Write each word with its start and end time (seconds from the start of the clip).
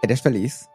¿Eres 0.00 0.22
feliz? 0.22 0.70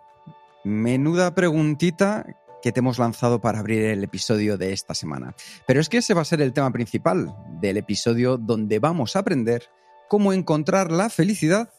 Menuda 0.66 1.34
preguntita 1.34 2.26
que 2.62 2.74
te 2.74 2.82
hemos 2.82 3.00
lanzado 3.00 3.40
para 3.40 3.60
abrir 3.60 3.84
el 3.86 4.04
episodio 4.04 4.58
de 4.58 4.74
esta 4.74 4.94
semana. 4.94 5.34
Pero 5.66 5.80
es 5.80 5.88
que 5.88 5.98
ese 5.98 6.14
va 6.14 6.22
a 6.22 6.26
ser 6.26 6.42
el 6.42 6.52
tema 6.52 6.72
principal 6.72 7.34
del 7.62 7.78
episodio 7.78 8.38
donde 8.38 8.80
vamos 8.80 9.16
a 9.16 9.20
aprender 9.20 9.64
cómo 10.10 10.34
encontrar 10.34 10.92
la 10.92 11.10
felicidad 11.10 11.70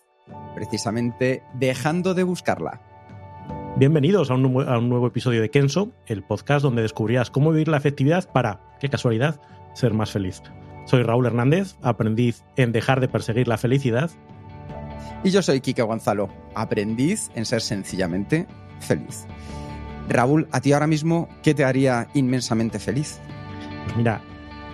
precisamente 0.54 1.42
dejando 1.54 2.14
de 2.14 2.22
buscarla. 2.22 2.80
Bienvenidos 3.76 4.30
a 4.30 4.34
un, 4.34 4.42
nuevo 4.42 5.06
episodio 5.06 5.42
de 5.42 5.50
Kenso, 5.50 5.92
el 6.06 6.22
podcast 6.22 6.62
donde 6.62 6.80
descubrirás 6.80 7.30
cómo 7.30 7.50
vivir 7.50 7.68
la 7.68 7.76
efectividad 7.76 8.30
para, 8.32 8.60
qué 8.80 8.88
casualidad, 8.88 9.38
ser 9.74 9.92
más 9.92 10.12
feliz. 10.12 10.42
Soy 10.86 11.02
Raúl 11.02 11.26
Hernández, 11.26 11.76
aprendiz 11.82 12.42
en 12.56 12.72
dejar 12.72 13.00
de 13.00 13.08
perseguir 13.08 13.48
la 13.48 13.58
felicidad. 13.58 14.10
Y 15.22 15.30
yo 15.30 15.42
soy 15.42 15.60
Quique 15.60 15.82
Gonzalo, 15.82 16.28
aprendiz 16.54 17.30
en 17.34 17.46
ser 17.46 17.60
sencillamente 17.60 18.46
feliz. 18.80 19.26
Raúl, 20.08 20.48
a 20.52 20.60
ti 20.60 20.72
ahora 20.72 20.86
mismo, 20.86 21.28
¿qué 21.42 21.54
te 21.54 21.64
haría 21.64 22.08
inmensamente 22.14 22.78
feliz? 22.78 23.20
Pues 23.84 23.96
mira, 23.96 24.20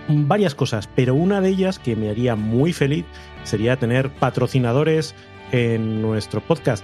varias 0.09 0.55
cosas, 0.55 0.89
pero 0.95 1.15
una 1.15 1.41
de 1.41 1.49
ellas 1.49 1.79
que 1.79 1.95
me 1.95 2.09
haría 2.09 2.35
muy 2.35 2.73
feliz 2.73 3.05
sería 3.43 3.77
tener 3.77 4.09
patrocinadores 4.09 5.15
en 5.51 6.01
nuestro 6.01 6.41
podcast. 6.41 6.83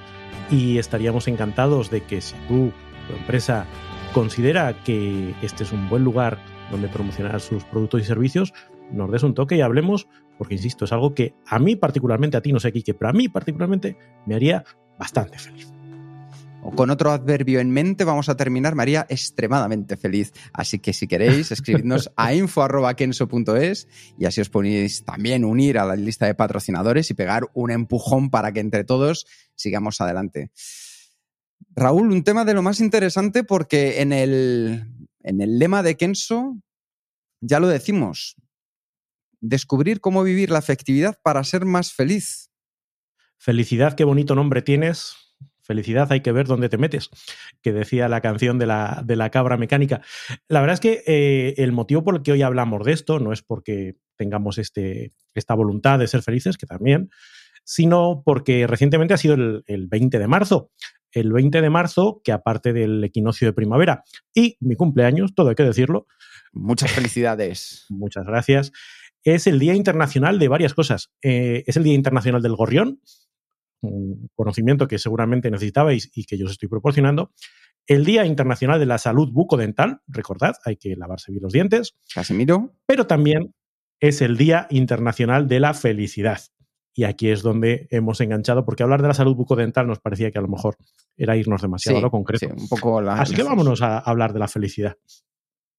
Y 0.50 0.78
estaríamos 0.78 1.28
encantados 1.28 1.90
de 1.90 2.04
que 2.04 2.22
si 2.22 2.36
tú, 2.48 2.72
tu 3.08 3.14
empresa, 3.18 3.66
considera 4.14 4.82
que 4.84 5.36
este 5.42 5.64
es 5.64 5.72
un 5.72 5.90
buen 5.90 6.04
lugar 6.04 6.40
donde 6.72 6.88
promocionar 6.88 7.40
sus 7.42 7.64
productos 7.66 8.02
y 8.02 8.06
servicios, 8.06 8.54
nos 8.92 9.12
des 9.12 9.24
un 9.24 9.34
toque 9.34 9.58
y 9.58 9.62
hablemos, 9.62 10.08
porque 10.38 10.56
insisto, 10.56 10.86
es 10.86 10.92
algo 10.92 11.14
que 11.14 11.34
a 11.46 11.60
mí 11.60 11.76
particularmente, 11.76 12.38
a 12.38 12.42
ti 12.42 12.52
no 12.52 12.60
sé, 12.60 12.72
Kike, 12.72 12.94
pero 12.94 13.10
a 13.10 13.14
mí 13.14 13.30
particularmente 13.30 13.98
me 14.26 14.36
haría 14.36 14.64
bastante 14.98 15.38
feliz. 15.38 15.72
Con 16.76 16.90
otro 16.90 17.12
adverbio 17.12 17.60
en 17.60 17.72
mente 17.72 18.04
vamos 18.04 18.30
a 18.30 18.36
terminar, 18.36 18.76
me 18.76 18.84
haría 18.84 19.06
extremadamente 19.10 19.96
feliz. 19.96 20.34
Así 20.54 20.80
que 20.80 20.92
si 20.92 21.08
queréis, 21.08 21.52
escribidnos 21.52 22.12
a 22.18 22.34
info.kenso.es 22.34 23.88
y 24.18 24.26
así 24.26 24.42
os 24.42 24.50
podéis 24.50 25.06
también 25.06 25.46
unir 25.46 25.78
a 25.78 25.86
la 25.86 25.96
lista 25.96 26.26
de 26.26 26.36
patrocinadores 26.36 27.10
y 27.10 27.14
pegar 27.14 27.48
un 27.54 27.72
empujón 27.72 28.30
para 28.30 28.52
que 28.52 28.60
entre 28.60 28.84
todos 28.84 29.28
sigamos 29.56 30.02
adelante. 30.02 30.52
Raúl, 31.76 32.12
un 32.12 32.24
tema 32.24 32.44
de 32.44 32.54
lo 32.54 32.62
más 32.62 32.80
interesante 32.80 33.44
porque 33.44 34.02
en 34.02 34.12
el, 34.12 34.92
en 35.24 35.42
el 35.42 35.60
lema 35.60 35.84
de 35.84 35.96
Kenso 35.96 36.58
ya 37.40 37.60
lo 37.60 37.68
decimos, 37.68 38.36
descubrir 39.42 40.02
cómo 40.02 40.24
vivir 40.24 40.52
la 40.52 40.60
afectividad 40.60 41.20
para 41.24 41.44
ser 41.44 41.66
más 41.66 41.94
feliz. 41.94 42.52
Felicidad, 43.38 43.94
qué 43.96 44.04
bonito 44.04 44.36
nombre 44.36 44.62
tienes. 44.62 45.16
Felicidad, 45.62 46.10
hay 46.12 46.22
que 46.22 46.32
ver 46.32 46.48
dónde 46.48 46.70
te 46.70 46.78
metes, 46.78 47.10
que 47.62 47.74
decía 47.74 48.08
la 48.08 48.22
canción 48.22 48.58
de 48.58 48.66
la, 48.66 49.04
de 49.06 49.18
la 49.18 49.30
cabra 49.32 49.58
mecánica. 49.58 50.02
La 50.48 50.62
verdad 50.62 50.76
es 50.76 50.80
que 50.80 51.04
eh, 51.06 51.56
el 51.58 51.74
motivo 51.74 52.06
por 52.06 52.16
el 52.16 52.22
que 52.22 52.32
hoy 52.32 52.42
hablamos 52.42 52.86
de 52.86 52.94
esto 52.94 53.20
no 53.20 53.34
es 53.34 53.42
porque 53.42 53.98
tengamos 54.16 54.58
este, 54.60 55.12
esta 55.36 55.56
voluntad 55.56 56.00
de 56.00 56.08
ser 56.08 56.24
felices, 56.24 56.58
que 56.58 56.66
también, 56.66 57.10
sino 57.66 58.24
porque 58.26 58.66
recientemente 58.66 59.14
ha 59.14 59.18
sido 59.18 59.34
el, 59.34 59.64
el 59.68 59.88
20 59.88 60.18
de 60.20 60.28
marzo. 60.28 60.72
El 61.12 61.34
20 61.34 61.62
de 61.62 61.70
marzo, 61.70 62.22
que 62.24 62.32
aparte 62.32 62.72
del 62.72 63.04
equinoccio 63.04 63.48
de 63.48 63.54
primavera 63.54 64.04
y 64.34 64.56
mi 64.62 64.76
cumpleaños, 64.76 65.36
todo 65.36 65.50
hay 65.50 65.56
que 65.56 65.64
decirlo, 65.64 66.08
Muchas 66.54 66.92
felicidades. 66.92 67.86
muchas 67.90 68.26
gracias, 68.26 68.72
es 69.24 69.48
el 69.48 69.60
Día 69.60 69.74
Internacional 69.76 70.40
de 70.40 70.48
varias 70.48 70.74
cosas. 70.74 71.12
Eh, 71.22 71.64
es 71.68 71.76
el 71.78 71.84
Día 71.84 71.94
Internacional 71.94 72.42
del 72.42 72.56
Gorrión, 72.56 73.02
un 73.82 74.30
conocimiento 74.36 74.88
que 74.88 75.00
seguramente 75.00 75.52
necesitabais 75.52 76.10
y 76.14 76.26
que 76.26 76.38
yo 76.38 76.46
os 76.46 76.52
estoy 76.54 76.70
proporcionando. 76.70 77.32
El 77.86 78.04
Día 78.06 78.26
Internacional 78.26 78.80
de 78.80 78.86
la 78.86 78.98
Salud 78.98 79.32
Bucodental, 79.32 80.02
recordad, 80.08 80.56
hay 80.66 80.76
que 80.78 80.96
lavarse 80.96 81.32
bien 81.32 81.44
los 81.44 81.54
dientes, 81.54 81.96
Casimiro. 82.14 82.74
pero 82.86 83.08
también 83.08 83.54
es 84.00 84.22
el 84.22 84.38
Día 84.38 84.68
Internacional 84.70 85.48
de 85.48 85.60
la 85.60 85.74
Felicidad. 85.74 86.42
Y 86.94 87.04
aquí 87.04 87.30
es 87.30 87.44
donde 87.44 87.88
hemos 87.92 88.20
enganchado, 88.22 88.66
porque 88.66 88.82
hablar 88.84 89.04
de 89.04 89.08
la 89.08 89.14
salud 89.14 89.36
bucodental 89.36 89.86
nos 89.86 90.00
parecía 90.00 90.32
que 90.32 90.40
a 90.40 90.42
lo 90.42 90.48
mejor 90.48 90.78
era 91.16 91.38
irnos 91.38 91.62
demasiado 91.62 92.00
a 92.00 92.02
lo 92.02 92.10
concreto. 92.12 92.48
sí, 92.48 92.54
un 92.62 92.68
poco 92.68 93.02
la- 93.02 93.22
Así 93.22 93.36
que 93.36 93.44
vámonos 93.44 93.82
a 93.84 94.00
hablar 94.00 94.34
de 94.34 94.40
la 94.40 94.48
felicidad. 94.48 94.98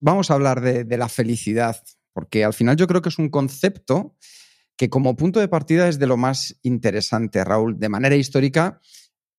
Vamos 0.00 0.30
a 0.30 0.34
hablar 0.34 0.60
de, 0.60 0.84
de 0.84 0.96
la 0.96 1.08
felicidad, 1.08 1.76
porque 2.12 2.44
al 2.44 2.54
final 2.54 2.76
yo 2.76 2.86
creo 2.86 3.02
que 3.02 3.08
es 3.08 3.18
un 3.18 3.28
concepto 3.28 4.16
que 4.76 4.88
como 4.88 5.16
punto 5.16 5.40
de 5.40 5.48
partida 5.48 5.88
es 5.88 5.98
de 5.98 6.06
lo 6.06 6.16
más 6.16 6.56
interesante, 6.62 7.42
Raúl. 7.44 7.78
De 7.78 7.88
manera 7.88 8.14
histórica, 8.14 8.80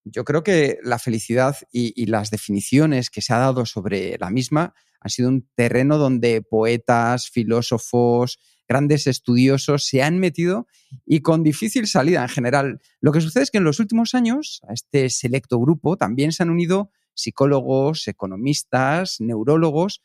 yo 0.04 0.26
creo 0.26 0.44
que 0.44 0.80
la 0.84 1.00
felicidad 1.00 1.56
y, 1.72 2.06
las 2.08 2.30
definiciones 2.30 3.10
que 3.10 3.22
se 3.22 3.34
ha 3.34 3.38
dado 3.38 3.66
sobre 3.66 4.18
la 4.18 4.30
misma 4.30 4.74
han 5.00 5.10
sido 5.10 5.30
un 5.30 5.48
terreno 5.56 5.98
donde 5.98 6.42
poetas, 6.42 7.30
filósofos, 7.30 8.40
grandes 8.68 9.08
estudiosos 9.08 9.86
se 9.86 10.04
han 10.04 10.20
metido 10.20 10.68
y 11.06 11.22
con 11.22 11.44
difícil 11.44 11.88
salida 11.88 12.22
en 12.22 12.30
general. 12.30 12.82
Lo 13.00 13.12
que 13.12 13.22
sucede 13.22 13.44
es 13.44 13.52
que 13.52 13.58
en 13.60 13.64
los 13.64 13.80
últimos 13.80 14.14
años 14.14 14.62
a 14.68 14.74
este 14.74 15.10
selecto 15.10 15.60
grupo 15.60 15.98
también 15.98 16.32
se 16.32 16.44
han 16.44 16.50
unido 16.50 16.92
psicólogos, 17.14 18.08
economistas, 18.08 19.20
neurólogos, 19.20 20.02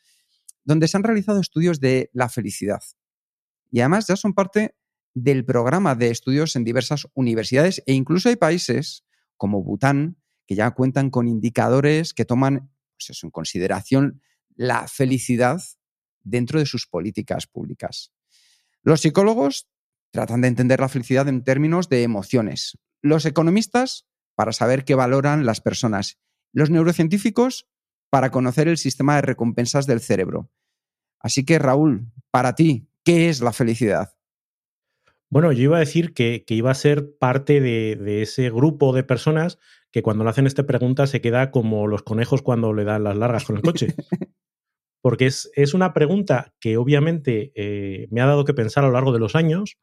donde 0.65 0.87
se 0.87 0.97
han 0.97 1.03
realizado 1.03 1.39
estudios 1.39 1.79
de 1.79 2.09
la 2.13 2.27
felicidad. 2.27 2.81
Y 3.71 3.79
además 3.79 4.07
ya 4.07 4.15
son 4.15 4.33
parte 4.33 4.75
del 5.13 5.45
programa 5.45 5.95
de 5.95 6.09
estudios 6.09 6.55
en 6.55 6.65
diversas 6.65 7.07
universidades 7.13 7.81
e 7.85 7.93
incluso 7.93 8.27
hay 8.27 8.35
países 8.35 9.05
como 9.37 9.63
Bután 9.63 10.17
que 10.45 10.55
ya 10.55 10.71
cuentan 10.71 11.09
con 11.09 11.27
indicadores 11.27 12.13
que 12.13 12.25
toman 12.25 12.71
pues 12.97 13.23
en 13.23 13.31
consideración 13.31 14.21
la 14.55 14.87
felicidad 14.87 15.61
dentro 16.23 16.59
de 16.59 16.65
sus 16.65 16.87
políticas 16.87 17.47
públicas. 17.47 18.11
Los 18.81 19.01
psicólogos 19.01 19.67
tratan 20.11 20.41
de 20.41 20.47
entender 20.47 20.79
la 20.79 20.89
felicidad 20.89 21.27
en 21.27 21.43
términos 21.43 21.89
de 21.89 22.03
emociones. 22.03 22.77
Los 23.01 23.25
economistas 23.25 24.05
para 24.35 24.53
saber 24.53 24.85
qué 24.85 24.95
valoran 24.95 25.45
las 25.45 25.61
personas. 25.61 26.19
Los 26.51 26.69
neurocientíficos 26.69 27.67
para 28.09 28.31
conocer 28.31 28.67
el 28.67 28.77
sistema 28.77 29.15
de 29.15 29.21
recompensas 29.21 29.85
del 29.87 29.99
cerebro. 29.99 30.49
Así 31.19 31.43
que, 31.45 31.59
Raúl, 31.59 32.11
para 32.31 32.55
ti, 32.55 32.87
¿qué 33.03 33.29
es 33.29 33.41
la 33.41 33.53
felicidad? 33.53 34.15
Bueno, 35.29 35.51
yo 35.51 35.63
iba 35.63 35.77
a 35.77 35.79
decir 35.79 36.13
que, 36.13 36.45
que 36.45 36.53
iba 36.53 36.71
a 36.71 36.75
ser 36.75 37.17
parte 37.17 37.59
de, 37.59 37.95
de, 37.95 38.21
ese 38.21 38.49
grupo 38.49 38.93
de 38.93 39.03
personas 39.03 39.57
que 39.91 40.03
cuando 40.03 40.23
le 40.23 40.29
hacen 40.29 40.45
esta 40.45 40.65
pregunta 40.65 41.07
se 41.07 41.21
queda 41.21 41.51
como 41.51 41.87
los 41.87 42.03
conejos 42.03 42.41
cuando 42.41 42.73
le 42.73 42.83
dan 42.83 43.03
las 43.03 43.17
largas 43.17 43.45
con 43.45 43.57
el 43.57 43.63
coche. 43.63 43.95
Porque 45.01 45.25
es, 45.25 45.51
es 45.55 45.73
una 45.73 45.93
pregunta 45.93 46.53
que 46.59 46.77
obviamente 46.77 47.51
eh, 47.55 48.07
me 48.11 48.21
ha 48.21 48.25
dado 48.25 48.45
que 48.45 48.53
pensar 48.53 48.83
a 48.83 48.87
lo 48.87 48.93
largo 48.93 49.11
de 49.13 49.19
los 49.19 49.35
años, 49.35 49.77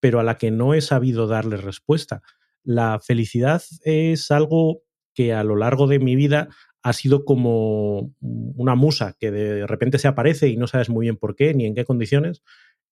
pero 0.00 0.18
a 0.18 0.22
la 0.22 0.38
que 0.38 0.50
no 0.50 0.74
he 0.74 0.80
sabido 0.80 1.26
darle 1.26 1.56
respuesta. 1.56 2.22
La 2.62 3.00
felicidad 3.00 3.62
es 3.84 4.30
algo 4.30 4.82
que 5.14 5.32
a 5.34 5.44
lo 5.44 5.56
largo 5.56 5.86
de 5.86 5.98
mi 5.98 6.16
vida 6.16 6.48
ha 6.82 6.92
sido 6.92 7.24
como 7.24 8.14
una 8.20 8.74
musa 8.74 9.16
que 9.18 9.30
de 9.30 9.66
repente 9.66 9.98
se 9.98 10.08
aparece 10.08 10.48
y 10.48 10.56
no 10.56 10.66
sabes 10.66 10.88
muy 10.88 11.06
bien 11.06 11.16
por 11.16 11.36
qué 11.36 11.52
ni 11.54 11.66
en 11.66 11.74
qué 11.74 11.84
condiciones, 11.84 12.42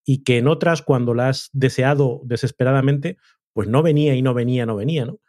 y 0.05 0.23
que 0.25 0.39
en 0.39 0.49
otras, 0.49 0.83
cuando 0.83 1.15
la 1.15 1.29
has 1.29 1.51
deseado 1.53 2.21
desesperadamente, 2.25 3.19
pues 3.53 3.69
no 3.69 3.83
venía 3.83 4.15
y 4.15 4.23
no 4.23 4.35
venía, 4.35 4.67
no 4.67 4.77
venía, 4.77 5.05
¿no? 5.05 5.21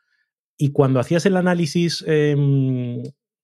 Y 0.57 0.71
cuando 0.71 0.99
hacías 0.99 1.25
el 1.25 1.37
análisis 1.37 2.03
eh, 2.07 2.35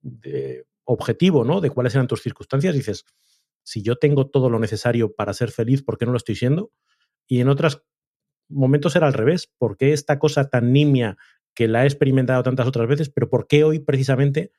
de, 0.02 0.66
objetivo, 0.84 1.44
¿no? 1.44 1.62
De 1.62 1.70
cuáles 1.70 1.96
eran 1.96 2.08
tus 2.08 2.22
circunstancias, 2.22 2.74
dices, 2.74 3.06
si 3.64 3.82
yo 3.82 3.96
tengo 3.98 4.28
todo 4.28 4.50
lo 4.50 4.60
necesario 4.60 5.14
para 5.14 5.34
ser 5.34 5.52
feliz, 5.52 5.84
¿por 5.84 5.98
qué 5.98 6.06
no 6.06 6.12
lo 6.12 6.18
estoy 6.18 6.36
siendo? 6.36 6.72
Y 7.28 7.40
en 7.40 7.50
otros 7.50 7.84
momentos 8.48 8.96
era 8.96 9.08
al 9.08 9.14
revés, 9.14 9.52
¿por 9.58 9.76
qué 9.78 9.94
esta 9.94 10.20
cosa 10.20 10.50
tan 10.50 10.72
nimia 10.72 11.18
que 11.56 11.68
la 11.68 11.84
he 11.84 11.88
experimentado 11.88 12.44
tantas 12.44 12.68
otras 12.68 12.88
veces, 12.88 13.10
pero 13.10 13.30
por 13.30 13.48
qué 13.48 13.64
hoy 13.64 13.80
precisamente 13.80 14.52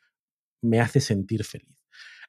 me 0.63 0.81
hace 0.81 1.01
sentir 1.01 1.45
feliz? 1.45 1.77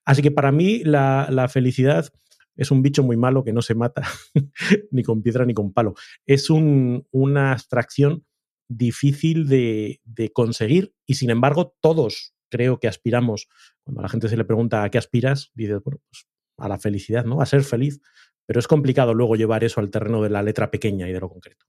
Así 0.05 0.21
que 0.21 0.31
para 0.31 0.51
mí 0.51 0.83
la, 0.83 1.27
la 1.29 1.49
felicidad 1.49 2.11
es 2.57 2.71
un 2.71 2.81
bicho 2.81 3.03
muy 3.03 3.15
malo 3.15 3.43
que 3.43 3.53
no 3.53 3.61
se 3.61 3.75
mata 3.75 4.01
ni 4.91 5.03
con 5.03 5.21
piedra 5.21 5.45
ni 5.45 5.53
con 5.53 5.71
palo. 5.71 5.93
Es 6.25 6.49
una 6.49 7.51
abstracción 7.51 8.25
difícil 8.67 9.47
de, 9.47 10.01
conseguir 10.33 10.93
y 11.05 11.15
sin 11.15 11.29
embargo 11.29 11.75
todos 11.79 12.33
creo 12.49 12.79
que 12.79 12.87
aspiramos, 12.87 13.47
cuando 13.83 14.01
a 14.01 14.03
la 14.03 14.09
gente 14.09 14.27
se 14.29 14.37
le 14.37 14.45
pregunta 14.45 14.83
a 14.83 14.89
qué 14.89 14.97
aspiras, 14.97 15.51
dices, 15.53 15.81
bueno, 15.83 15.99
pues 16.09 16.27
a 16.57 16.67
la 16.67 16.79
felicidad, 16.79 17.25
¿no? 17.25 17.41
A 17.41 17.45
ser 17.45 17.63
feliz, 17.63 18.01
pero 18.45 18.59
es 18.59 18.67
complicado 18.67 19.13
luego 19.13 19.35
llevar 19.35 19.63
eso 19.63 19.79
al 19.79 19.91
terreno 19.91 20.23
de 20.23 20.29
la 20.29 20.41
letra 20.41 20.71
pequeña 20.71 21.07
y 21.07 21.13
de 21.13 21.19
lo 21.19 21.29
concreto. 21.29 21.65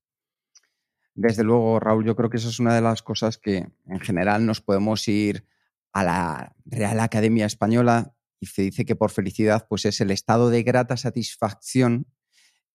Desde 1.14 1.42
luego, 1.42 1.80
Raúl, 1.80 2.06
yo 2.06 2.14
creo 2.14 2.30
que 2.30 2.36
eso 2.36 2.48
es 2.48 2.60
una 2.60 2.74
de 2.74 2.80
las 2.80 3.02
cosas 3.02 3.38
que 3.38 3.66
en 3.86 4.00
general 4.00 4.46
nos 4.46 4.60
podemos 4.60 5.06
ir 5.08 5.44
a 5.98 6.04
la 6.04 6.56
Real 6.64 7.00
Academia 7.00 7.46
Española 7.46 8.14
y 8.40 8.46
se 8.46 8.62
dice 8.62 8.84
que 8.84 8.96
por 8.96 9.10
felicidad 9.10 9.66
pues 9.68 9.84
es 9.84 10.00
el 10.00 10.10
estado 10.10 10.50
de 10.50 10.62
grata 10.62 10.96
satisfacción 10.96 12.06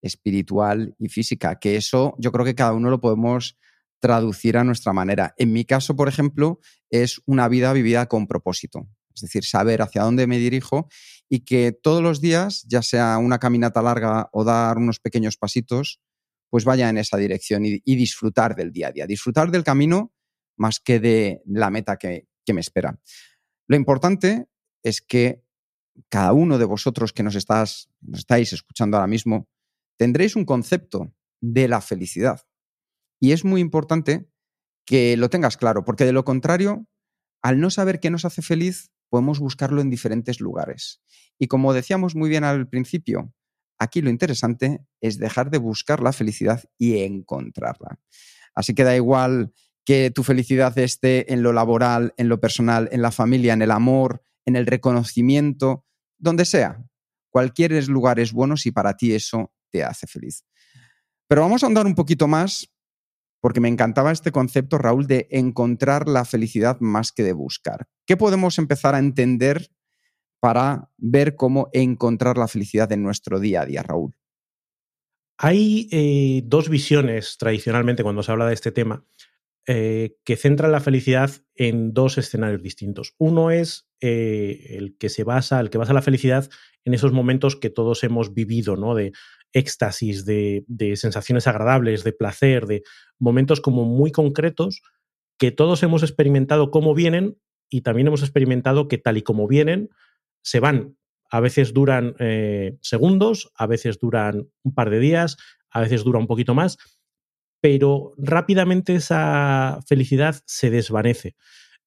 espiritual 0.02 0.96
y 1.00 1.10
física, 1.10 1.60
que 1.60 1.78
eso 1.78 2.16
yo 2.20 2.32
creo 2.32 2.46
que 2.46 2.56
cada 2.56 2.74
uno 2.74 2.90
lo 2.90 3.00
podemos 3.00 3.58
traducir 4.00 4.58
a 4.58 4.66
nuestra 4.66 4.92
manera. 4.92 5.34
En 5.38 5.54
mi 5.54 5.64
caso, 5.64 5.96
por 5.96 6.10
ejemplo, 6.10 6.60
es 6.90 7.22
una 7.26 7.48
vida 7.48 7.72
vivida 7.72 8.08
con 8.08 8.28
propósito, 8.28 8.90
es 9.16 9.22
decir, 9.22 9.46
saber 9.46 9.82
hacia 9.82 10.04
dónde 10.04 10.28
me 10.28 10.38
dirijo 10.38 10.90
y 11.30 11.46
que 11.46 11.72
todos 11.72 12.04
los 12.04 12.20
días, 12.20 12.66
ya 12.68 12.82
sea 12.82 13.18
una 13.18 13.40
caminata 13.40 13.82
larga 13.82 14.30
o 14.34 14.44
dar 14.44 14.78
unos 14.78 15.00
pequeños 15.00 15.38
pasitos, 15.38 16.02
pues 16.50 16.66
vaya 16.66 16.90
en 16.90 16.98
esa 16.98 17.18
dirección 17.18 17.66
y, 17.66 17.80
disfrutar 17.86 18.56
del 18.56 18.74
día 18.74 18.90
a 18.90 18.92
día, 18.92 19.08
disfrutar 19.08 19.50
del 19.50 19.64
camino 19.64 20.14
más 20.58 20.80
que 20.80 21.00
de 21.00 21.42
la 21.46 21.70
meta 21.70 21.98
que, 21.98 22.28
que 22.46 22.54
me 22.54 22.62
espera. 22.62 23.00
Lo 23.68 23.76
importante 23.76 24.48
es 24.84 25.02
que 25.02 25.44
cada 26.10 26.34
uno 26.34 26.58
de 26.58 26.66
vosotros 26.66 27.14
que 27.14 27.24
nos, 27.24 27.36
estás, 27.36 27.90
nos 28.02 28.20
estáis 28.20 28.54
escuchando 28.54 28.98
ahora 28.98 29.08
mismo, 29.08 29.48
tendréis 29.98 30.36
un 30.36 30.46
concepto 30.46 31.14
de 31.42 31.68
la 31.68 31.82
felicidad. 31.82 32.42
Y 33.20 33.32
es 33.32 33.46
muy 33.46 33.62
importante 33.62 34.30
que 34.86 35.16
lo 35.18 35.30
tengas 35.30 35.58
claro, 35.58 35.86
porque 35.86 36.06
de 36.06 36.12
lo 36.12 36.26
contrario, 36.26 36.88
al 37.42 37.60
no 37.60 37.70
saber 37.70 38.00
qué 38.00 38.10
nos 38.10 38.26
hace 38.26 38.42
feliz, 38.42 38.92
podemos 39.10 39.40
buscarlo 39.40 39.82
en 39.82 39.90
diferentes 39.90 40.40
lugares. 40.40 41.02
Y 41.40 41.48
como 41.48 41.74
decíamos 41.74 42.16
muy 42.16 42.30
bien 42.30 42.44
al 42.44 42.68
principio, 42.68 43.34
aquí 43.78 44.02
lo 44.02 44.10
interesante 44.10 44.86
es 45.02 45.20
dejar 45.20 45.52
de 45.52 45.60
buscar 45.60 46.02
la 46.02 46.14
felicidad 46.14 46.64
y 46.78 47.00
encontrarla. 47.04 48.00
Así 48.56 48.74
que 48.74 48.84
da 48.84 48.96
igual 48.96 49.54
que 49.86 50.12
tu 50.12 50.24
felicidad 50.24 50.78
esté 50.78 51.32
en 51.34 51.44
lo 51.44 51.54
laboral, 51.54 52.14
en 52.18 52.30
lo 52.30 52.40
personal, 52.40 52.90
en 52.92 53.02
la 53.02 53.12
familia, 53.12 53.54
en 53.54 53.62
el 53.62 53.72
amor, 53.72 54.24
en 54.46 54.56
el 54.56 54.66
reconocimiento, 54.66 55.86
donde 56.18 56.46
sea. 56.46 56.84
Cualquier 57.30 57.88
lugar 57.88 58.20
es 58.20 58.32
bueno 58.32 58.58
si 58.58 58.72
para 58.72 58.96
ti 58.96 59.14
eso 59.14 59.52
te 59.70 59.84
hace 59.84 60.08
feliz. 60.08 60.46
Pero 61.28 61.42
vamos 61.42 61.64
a 61.64 61.68
andar 61.68 61.86
un 61.86 61.96
poquito 61.96 62.28
más 62.28 62.70
porque 63.42 63.60
me 63.60 63.68
encantaba 63.68 64.14
este 64.14 64.32
concepto, 64.32 64.78
Raúl, 64.78 65.06
de 65.06 65.28
encontrar 65.30 66.08
la 66.08 66.24
felicidad 66.24 66.80
más 66.80 67.12
que 67.12 67.24
de 67.24 67.34
buscar. 67.34 67.88
¿Qué 68.06 68.16
podemos 68.16 68.58
empezar 68.58 68.96
a 68.96 69.00
entender 69.00 69.70
para 70.40 70.90
ver 70.98 71.36
cómo 71.36 71.70
encontrar 71.74 72.38
la 72.38 72.48
felicidad 72.48 72.90
en 72.94 73.04
nuestro 73.04 73.42
día 73.42 73.62
a 73.62 73.66
día, 73.66 73.84
Raúl? 73.84 74.16
Hay 75.38 75.90
eh, 75.92 76.44
dos 76.46 76.70
visiones 76.70 77.36
tradicionalmente 77.38 78.04
cuando 78.04 78.24
se 78.24 78.32
habla 78.32 78.48
de 78.48 78.54
este 78.54 78.72
tema 78.72 79.06
eh, 79.66 80.18
que 80.26 80.36
centran 80.36 80.74
la 80.74 80.82
felicidad 80.82 81.32
en 81.56 81.94
dos 81.94 82.18
escenarios 82.18 82.62
distintos. 82.62 83.14
Uno 83.18 83.50
es 83.50 83.88
eh, 84.02 84.76
el 84.78 84.98
que 84.98 85.08
se 85.08 85.24
basa, 85.24 85.60
el 85.62 85.70
que 85.70 85.78
basa 85.78 85.94
la 85.94 86.02
felicidad 86.02 86.50
en 86.84 86.94
esos 86.94 87.14
momentos 87.14 87.56
que 87.56 87.70
todos 87.70 88.04
hemos 88.04 88.34
vivido, 88.34 88.76
¿no? 88.76 88.94
De 88.94 89.14
éxtasis, 89.54 90.26
de, 90.26 90.66
sensaciones 90.96 91.48
agradables, 91.48 92.04
de 92.04 92.12
placer, 92.12 92.66
de 92.66 92.84
momentos 93.20 93.62
como 93.62 93.86
muy 93.86 94.12
concretos 94.12 94.82
que 95.38 95.52
todos 95.52 95.82
hemos 95.84 96.04
experimentado 96.04 96.70
cómo 96.70 96.94
vienen 96.94 97.38
y 97.70 97.82
también 97.82 98.08
hemos 98.08 98.22
experimentado 98.22 98.88
que 98.88 98.98
tal 98.98 99.18
y 99.18 99.22
como 99.22 99.48
vienen, 99.48 99.90
se 100.42 100.60
van. 100.60 100.98
A 101.32 101.40
veces 101.40 101.74
duran 101.74 102.16
eh, 102.20 102.78
segundos, 102.82 103.52
a 103.56 103.66
veces 103.66 103.98
duran 104.00 104.50
un 104.64 104.74
par 104.76 104.90
de 104.90 105.00
días, 105.00 105.38
a 105.70 105.80
veces 105.80 106.04
dura 106.04 106.20
un 106.20 106.28
poquito 106.28 106.54
más, 106.54 106.78
pero 107.64 108.12
rápidamente 108.18 108.94
esa 108.94 109.80
felicidad 109.88 110.36
se 110.46 110.70
desvanece. 110.70 111.38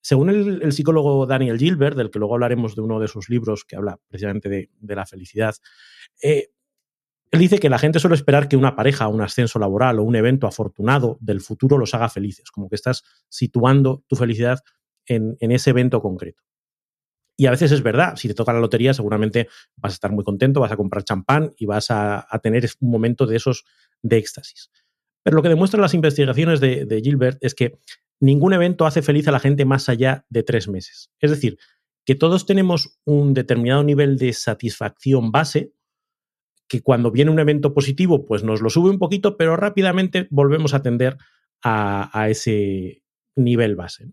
Según 0.01 0.31
el, 0.31 0.73
psicólogo 0.73 1.27
Daniel 1.27 1.59
Gilbert, 1.59 1.99
del 1.99 2.11
que 2.11 2.19
luego 2.19 2.33
hablaremos 2.33 2.75
de 2.75 2.81
uno 2.81 2.99
de 2.99 3.09
sus 3.09 3.29
libros 3.29 3.67
que 3.67 3.77
habla 3.77 4.01
precisamente 4.09 4.49
de, 4.49 4.95
la 4.95 5.05
felicidad, 5.05 5.55
eh, 6.23 6.49
él 7.31 7.41
dice 7.41 7.59
que 7.59 7.69
la 7.69 7.79
gente 7.79 7.99
suele 7.99 8.17
esperar 8.17 8.49
que 8.49 8.57
una 8.57 8.75
pareja, 8.75 9.07
un 9.09 9.21
ascenso 9.21 9.59
laboral 9.59 9.99
o 9.99 10.03
un 10.05 10.17
evento 10.17 10.47
afortunado 10.47 11.19
del 11.21 11.43
futuro 11.43 11.77
los 11.77 11.93
haga 11.93 12.09
felices, 12.09 12.51
como 12.51 12.71
que 12.71 12.77
estás 12.77 13.05
situando 13.29 14.03
tu 14.07 14.17
felicidad 14.17 14.61
en, 15.05 15.37
ese 15.41 15.69
evento 15.69 16.01
concreto. 16.01 16.43
Y 17.37 17.45
a 17.45 17.51
veces 17.51 17.71
es 17.71 17.83
verdad, 17.83 18.17
si 18.17 18.29
te 18.29 18.35
toca 18.35 18.55
la 18.55 18.61
lotería 18.61 18.95
seguramente 18.95 19.49
vas 19.77 19.93
a 19.93 19.97
estar 19.97 20.11
muy 20.11 20.25
contento, 20.25 20.61
vas 20.61 20.73
a 20.73 20.77
comprar 20.79 21.05
champán 21.05 21.53
y 21.59 21.67
vas 21.67 21.91
a, 21.91 22.27
tener 22.43 22.67
un 22.81 22.91
momento 22.91 23.27
de 23.27 23.37
esos 23.37 23.67
de 24.01 24.17
éxtasis. 24.17 24.71
Pero 25.27 25.35
lo 25.35 25.43
que 25.43 25.49
demuestran 25.49 25.81
las 25.81 25.93
investigaciones 25.93 26.61
de 26.61 27.01
Gilbert 27.03 27.39
es 27.41 27.57
que 27.57 27.81
ningún 28.21 28.53
evento 28.53 28.87
hace 28.87 29.03
feliz 29.03 29.27
a 29.27 29.33
la 29.33 29.41
gente 29.41 29.65
más 29.65 29.89
allá 29.89 30.25
de 30.31 30.45
tres 30.45 30.69
meses. 30.69 31.11
Es 31.19 31.33
decir, 31.33 31.59
que 32.05 32.15
todos 32.15 32.47
tenemos 32.47 33.01
un 33.05 33.35
determinado 33.35 33.83
nivel 33.83 34.19
de 34.19 34.33
satisfacción 34.33 35.33
base 35.33 35.73
que 36.69 36.81
cuando 36.81 37.11
viene 37.11 37.33
un 37.33 37.41
evento 37.41 37.75
positivo, 37.75 38.25
pues 38.25 38.45
nos 38.45 38.63
lo 38.63 38.71
sube 38.71 38.89
un 38.89 39.01
poquito, 39.01 39.37
pero 39.37 39.57
rápidamente 39.57 40.29
volvemos 40.31 40.75
a 40.75 40.83
tender 40.83 41.17
a, 41.61 42.29
ese 42.31 43.03
nivel 43.35 43.75
base. 43.75 44.13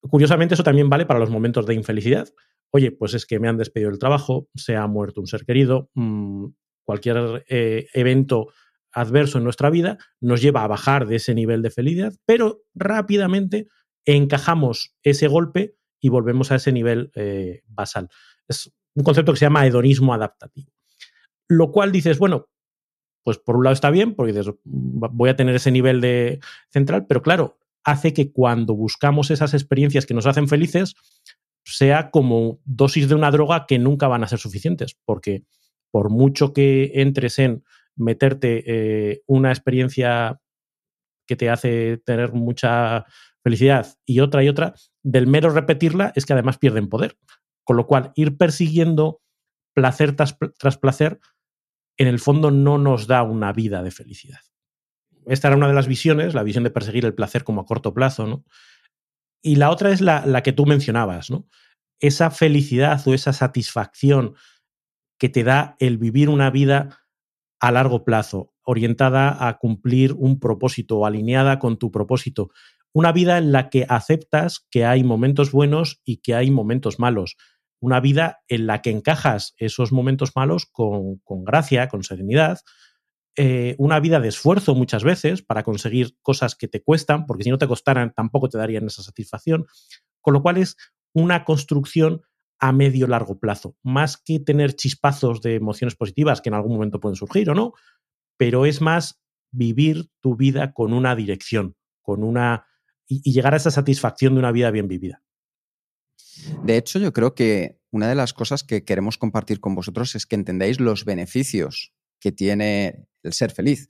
Curiosamente, 0.00 0.54
eso 0.54 0.62
también 0.62 0.88
vale 0.88 1.06
para 1.06 1.18
los 1.18 1.30
momentos 1.30 1.66
de 1.66 1.74
infelicidad. 1.74 2.28
Oye, 2.70 2.92
pues 2.92 3.14
es 3.14 3.26
que 3.26 3.40
me 3.40 3.48
han 3.48 3.56
despedido 3.56 3.90
del 3.90 3.98
trabajo, 3.98 4.48
se 4.54 4.76
ha 4.76 4.86
muerto 4.86 5.20
un 5.20 5.26
ser 5.26 5.44
querido, 5.44 5.90
mm, 5.94 6.46
cualquier 6.84 7.44
eh, 7.48 7.88
evento 7.94 8.52
adverso 8.94 9.38
en 9.38 9.44
nuestra 9.44 9.70
vida 9.70 9.98
nos 10.20 10.40
lleva 10.40 10.64
a 10.64 10.68
bajar 10.68 11.06
de 11.06 11.16
ese 11.16 11.34
nivel 11.34 11.62
de 11.62 11.70
felicidad, 11.70 12.14
pero 12.24 12.62
rápidamente 12.74 13.68
encajamos 14.04 14.94
ese 15.02 15.28
golpe 15.28 15.76
y 16.00 16.08
volvemos 16.08 16.52
a 16.52 16.56
ese 16.56 16.72
nivel 16.72 17.10
eh, 17.14 17.62
basal. 17.66 18.08
Es 18.48 18.72
un 18.94 19.04
concepto 19.04 19.32
que 19.32 19.38
se 19.38 19.46
llama 19.46 19.66
hedonismo 19.66 20.14
adaptativo. 20.14 20.72
Lo 21.48 21.72
cual 21.72 21.92
dices, 21.92 22.18
bueno, 22.18 22.48
pues 23.22 23.38
por 23.38 23.56
un 23.56 23.64
lado 23.64 23.74
está 23.74 23.90
bien, 23.90 24.14
porque 24.14 24.38
voy 24.64 25.30
a 25.30 25.36
tener 25.36 25.54
ese 25.54 25.70
nivel 25.70 26.00
de 26.00 26.40
central, 26.70 27.06
pero 27.06 27.22
claro, 27.22 27.58
hace 27.82 28.12
que 28.12 28.32
cuando 28.32 28.74
buscamos 28.74 29.30
esas 29.30 29.54
experiencias 29.54 30.06
que 30.06 30.14
nos 30.14 30.26
hacen 30.26 30.48
felices, 30.48 30.94
sea 31.64 32.10
como 32.10 32.60
dosis 32.64 33.08
de 33.08 33.14
una 33.14 33.30
droga 33.30 33.64
que 33.66 33.78
nunca 33.78 34.08
van 34.08 34.22
a 34.22 34.28
ser 34.28 34.38
suficientes, 34.38 34.96
porque 35.04 35.44
por 35.90 36.10
mucho 36.10 36.52
que 36.52 36.92
entres 36.96 37.38
en 37.38 37.64
meterte 37.96 38.64
eh, 38.66 39.22
una 39.26 39.50
experiencia 39.50 40.40
que 41.26 41.36
te 41.36 41.50
hace 41.50 41.98
tener 41.98 42.32
mucha 42.32 43.06
felicidad 43.42 43.98
y 44.06 44.20
otra 44.20 44.42
y 44.42 44.48
otra, 44.48 44.74
del 45.02 45.26
mero 45.26 45.50
repetirla 45.50 46.12
es 46.16 46.26
que 46.26 46.32
además 46.32 46.58
pierden 46.58 46.88
poder. 46.88 47.18
Con 47.62 47.76
lo 47.76 47.86
cual, 47.86 48.12
ir 48.14 48.36
persiguiendo 48.36 49.22
placer 49.74 50.14
tras, 50.14 50.78
placer, 50.78 51.20
en 51.96 52.08
el 52.08 52.18
fondo 52.18 52.50
no 52.50 52.78
nos 52.78 53.06
da 53.06 53.22
una 53.22 53.52
vida 53.52 53.82
de 53.82 53.90
felicidad. 53.90 54.40
Esta 55.26 55.48
era 55.48 55.56
una 55.56 55.68
de 55.68 55.74
las 55.74 55.88
visiones, 55.88 56.34
la 56.34 56.42
visión 56.42 56.64
de 56.64 56.70
perseguir 56.70 57.04
el 57.04 57.14
placer 57.14 57.44
como 57.44 57.62
a 57.62 57.66
corto 57.66 57.94
plazo, 57.94 58.26
¿no? 58.26 58.44
Y 59.42 59.56
la 59.56 59.70
otra 59.70 59.90
es 59.90 60.00
la, 60.00 60.24
la 60.26 60.42
que 60.42 60.52
tú 60.52 60.66
mencionabas, 60.66 61.30
¿no? 61.30 61.48
Esa 62.00 62.30
felicidad 62.30 63.06
o 63.06 63.14
esa 63.14 63.32
satisfacción 63.32 64.34
que 65.18 65.28
te 65.28 65.44
da 65.44 65.76
el 65.78 65.96
vivir 65.96 66.28
una 66.28 66.50
vida 66.50 67.03
a 67.60 67.72
largo 67.72 68.04
plazo, 68.04 68.52
orientada 68.62 69.48
a 69.48 69.58
cumplir 69.58 70.12
un 70.12 70.38
propósito 70.38 70.98
o 70.98 71.06
alineada 71.06 71.58
con 71.58 71.78
tu 71.78 71.90
propósito. 71.90 72.50
Una 72.92 73.12
vida 73.12 73.38
en 73.38 73.52
la 73.52 73.70
que 73.70 73.86
aceptas 73.88 74.66
que 74.70 74.84
hay 74.84 75.02
momentos 75.02 75.50
buenos 75.50 76.00
y 76.04 76.18
que 76.18 76.34
hay 76.34 76.50
momentos 76.50 76.98
malos. 76.98 77.36
Una 77.80 78.00
vida 78.00 78.42
en 78.48 78.66
la 78.66 78.82
que 78.82 78.90
encajas 78.90 79.54
esos 79.58 79.92
momentos 79.92 80.32
malos 80.36 80.66
con, 80.66 81.20
gracia, 81.26 81.88
con 81.88 82.04
serenidad. 82.04 82.60
Eh, 83.36 83.74
una 83.78 83.98
vida 83.98 84.20
de 84.20 84.28
esfuerzo 84.28 84.74
muchas 84.74 85.02
veces 85.02 85.42
para 85.42 85.64
conseguir 85.64 86.16
cosas 86.22 86.54
que 86.54 86.68
te 86.68 86.82
cuestan, 86.82 87.26
porque 87.26 87.44
si 87.44 87.50
no 87.50 87.58
te 87.58 87.66
costaran 87.66 88.14
tampoco 88.14 88.48
te 88.48 88.58
darían 88.58 88.86
esa 88.86 89.02
satisfacción. 89.02 89.66
Con 90.20 90.34
lo 90.34 90.42
cual 90.42 90.58
es 90.58 90.76
una 91.12 91.44
construcción 91.44 92.22
a 92.58 92.72
medio 92.72 93.06
largo 93.06 93.38
plazo, 93.38 93.76
más 93.82 94.16
que 94.16 94.40
tener 94.40 94.74
chispazos 94.74 95.40
de 95.42 95.56
emociones 95.56 95.96
positivas 95.96 96.40
que 96.40 96.48
en 96.48 96.54
algún 96.54 96.74
momento 96.74 97.00
pueden 97.00 97.16
surgir 97.16 97.50
o 97.50 97.54
no, 97.54 97.72
pero 98.36 98.66
es 98.66 98.80
más 98.80 99.20
vivir 99.50 100.08
tu 100.20 100.36
vida 100.36 100.72
con 100.72 100.92
una 100.92 101.14
dirección, 101.14 101.76
con 102.02 102.22
una 102.22 102.66
y, 103.06 103.32
llegar 103.32 103.54
a 103.54 103.58
esa 103.58 103.70
satisfacción 103.70 104.34
de 104.34 104.40
una 104.40 104.52
vida 104.52 104.70
bien 104.70 104.88
vivida. 104.88 105.22
De 106.64 106.76
hecho, 106.76 106.98
yo 106.98 107.12
creo 107.12 107.34
que 107.34 107.78
una 107.90 108.08
de 108.08 108.14
las 108.14 108.32
cosas 108.32 108.64
que 108.64 108.84
queremos 108.84 109.18
compartir 109.18 109.60
con 109.60 109.74
vosotros 109.74 110.14
es 110.14 110.26
que 110.26 110.34
entendáis 110.34 110.80
los 110.80 111.04
beneficios 111.04 111.92
que 112.20 112.32
tiene 112.32 113.06
el 113.22 113.32
ser 113.32 113.52
feliz. 113.52 113.88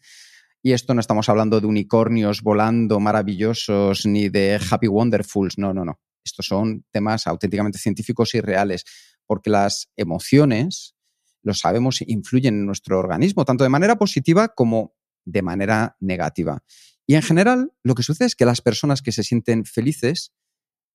Y 0.63 0.73
esto 0.73 0.95
no 0.95 1.01
estamos 1.01 1.29
hablando 1.29 1.61
de 1.61 1.67
unicornios 1.67 2.43
volando 2.43 3.01
maravillosos 3.01 4.07
ni 4.07 4.29
de 4.29 4.59
happy 4.71 4.89
wonderfuls, 4.89 5.59
no, 5.59 5.73
no, 5.73 5.85
no. 5.85 6.01
Estos 6.25 6.47
son 6.47 6.85
temas 6.91 7.27
auténticamente 7.27 7.79
científicos 7.79 8.35
y 8.35 8.41
reales, 8.41 8.85
porque 9.27 9.51
las 9.51 9.91
emociones, 9.97 10.97
lo 11.43 11.55
sabemos, 11.55 12.01
influyen 12.07 12.55
en 12.55 12.67
nuestro 12.67 12.99
organismo, 12.99 13.45
tanto 13.45 13.65
de 13.65 13.71
manera 13.71 13.97
positiva 13.97 14.49
como 14.49 14.95
de 15.25 15.43
manera 15.43 15.97
negativa. 16.01 16.63
Y 17.07 17.15
en 17.15 17.23
general, 17.23 17.73
lo 17.83 17.95
que 17.95 18.03
sucede 18.03 18.27
es 18.27 18.37
que 18.37 18.47
las 18.47 18.61
personas 18.61 19.03
que 19.03 19.13
se 19.13 19.23
sienten 19.23 19.65
felices 19.65 20.33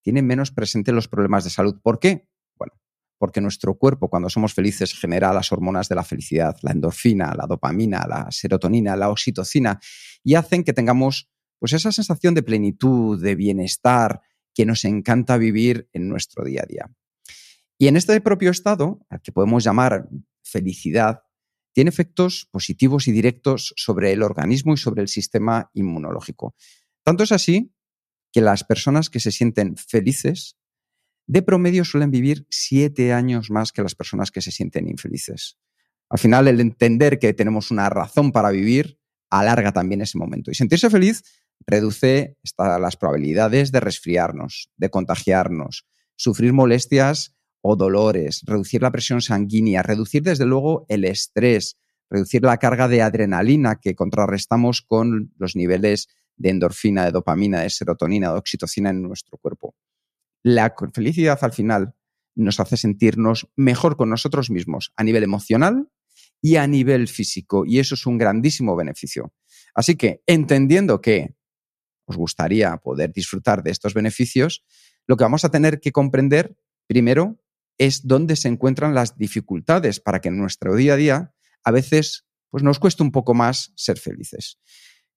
tienen 0.01 0.25
menos 0.25 0.51
presente 0.51 0.91
los 0.91 1.07
problemas 1.07 1.43
de 1.43 1.49
salud. 1.49 1.79
¿Por 1.83 1.99
qué? 1.99 2.27
Bueno, 2.57 2.73
porque 3.17 3.41
nuestro 3.41 3.75
cuerpo 3.77 4.09
cuando 4.09 4.29
somos 4.29 4.53
felices 4.53 4.93
genera 4.93 5.33
las 5.33 5.51
hormonas 5.51 5.89
de 5.89 5.95
la 5.95 6.03
felicidad, 6.03 6.57
la 6.61 6.71
endorfina, 6.71 7.35
la 7.35 7.45
dopamina, 7.45 8.05
la 8.07 8.27
serotonina, 8.31 8.95
la 8.95 9.09
oxitocina, 9.09 9.79
y 10.23 10.35
hacen 10.35 10.63
que 10.63 10.73
tengamos 10.73 11.29
pues 11.59 11.73
esa 11.73 11.91
sensación 11.91 12.33
de 12.33 12.43
plenitud, 12.43 13.21
de 13.21 13.35
bienestar 13.35 14.21
que 14.59 14.65
nos 14.65 14.83
encanta 14.83 15.37
vivir 15.37 15.87
en 15.93 16.09
nuestro 16.09 16.43
día 16.43 16.63
a 16.63 16.65
día. 16.65 16.91
Y 17.77 17.87
en 17.87 17.95
este 17.95 18.19
propio 18.19 18.51
estado, 18.51 18.99
al 19.09 19.21
que 19.21 19.31
podemos 19.31 19.63
llamar 19.63 20.09
felicidad, 20.43 21.21
tiene 21.71 21.87
efectos 21.87 22.45
positivos 22.51 23.07
y 23.07 23.13
directos 23.13 23.73
sobre 23.77 24.11
el 24.11 24.21
organismo 24.21 24.73
y 24.73 24.77
sobre 24.77 25.01
el 25.01 25.07
sistema 25.07 25.71
inmunológico. 25.73 26.55
Tanto 27.05 27.23
es 27.23 27.31
así 27.31 27.73
que 28.33 28.41
las 28.41 28.65
personas 28.65 29.09
que 29.09 29.21
se 29.21 29.31
sienten 29.31 29.77
felices, 29.77 30.57
de 31.25 31.41
promedio 31.41 31.85
suelen 31.85 32.11
vivir 32.11 32.45
siete 32.49 33.13
años 33.13 33.51
más 33.51 33.71
que 33.71 33.81
las 33.81 33.95
personas 33.95 34.29
que 34.29 34.41
se 34.41 34.51
sienten 34.51 34.89
infelices. 34.89 35.57
Al 36.09 36.19
final, 36.19 36.49
el 36.49 36.59
entender 36.59 37.17
que 37.17 37.33
tenemos 37.33 37.71
una 37.71 37.89
razón 37.89 38.33
para 38.33 38.49
vivir 38.51 38.99
alarga 39.29 39.71
también 39.71 40.01
ese 40.01 40.17
momento. 40.17 40.51
Y 40.51 40.55
sentirse 40.55 40.89
feliz 40.89 41.23
reduce 41.67 42.37
las 42.57 42.97
probabilidades 42.97 43.71
de 43.71 43.79
resfriarnos, 43.79 44.71
de 44.77 44.89
contagiarnos, 44.89 45.85
sufrir 46.15 46.53
molestias 46.53 47.35
o 47.61 47.75
dolores, 47.75 48.41
reducir 48.45 48.81
la 48.81 48.91
presión 48.91 49.21
sanguínea, 49.21 49.83
reducir 49.83 50.23
desde 50.23 50.45
luego 50.45 50.85
el 50.89 51.05
estrés, 51.05 51.77
reducir 52.09 52.43
la 52.43 52.57
carga 52.57 52.87
de 52.87 53.01
adrenalina 53.01 53.79
que 53.79 53.95
contrarrestamos 53.95 54.81
con 54.81 55.33
los 55.37 55.55
niveles 55.55 56.07
de 56.37 56.49
endorfina, 56.49 57.05
de 57.05 57.11
dopamina, 57.11 57.61
de 57.61 57.69
serotonina, 57.69 58.31
de 58.31 58.37
oxitocina 58.37 58.89
en 58.89 59.01
nuestro 59.01 59.37
cuerpo. 59.37 59.75
La 60.41 60.73
felicidad 60.93 61.37
al 61.41 61.53
final 61.53 61.93
nos 62.35 62.59
hace 62.59 62.77
sentirnos 62.77 63.49
mejor 63.55 63.97
con 63.97 64.09
nosotros 64.09 64.49
mismos 64.49 64.93
a 64.95 65.03
nivel 65.03 65.23
emocional 65.23 65.89
y 66.41 66.55
a 66.55 66.65
nivel 66.67 67.09
físico, 67.09 67.65
y 67.65 67.79
eso 67.79 67.95
es 67.95 68.05
un 68.05 68.17
grandísimo 68.17 68.75
beneficio. 68.75 69.33
Así 69.73 69.95
que, 69.95 70.23
entendiendo 70.25 71.01
que 71.01 71.35
os 72.09 72.17
gustaría 72.17 72.75
poder 72.77 73.13
disfrutar 73.13 73.63
de 73.63 73.71
estos 73.71 73.93
beneficios, 73.93 74.63
lo 75.07 75.15
que 75.15 75.23
vamos 75.23 75.45
a 75.45 75.49
tener 75.49 75.79
que 75.79 75.91
comprender 75.91 76.57
primero 76.87 77.41
es 77.77 78.07
dónde 78.07 78.35
se 78.35 78.47
encuentran 78.47 78.93
las 78.93 79.17
dificultades 79.17 79.99
para 79.99 80.19
que 80.19 80.29
en 80.29 80.37
nuestro 80.37 80.75
día 80.75 80.93
a 80.93 80.97
día 80.97 81.33
a 81.63 81.71
veces 81.71 82.25
pues 82.49 82.63
nos 82.63 82.79
cueste 82.79 83.03
un 83.03 83.11
poco 83.11 83.33
más 83.33 83.71
ser 83.75 83.97
felices. 83.99 84.59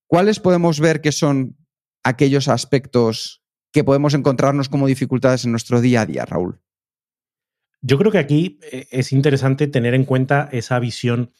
¿Cuáles 0.06 0.38
podemos 0.38 0.80
ver 0.80 1.00
que 1.00 1.12
son 1.12 1.56
aquellos 2.04 2.48
aspectos 2.48 3.42
que 3.72 3.84
podemos 3.84 4.12
encontrarnos 4.14 4.68
como 4.68 4.86
dificultades 4.86 5.44
en 5.44 5.50
nuestro 5.50 5.80
día 5.80 6.02
a 6.02 6.06
día, 6.06 6.26
Raúl? 6.26 6.60
Yo 7.80 7.98
creo 7.98 8.12
que 8.12 8.18
aquí 8.18 8.60
eh, 8.70 8.86
es 8.90 9.12
interesante 9.12 9.66
tener 9.66 9.94
en 9.94 10.04
cuenta 10.04 10.48
esa 10.52 10.78
visión 10.78 11.32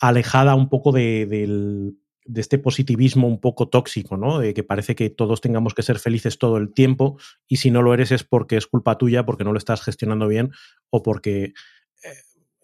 alejada 0.00 0.56
un 0.56 0.68
poco 0.68 0.90
de, 0.90 1.94
este 2.34 2.58
positivismo 2.58 3.26
un 3.26 3.40
poco 3.40 3.68
tóxico, 3.68 4.16
¿no? 4.16 4.38
De 4.38 4.54
que 4.54 4.62
parece 4.62 4.94
que 4.94 5.10
todos 5.10 5.40
tengamos 5.40 5.74
que 5.74 5.82
ser 5.82 5.98
felices 5.98 6.38
todo 6.38 6.56
el 6.56 6.72
tiempo 6.72 7.18
y 7.48 7.56
si 7.56 7.70
no 7.70 7.82
lo 7.82 7.94
eres 7.94 8.12
es 8.12 8.24
porque 8.24 8.56
es 8.56 8.66
culpa 8.66 8.98
tuya, 8.98 9.24
porque 9.24 9.44
no 9.44 9.52
lo 9.52 9.58
estás 9.58 9.82
gestionando 9.82 10.28
bien 10.28 10.50
o 10.90 11.02
porque... 11.02 11.44
Eh, 11.44 11.52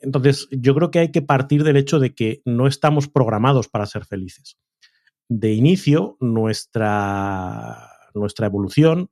entonces, 0.01 0.49
yo 0.53 0.75
creo 0.77 0.91
que 0.93 1.01
hay 1.01 1.11
que 1.11 1.23
partir 1.23 1.65
del 1.65 1.77
hecho 1.77 1.99
de 1.99 2.15
que 2.15 2.41
no 2.45 2.69
estamos 2.69 3.09
programados 3.09 3.69
para 3.69 3.87
ser 3.87 4.05
felices 4.05 4.57
de 5.29 5.53
inicio, 5.53 6.17
nuestra, 6.21 7.91
nuestra 8.15 8.47
evolución 8.47 9.11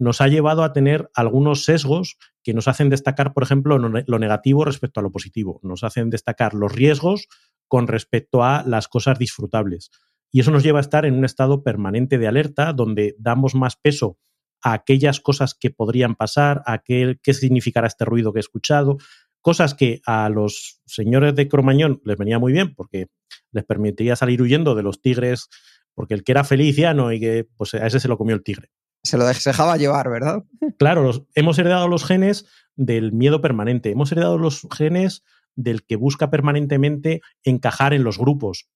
nos 0.00 0.20
ha 0.20 0.28
llevado 0.28 0.62
a 0.62 0.72
tener 0.72 1.10
algunos 1.12 1.64
sesgos 1.64 2.18
que 2.44 2.54
nos 2.54 2.68
hacen 2.68 2.88
destacar, 2.88 3.34
por 3.34 3.42
ejemplo, 3.42 3.78
lo 3.78 4.18
negativo 4.18 4.64
respecto 4.64 5.00
a 5.00 5.02
lo 5.02 5.10
positivo. 5.10 5.58
Nos 5.64 5.82
hacen 5.82 6.08
destacar 6.08 6.54
los 6.54 6.72
riesgos 6.72 7.26
con 7.68 7.86
respecto 7.86 8.42
a 8.42 8.64
las 8.66 8.88
cosas 8.88 9.18
disfrutables. 9.18 9.90
Y 10.30 10.40
eso 10.40 10.50
nos 10.50 10.62
lleva 10.62 10.78
a 10.78 10.82
estar 10.82 11.06
en 11.06 11.14
un 11.14 11.24
estado 11.24 11.62
permanente 11.62 12.18
de 12.18 12.26
alerta, 12.26 12.72
donde 12.72 13.14
damos 13.18 13.54
más 13.54 13.76
peso 13.76 14.18
a 14.62 14.72
aquellas 14.72 15.20
cosas 15.20 15.54
que 15.54 15.70
podrían 15.70 16.16
pasar, 16.16 16.62
a 16.66 16.78
qué, 16.78 17.18
qué 17.22 17.32
significará 17.32 17.86
este 17.86 18.04
ruido 18.04 18.32
que 18.32 18.38
he 18.38 18.40
escuchado, 18.40 18.98
cosas 19.40 19.74
que 19.74 20.00
a 20.04 20.28
los 20.28 20.80
señores 20.86 21.34
de 21.34 21.48
Cromañón 21.48 22.00
les 22.04 22.16
venía 22.16 22.38
muy 22.38 22.52
bien 22.52 22.74
porque 22.74 23.06
les 23.52 23.64
permitía 23.64 24.16
salir 24.16 24.42
huyendo 24.42 24.74
de 24.74 24.82
los 24.82 25.00
tigres, 25.00 25.48
porque 25.94 26.14
el 26.14 26.24
que 26.24 26.32
era 26.32 26.44
feliciano 26.44 27.12
y 27.12 27.20
que 27.20 27.46
pues 27.56 27.74
a 27.74 27.86
ese 27.86 28.00
se 28.00 28.08
lo 28.08 28.18
comió 28.18 28.34
el 28.34 28.42
tigre. 28.42 28.70
Se 29.02 29.16
lo 29.16 29.24
dejaba 29.26 29.76
llevar, 29.76 30.10
¿verdad? 30.10 30.44
Claro, 30.78 31.26
hemos 31.34 31.58
heredado 31.58 31.88
los 31.88 32.04
genes 32.04 32.46
del 32.74 33.12
miedo 33.12 33.40
permanente, 33.40 33.90
hemos 33.90 34.10
heredado 34.12 34.38
los 34.38 34.66
genes 34.76 35.22
del 35.58 35.84
que 35.84 35.96
busca 35.96 36.30
permanentemente 36.30 37.20
encajar 37.42 37.92
en 37.92 38.04
los 38.04 38.16
grupos. 38.16 38.68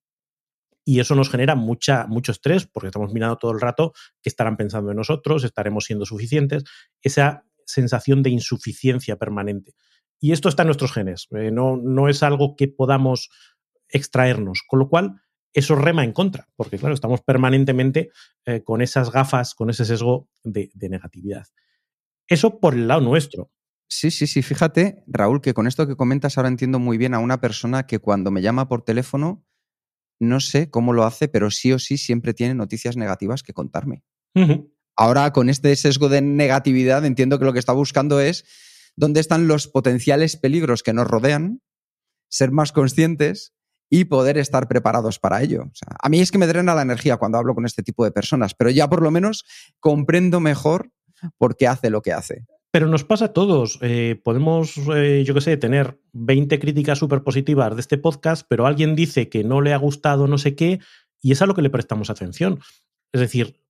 Y 0.84 0.98
eso 0.98 1.14
nos 1.14 1.30
genera 1.30 1.54
mucha, 1.54 2.06
mucho 2.08 2.32
estrés 2.32 2.66
porque 2.66 2.88
estamos 2.88 3.12
mirando 3.12 3.36
todo 3.36 3.52
el 3.52 3.60
rato 3.60 3.92
que 4.20 4.28
estarán 4.28 4.56
pensando 4.56 4.90
en 4.90 4.96
nosotros, 4.96 5.44
estaremos 5.44 5.84
siendo 5.84 6.04
suficientes, 6.04 6.64
esa 7.00 7.44
sensación 7.64 8.24
de 8.24 8.30
insuficiencia 8.30 9.16
permanente. 9.16 9.74
Y 10.18 10.32
esto 10.32 10.48
está 10.48 10.62
en 10.62 10.68
nuestros 10.68 10.92
genes, 10.92 11.28
eh, 11.30 11.52
no, 11.52 11.76
no 11.76 12.08
es 12.08 12.24
algo 12.24 12.56
que 12.56 12.66
podamos 12.66 13.30
extraernos, 13.88 14.62
con 14.66 14.80
lo 14.80 14.88
cual 14.88 15.22
eso 15.52 15.76
rema 15.76 16.02
en 16.02 16.12
contra, 16.12 16.48
porque 16.56 16.78
claro, 16.78 16.94
estamos 16.94 17.20
permanentemente 17.20 18.10
eh, 18.44 18.62
con 18.64 18.82
esas 18.82 19.12
gafas, 19.12 19.54
con 19.54 19.70
ese 19.70 19.84
sesgo 19.84 20.28
de, 20.42 20.70
negatividad. 20.74 21.46
Eso 22.26 22.58
por 22.58 22.74
el 22.74 22.88
lado 22.88 23.02
nuestro. 23.02 23.50
Sí, 23.88 24.10
sí, 24.10 24.26
sí. 24.26 24.42
Fíjate, 24.42 25.02
Raúl, 25.06 25.40
que 25.40 25.54
con 25.54 25.66
esto 25.66 25.86
que 25.86 25.96
comentas 25.96 26.36
ahora 26.38 26.48
entiendo 26.48 26.78
muy 26.78 26.98
bien 26.98 27.14
a 27.14 27.18
una 27.18 27.40
persona 27.40 27.86
que 27.86 27.98
cuando 27.98 28.30
me 28.30 28.42
llama 28.42 28.68
por 28.68 28.82
teléfono, 28.82 29.44
no 30.18 30.40
sé 30.40 30.70
cómo 30.70 30.92
lo 30.92 31.04
hace, 31.04 31.28
pero 31.28 31.50
sí 31.50 31.72
o 31.72 31.78
sí 31.78 31.98
siempre 31.98 32.32
tiene 32.32 32.54
noticias 32.54 32.96
negativas 32.96 33.42
que 33.42 33.52
contarme. 33.52 34.04
Ahora, 34.96 35.32
con 35.32 35.50
este 35.50 35.74
sesgo 35.76 36.08
de 36.08 36.22
negatividad, 36.22 37.04
entiendo 37.04 37.38
que 37.38 37.44
lo 37.44 37.52
que 37.52 37.58
está 37.58 37.72
buscando 37.72 38.20
es 38.20 38.44
dónde 38.96 39.20
están 39.20 39.46
los 39.46 39.68
potenciales 39.68 40.36
peligros 40.36 40.82
que 40.82 40.92
nos 40.92 41.06
rodean, 41.06 41.60
ser 42.28 42.50
más 42.50 42.72
conscientes 42.72 43.52
y 43.90 44.06
poder 44.06 44.38
estar 44.38 44.68
preparados 44.68 45.18
para 45.18 45.42
ello. 45.42 45.64
a 46.00 46.08
mí 46.08 46.20
es 46.20 46.30
que 46.30 46.38
me 46.38 46.46
drena 46.46 46.74
la 46.74 46.82
energía 46.82 47.18
cuando 47.18 47.36
hablo 47.36 47.54
con 47.54 47.66
este 47.66 47.82
tipo 47.82 48.04
de 48.04 48.10
personas, 48.10 48.54
pero 48.54 48.70
ya 48.70 48.88
por 48.88 49.02
lo 49.02 49.10
menos 49.10 49.44
comprendo 49.80 50.40
mejor 50.40 50.90
por 51.36 51.56
qué 51.56 51.68
hace 51.68 51.90
lo 51.90 52.00
que 52.00 52.12
hace. 52.12 52.46
Pero 52.72 52.88
nos 52.88 53.04
pasa 53.04 53.26
a 53.26 53.32
todos. 53.34 53.78
Eh, 53.82 54.18
podemos, 54.24 54.78
eh, 54.94 55.24
yo 55.26 55.34
qué 55.34 55.42
sé, 55.42 55.56
tener 55.58 56.00
20 56.14 56.58
críticas 56.58 56.98
súper 56.98 57.22
positivas 57.22 57.74
de 57.74 57.80
este 57.82 57.98
podcast, 57.98 58.46
pero 58.48 58.66
alguien 58.66 58.96
dice 58.96 59.28
que 59.28 59.44
no 59.44 59.60
le 59.60 59.74
ha 59.74 59.76
gustado 59.76 60.26
no 60.26 60.38
sé 60.38 60.56
qué, 60.56 60.80
y 61.20 61.32
es 61.32 61.42
a 61.42 61.46
lo 61.46 61.54
que 61.54 61.60
le 61.60 61.68
prestamos 61.68 62.08
atención. 62.08 62.60
Es 63.12 63.20
decir, 63.20 63.60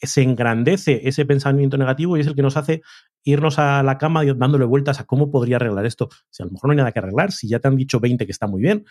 se 0.00 0.22
engrandece 0.22 1.08
ese 1.08 1.26
pensamiento 1.26 1.76
negativo 1.76 2.16
y 2.16 2.20
es 2.20 2.26
el 2.28 2.36
que 2.36 2.42
nos 2.42 2.56
hace 2.56 2.82
irnos 3.24 3.58
a 3.58 3.82
la 3.82 3.98
cama 3.98 4.24
dándole 4.24 4.64
vueltas 4.64 5.00
a 5.00 5.04
cómo 5.04 5.30
podría 5.30 5.56
arreglar 5.56 5.84
esto. 5.84 6.08
Si 6.30 6.42
a 6.42 6.46
lo 6.46 6.52
mejor 6.52 6.68
no 6.68 6.72
hay 6.72 6.78
nada 6.78 6.92
que 6.92 7.00
arreglar, 7.00 7.32
si 7.32 7.48
ya 7.48 7.58
te 7.58 7.66
han 7.66 7.76
dicho 7.76 7.98
20 7.98 8.24
que 8.26 8.32
está 8.32 8.46
muy 8.46 8.62
bien, 8.62 8.86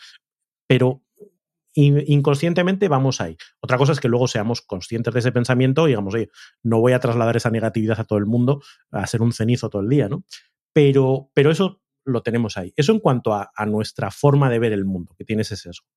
pero 0.67 1.01
inconscientemente 1.73 2.87
vamos 2.87 3.21
ahí. 3.21 3.37
Otra 3.61 3.77
cosa 3.77 3.91
es 3.91 3.99
que 3.99 4.09
luego 4.09 4.27
seamos 4.27 4.61
conscientes 4.61 5.13
de 5.13 5.19
ese 5.19 5.31
pensamiento 5.31 5.87
y 5.87 5.91
digamos, 5.91 6.13
oye, 6.13 6.29
no 6.63 6.79
voy 6.79 6.93
a 6.93 6.99
trasladar 6.99 7.37
esa 7.37 7.49
negatividad 7.49 7.99
a 7.99 8.03
todo 8.03 8.19
el 8.19 8.25
mundo, 8.25 8.61
a 8.91 9.05
ser 9.07 9.21
un 9.21 9.33
cenizo 9.33 9.69
todo 9.69 9.81
el 9.81 9.89
día, 9.89 10.09
¿no? 10.09 10.23
Pero, 10.73 11.31
pero 11.33 11.51
eso 11.51 11.81
lo 12.05 12.21
tenemos 12.21 12.57
ahí. 12.57 12.73
Eso 12.75 12.91
en 12.91 12.99
cuanto 12.99 13.33
a, 13.33 13.51
a 13.55 13.65
nuestra 13.65 14.11
forma 14.11 14.49
de 14.49 14.59
ver 14.59 14.73
el 14.73 14.85
mundo, 14.85 15.13
que 15.17 15.25
tiene 15.25 15.43
ese 15.43 15.55
sesgo. 15.55 15.87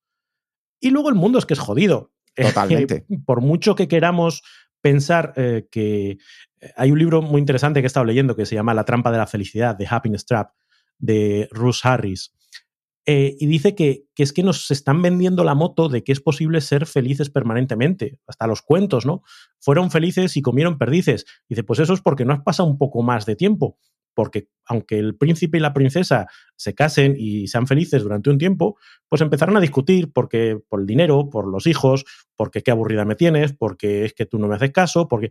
Y 0.80 0.90
luego 0.90 1.08
el 1.08 1.14
mundo 1.14 1.38
es 1.38 1.46
que 1.46 1.54
es 1.54 1.60
jodido. 1.60 2.12
Totalmente. 2.34 3.06
Por 3.24 3.40
mucho 3.40 3.74
que 3.74 3.88
queramos 3.88 4.42
pensar 4.80 5.32
eh, 5.36 5.68
que 5.70 6.18
eh, 6.60 6.72
hay 6.76 6.90
un 6.90 6.98
libro 6.98 7.22
muy 7.22 7.40
interesante 7.40 7.80
que 7.80 7.86
he 7.86 7.88
estado 7.88 8.04
leyendo 8.04 8.36
que 8.36 8.44
se 8.44 8.54
llama 8.54 8.74
La 8.74 8.84
trampa 8.84 9.10
de 9.10 9.18
la 9.18 9.26
felicidad, 9.26 9.76
de 9.76 9.86
Happiness 9.88 10.26
Trap, 10.26 10.50
de 10.98 11.48
Russ 11.52 11.84
Harris. 11.84 12.34
Eh, 13.04 13.34
y 13.40 13.46
dice 13.46 13.74
que, 13.74 14.04
que, 14.14 14.22
es 14.22 14.32
que 14.32 14.44
nos 14.44 14.70
están 14.70 15.02
vendiendo 15.02 15.42
la 15.42 15.54
moto 15.56 15.88
de 15.88 16.04
que 16.04 16.12
es 16.12 16.20
posible 16.20 16.60
ser 16.60 16.86
felices 16.86 17.30
permanentemente. 17.30 18.18
Hasta 18.26 18.46
los 18.46 18.62
cuentos, 18.62 19.06
¿no? 19.06 19.22
Fueron 19.58 19.90
felices 19.90 20.36
y 20.36 20.42
comieron 20.42 20.78
perdices. 20.78 21.24
Dice, 21.48 21.64
pues 21.64 21.80
eso 21.80 21.94
es 21.94 22.00
porque 22.00 22.24
no 22.24 22.32
has 22.32 22.42
pasado 22.42 22.68
un 22.68 22.78
poco 22.78 23.02
más 23.02 23.26
de 23.26 23.36
tiempo. 23.36 23.76
porque 24.14 24.48
aunque 24.66 24.98
el 24.98 25.16
príncipe 25.16 25.58
y 25.58 25.60
la 25.60 25.72
princesa 25.72 26.26
se 26.56 26.74
casen 26.74 27.14
y 27.18 27.48
sean 27.48 27.66
felices 27.66 28.02
durante 28.02 28.30
un 28.30 28.38
tiempo, 28.38 28.76
pues 29.08 29.22
empezarán 29.22 29.56
a 29.56 29.60
discutir 29.60 30.12
porque 30.12 30.58
por 30.68 30.80
el 30.80 30.86
dinero, 30.86 31.30
por 31.30 31.48
los 31.48 31.66
hijos, 31.66 32.04
porque 32.36 32.62
qué 32.62 32.70
aburrida 32.70 33.04
me 33.04 33.16
tienes, 33.16 33.52
porque 33.52 34.04
es 34.04 34.12
que 34.14 34.26
tú 34.26 34.38
no 34.38 34.48
me 34.48 34.56
haces 34.56 34.70
caso, 34.70 35.08
porque 35.08 35.30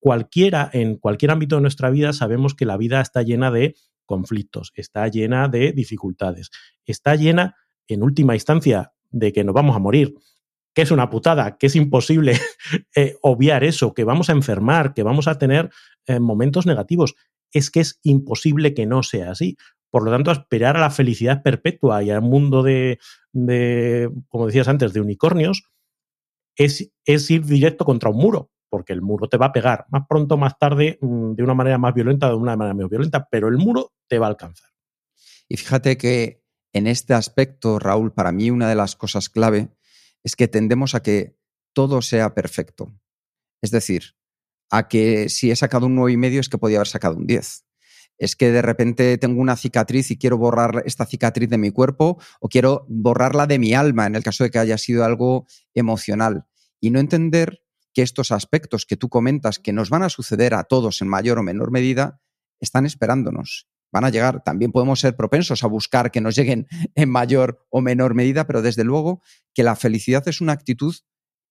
cualquiera 0.00 0.70
en 0.72 0.96
cualquier 0.96 1.30
ámbito 1.30 1.56
de 1.56 1.62
nuestra 1.62 1.90
vida 1.90 2.12
sabemos 2.12 2.54
que 2.54 2.66
la 2.66 2.76
vida 2.76 3.00
está 3.00 3.22
llena 3.22 3.50
de 3.50 3.76
conflictos, 4.10 4.72
está 4.74 5.06
llena 5.06 5.46
de 5.46 5.70
dificultades, 5.70 6.50
está 6.84 7.14
llena 7.14 7.54
en 7.86 8.02
última 8.02 8.34
instancia 8.34 8.92
de 9.08 9.32
que 9.32 9.44
nos 9.44 9.54
vamos 9.54 9.76
a 9.76 9.78
morir, 9.78 10.14
que 10.74 10.82
es 10.82 10.90
una 10.90 11.08
putada, 11.10 11.56
que 11.58 11.68
es 11.68 11.76
imposible 11.76 12.34
eh, 12.96 13.14
obviar 13.22 13.62
eso, 13.62 13.94
que 13.94 14.02
vamos 14.02 14.28
a 14.28 14.32
enfermar, 14.32 14.94
que 14.94 15.04
vamos 15.04 15.28
a 15.28 15.38
tener 15.38 15.70
eh, 16.06 16.18
momentos 16.18 16.66
negativos. 16.66 17.14
Es 17.52 17.70
que 17.70 17.78
es 17.78 18.00
imposible 18.02 18.74
que 18.74 18.84
no 18.84 19.04
sea 19.04 19.30
así. 19.30 19.56
Por 19.90 20.04
lo 20.04 20.10
tanto, 20.10 20.32
esperar 20.32 20.76
a 20.76 20.80
la 20.80 20.90
felicidad 20.90 21.42
perpetua 21.44 22.02
y 22.02 22.10
al 22.10 22.22
mundo 22.22 22.64
de, 22.64 22.98
como 24.28 24.46
decías 24.46 24.66
antes, 24.66 24.92
de 24.92 25.00
unicornios, 25.00 25.70
es, 26.56 26.92
es, 27.04 27.30
ir 27.30 27.44
directo 27.44 27.84
contra 27.84 28.10
un 28.10 28.16
muro, 28.16 28.50
porque 28.70 28.92
el 28.92 29.02
muro 29.02 29.28
te 29.28 29.36
va 29.36 29.46
a 29.46 29.52
pegar 29.52 29.84
más 29.90 30.06
pronto 30.08 30.38
más 30.38 30.58
tarde, 30.58 30.98
mm, 31.02 31.32
de 31.32 31.42
una 31.42 31.54
manera 31.54 31.76
más 31.76 31.92
violenta 31.92 32.28
o 32.28 32.30
de 32.30 32.36
una 32.36 32.56
manera 32.56 32.74
menos 32.74 32.90
violenta, 32.90 33.28
pero 33.30 33.48
el 33.48 33.58
muro 33.58 33.92
te 34.08 34.18
va 34.18 34.26
a 34.26 34.30
alcanzar. 34.30 34.70
Y 35.48 35.56
fíjate 35.56 35.98
que 35.98 36.42
en 36.72 36.86
este 36.86 37.12
aspecto, 37.12 37.78
Raúl, 37.78 38.12
para 38.12 38.32
mí 38.32 38.50
una 38.50 38.68
de 38.68 38.76
las 38.76 38.96
cosas 38.96 39.28
clave 39.28 39.68
es 40.22 40.36
que 40.36 40.48
tendemos 40.48 40.94
a 40.94 41.02
que 41.02 41.36
todo 41.72 42.00
sea 42.02 42.34
perfecto. 42.34 42.92
Es 43.60 43.70
decir, 43.70 44.14
a 44.70 44.88
que 44.88 45.28
si 45.28 45.50
he 45.50 45.56
sacado 45.56 45.86
un 45.86 45.96
9,5 45.96 46.12
y 46.12 46.16
medio 46.16 46.40
es 46.40 46.48
que 46.48 46.58
podía 46.58 46.78
haber 46.78 46.88
sacado 46.88 47.16
un 47.16 47.26
10. 47.26 47.64
Es 48.18 48.36
que 48.36 48.52
de 48.52 48.62
repente 48.62 49.16
tengo 49.18 49.40
una 49.40 49.56
cicatriz 49.56 50.10
y 50.10 50.18
quiero 50.18 50.38
borrar 50.38 50.82
esta 50.84 51.06
cicatriz 51.06 51.48
de 51.48 51.58
mi 51.58 51.70
cuerpo 51.70 52.18
o 52.40 52.48
quiero 52.48 52.86
borrarla 52.88 53.46
de 53.46 53.58
mi 53.58 53.74
alma 53.74 54.06
en 54.06 54.14
el 54.14 54.22
caso 54.22 54.44
de 54.44 54.50
que 54.50 54.58
haya 54.58 54.78
sido 54.78 55.04
algo 55.04 55.46
emocional. 55.74 56.44
Y 56.80 56.90
no 56.90 57.00
entender 57.00 57.62
que 57.92 58.02
estos 58.02 58.32
aspectos 58.32 58.86
que 58.86 58.96
tú 58.96 59.08
comentas 59.08 59.58
que 59.58 59.72
nos 59.72 59.90
van 59.90 60.02
a 60.02 60.08
suceder 60.08 60.54
a 60.54 60.64
todos 60.64 61.00
en 61.02 61.08
mayor 61.08 61.38
o 61.38 61.42
menor 61.42 61.70
medida 61.70 62.20
están 62.60 62.86
esperándonos 62.86 63.68
van 63.92 64.04
a 64.04 64.10
llegar. 64.10 64.42
También 64.42 64.72
podemos 64.72 65.00
ser 65.00 65.16
propensos 65.16 65.64
a 65.64 65.66
buscar 65.66 66.10
que 66.10 66.20
nos 66.20 66.36
lleguen 66.36 66.66
en 66.94 67.10
mayor 67.10 67.66
o 67.70 67.80
menor 67.80 68.14
medida, 68.14 68.46
pero 68.46 68.62
desde 68.62 68.84
luego 68.84 69.22
que 69.54 69.62
la 69.62 69.76
felicidad 69.76 70.26
es 70.28 70.40
una 70.40 70.52
actitud 70.52 70.94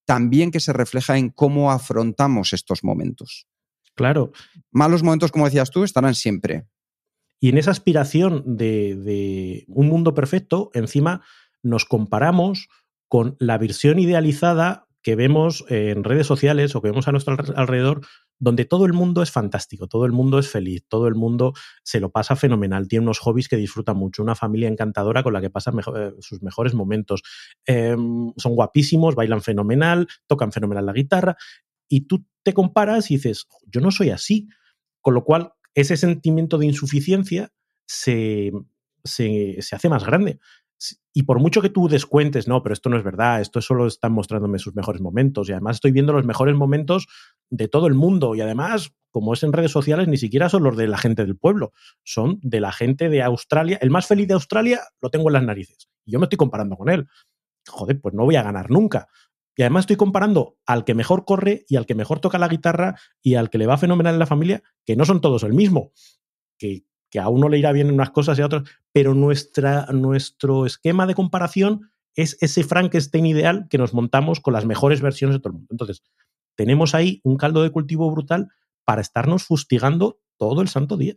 también 0.06 0.50
que 0.50 0.60
se 0.60 0.72
refleja 0.72 1.18
en 1.18 1.30
cómo 1.30 1.70
afrontamos 1.70 2.52
estos 2.52 2.82
momentos. 2.82 3.46
Claro. 3.94 4.32
Malos 4.70 5.02
momentos, 5.02 5.30
como 5.30 5.44
decías 5.44 5.70
tú, 5.70 5.84
estarán 5.84 6.14
siempre. 6.14 6.66
Y 7.38 7.50
en 7.50 7.58
esa 7.58 7.70
aspiración 7.70 8.42
de, 8.44 8.96
de 8.96 9.64
un 9.68 9.88
mundo 9.88 10.14
perfecto, 10.14 10.70
encima 10.74 11.22
nos 11.62 11.84
comparamos 11.84 12.68
con 13.08 13.36
la 13.38 13.58
versión 13.58 13.98
idealizada 13.98 14.88
que 15.02 15.16
vemos 15.16 15.64
en 15.68 16.04
redes 16.04 16.26
sociales 16.26 16.74
o 16.74 16.82
que 16.82 16.88
vemos 16.88 17.08
a 17.08 17.12
nuestro 17.12 17.36
alrededor, 17.56 18.02
donde 18.38 18.64
todo 18.64 18.84
el 18.84 18.92
mundo 18.92 19.22
es 19.22 19.30
fantástico, 19.30 19.86
todo 19.86 20.04
el 20.04 20.12
mundo 20.12 20.38
es 20.38 20.48
feliz, 20.48 20.84
todo 20.88 21.08
el 21.08 21.14
mundo 21.14 21.54
se 21.82 22.00
lo 22.00 22.10
pasa 22.10 22.36
fenomenal, 22.36 22.88
tiene 22.88 23.04
unos 23.04 23.18
hobbies 23.18 23.48
que 23.48 23.56
disfruta 23.56 23.94
mucho, 23.94 24.22
una 24.22 24.34
familia 24.34 24.68
encantadora 24.68 25.22
con 25.22 25.32
la 25.32 25.40
que 25.40 25.50
pasa 25.50 25.72
eh, 25.96 26.12
sus 26.20 26.42
mejores 26.42 26.74
momentos, 26.74 27.22
em, 27.64 28.32
son 28.36 28.54
guapísimos, 28.54 29.14
bailan 29.14 29.42
fenomenal, 29.42 30.06
tocan 30.26 30.52
fenomenal 30.52 30.86
la 30.86 30.92
guitarra, 30.92 31.36
y 31.88 32.02
tú 32.02 32.26
te 32.42 32.52
comparas 32.52 33.10
y 33.10 33.16
dices, 33.16 33.46
yo 33.66 33.80
no 33.80 33.90
soy 33.90 34.10
así, 34.10 34.48
con 35.00 35.14
lo 35.14 35.24
cual 35.24 35.52
ese 35.74 35.96
sentimiento 35.96 36.58
de 36.58 36.66
insuficiencia 36.66 37.52
se, 37.86 38.52
se, 39.02 39.56
se 39.60 39.76
hace 39.76 39.88
más 39.88 40.04
grande 40.04 40.38
y 41.12 41.24
por 41.24 41.40
mucho 41.40 41.60
que 41.60 41.70
tú 41.70 41.88
descuentes, 41.88 42.48
no, 42.48 42.62
pero 42.62 42.72
esto 42.72 42.88
no 42.88 42.96
es 42.96 43.04
verdad, 43.04 43.40
esto 43.40 43.60
solo 43.60 43.86
están 43.86 44.12
mostrándome 44.12 44.58
sus 44.58 44.74
mejores 44.74 45.00
momentos 45.00 45.48
y 45.48 45.52
además 45.52 45.76
estoy 45.76 45.92
viendo 45.92 46.12
los 46.12 46.24
mejores 46.24 46.54
momentos 46.54 47.06
de 47.50 47.68
todo 47.68 47.86
el 47.86 47.94
mundo 47.94 48.34
y 48.34 48.40
además, 48.40 48.92
como 49.10 49.34
es 49.34 49.42
en 49.42 49.52
redes 49.52 49.72
sociales, 49.72 50.08
ni 50.08 50.16
siquiera 50.16 50.48
son 50.48 50.62
los 50.62 50.76
de 50.76 50.88
la 50.88 50.98
gente 50.98 51.24
del 51.24 51.36
pueblo, 51.36 51.72
son 52.04 52.38
de 52.42 52.60
la 52.60 52.72
gente 52.72 53.08
de 53.08 53.22
Australia. 53.22 53.78
El 53.80 53.90
más 53.90 54.06
feliz 54.06 54.28
de 54.28 54.34
Australia 54.34 54.80
lo 55.00 55.10
tengo 55.10 55.28
en 55.28 55.34
las 55.34 55.44
narices 55.44 55.88
y 56.04 56.12
yo 56.12 56.18
me 56.18 56.24
estoy 56.24 56.38
comparando 56.38 56.76
con 56.76 56.88
él. 56.88 57.08
Joder, 57.68 58.00
pues 58.00 58.14
no 58.14 58.24
voy 58.24 58.36
a 58.36 58.42
ganar 58.42 58.70
nunca. 58.70 59.08
Y 59.56 59.62
además 59.62 59.82
estoy 59.82 59.96
comparando 59.96 60.56
al 60.64 60.84
que 60.84 60.94
mejor 60.94 61.24
corre 61.26 61.64
y 61.68 61.76
al 61.76 61.84
que 61.84 61.94
mejor 61.94 62.20
toca 62.20 62.38
la 62.38 62.48
guitarra 62.48 62.98
y 63.20 63.34
al 63.34 63.50
que 63.50 63.58
le 63.58 63.66
va 63.66 63.76
fenomenal 63.76 64.14
en 64.14 64.18
la 64.18 64.26
familia, 64.26 64.62
que 64.86 64.96
no 64.96 65.04
son 65.04 65.20
todos 65.20 65.42
el 65.42 65.52
mismo. 65.52 65.92
Que, 66.56 66.84
que 67.10 67.18
a 67.18 67.28
uno 67.28 67.48
le 67.48 67.58
irá 67.58 67.72
bien 67.72 67.88
en 67.88 67.94
unas 67.94 68.10
cosas 68.10 68.38
y 68.38 68.42
a 68.42 68.46
otras, 68.46 68.62
pero 68.92 69.14
nuestra, 69.14 69.86
nuestro 69.86 70.64
esquema 70.64 71.06
de 71.06 71.14
comparación 71.14 71.90
es 72.14 72.36
ese 72.40 72.64
Frankenstein 72.64 73.26
ideal 73.26 73.66
que 73.68 73.78
nos 73.78 73.94
montamos 73.94 74.40
con 74.40 74.54
las 74.54 74.64
mejores 74.64 75.00
versiones 75.00 75.36
de 75.36 75.40
todo 75.40 75.50
el 75.50 75.54
mundo. 75.54 75.68
Entonces, 75.70 76.02
tenemos 76.54 76.94
ahí 76.94 77.20
un 77.24 77.36
caldo 77.36 77.62
de 77.62 77.70
cultivo 77.70 78.10
brutal 78.10 78.48
para 78.84 79.00
estarnos 79.00 79.44
fustigando 79.44 80.20
todo 80.36 80.62
el 80.62 80.68
santo 80.68 80.96
día. 80.96 81.16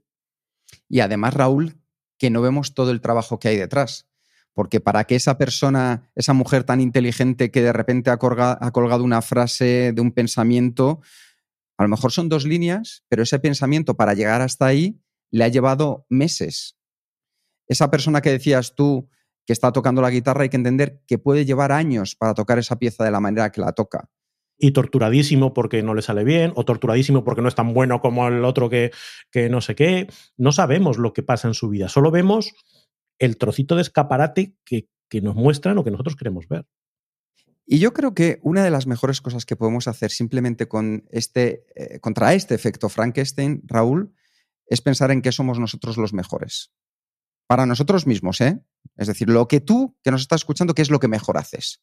Y 0.90 1.00
además, 1.00 1.34
Raúl, 1.34 1.78
que 2.18 2.30
no 2.30 2.42
vemos 2.42 2.74
todo 2.74 2.92
el 2.92 3.02
trabajo 3.02 3.40
que 3.40 3.50
hay 3.50 3.58
detrás. 3.58 4.08
Porque 4.54 4.80
para 4.80 5.06
que 5.06 5.16
esa 5.16 5.38
persona, 5.38 6.12
esa 6.16 6.34
mujer 6.34 6.64
tan 6.64 6.80
inteligente 6.80 7.50
que 7.50 7.62
de 7.62 7.74
repente 7.74 8.12
ha, 8.12 8.14
ha 8.14 8.72
colgado 8.72 9.04
una 9.04 9.22
frase 9.22 9.94
de 9.94 10.02
un 10.02 10.12
pensamiento, 10.12 11.02
a 11.78 11.84
lo 11.84 11.90
mejor 11.90 12.12
son 12.12 12.30
dos 12.30 12.46
líneas, 12.46 13.04
pero 13.10 13.24
ese 13.24 13.40
pensamiento 13.40 13.96
para 13.96 14.14
llegar 14.14 14.42
hasta 14.42 14.68
ahí 14.68 15.00
le 15.34 15.44
ha 15.44 15.48
llevado 15.48 16.06
meses. 16.10 16.78
Esa 17.68 17.90
persona 17.90 18.22
que 18.22 18.30
decías 18.30 18.76
tú 18.76 19.10
que 19.46 19.52
está 19.52 19.72
tocando 19.72 20.02
la 20.02 20.12
guitarra 20.12 20.44
hay 20.44 20.50
que 20.50 20.58
entender 20.58 21.02
que 21.08 21.18
puede 21.18 21.44
llevar 21.44 21.72
años 21.72 22.16
para 22.16 22.36
tocar 22.36 22.60
esa 22.60 22.78
pieza 22.78 23.04
de 23.04 23.12
la 23.12 23.20
manera 23.20 23.52
que 23.52 23.60
la 23.60 23.74
toca. 23.74 24.10
Y 24.58 24.72
torturadísimo 24.72 25.54
porque 25.54 25.82
no 25.82 25.96
le 25.96 26.04
sale 26.04 26.24
bien, 26.24 26.54
o 26.56 26.64
torturadísimo 26.64 27.24
porque 27.24 27.42
no 27.42 27.48
es 27.48 27.56
tan 27.56 27.74
bueno 27.74 28.00
como 28.00 28.28
el 28.28 28.46
otro 28.46 28.70
que, 28.70 28.92
que 29.32 29.50
no 29.50 29.60
sé 29.60 29.74
qué. 29.74 30.08
No 30.38 30.52
sabemos 30.52 31.00
lo 31.00 31.14
que 31.14 31.24
pasa 31.24 31.48
en 31.48 31.56
su 31.56 31.68
vida, 31.68 31.90
solo 31.90 32.12
vemos 32.12 32.54
el 33.18 33.38
trocito 33.38 33.76
de 33.76 33.82
escaparate 33.82 34.56
que, 34.64 34.88
que 35.10 35.22
nos 35.22 35.36
muestran 35.36 35.78
o 35.80 35.84
que 35.84 35.92
nosotros 35.92 36.16
queremos 36.16 36.48
ver. 36.48 36.68
Y 37.66 37.80
yo 37.80 37.92
creo 37.92 38.14
que 38.14 38.40
una 38.44 38.64
de 38.64 38.70
las 38.70 38.86
mejores 38.86 39.20
cosas 39.20 39.46
que 39.46 39.56
podemos 39.56 39.88
hacer 39.88 40.12
simplemente 40.12 40.68
con 40.68 41.06
este, 41.10 41.66
eh, 41.76 42.00
contra 42.00 42.36
este 42.36 42.54
efecto 42.54 42.88
Frankenstein, 42.88 43.64
Raúl, 43.66 44.14
es 44.68 44.82
pensar 44.82 45.12
en 45.12 45.22
qué 45.22 45.32
somos 45.32 45.60
nosotros 45.60 45.98
los 45.98 46.14
mejores. 46.14 46.72
Para 47.48 47.66
nosotros 47.66 48.08
mismos, 48.08 48.42
¿eh? 48.42 48.64
Es 48.96 49.08
decir, 49.08 49.30
lo 49.30 49.48
que 49.48 49.62
tú, 49.62 49.98
que 50.04 50.12
nos 50.12 50.22
estás 50.22 50.42
escuchando, 50.42 50.74
¿qué 50.74 50.82
es 50.82 50.90
lo 50.90 51.00
que 51.00 51.08
mejor 51.08 51.38
haces? 51.38 51.82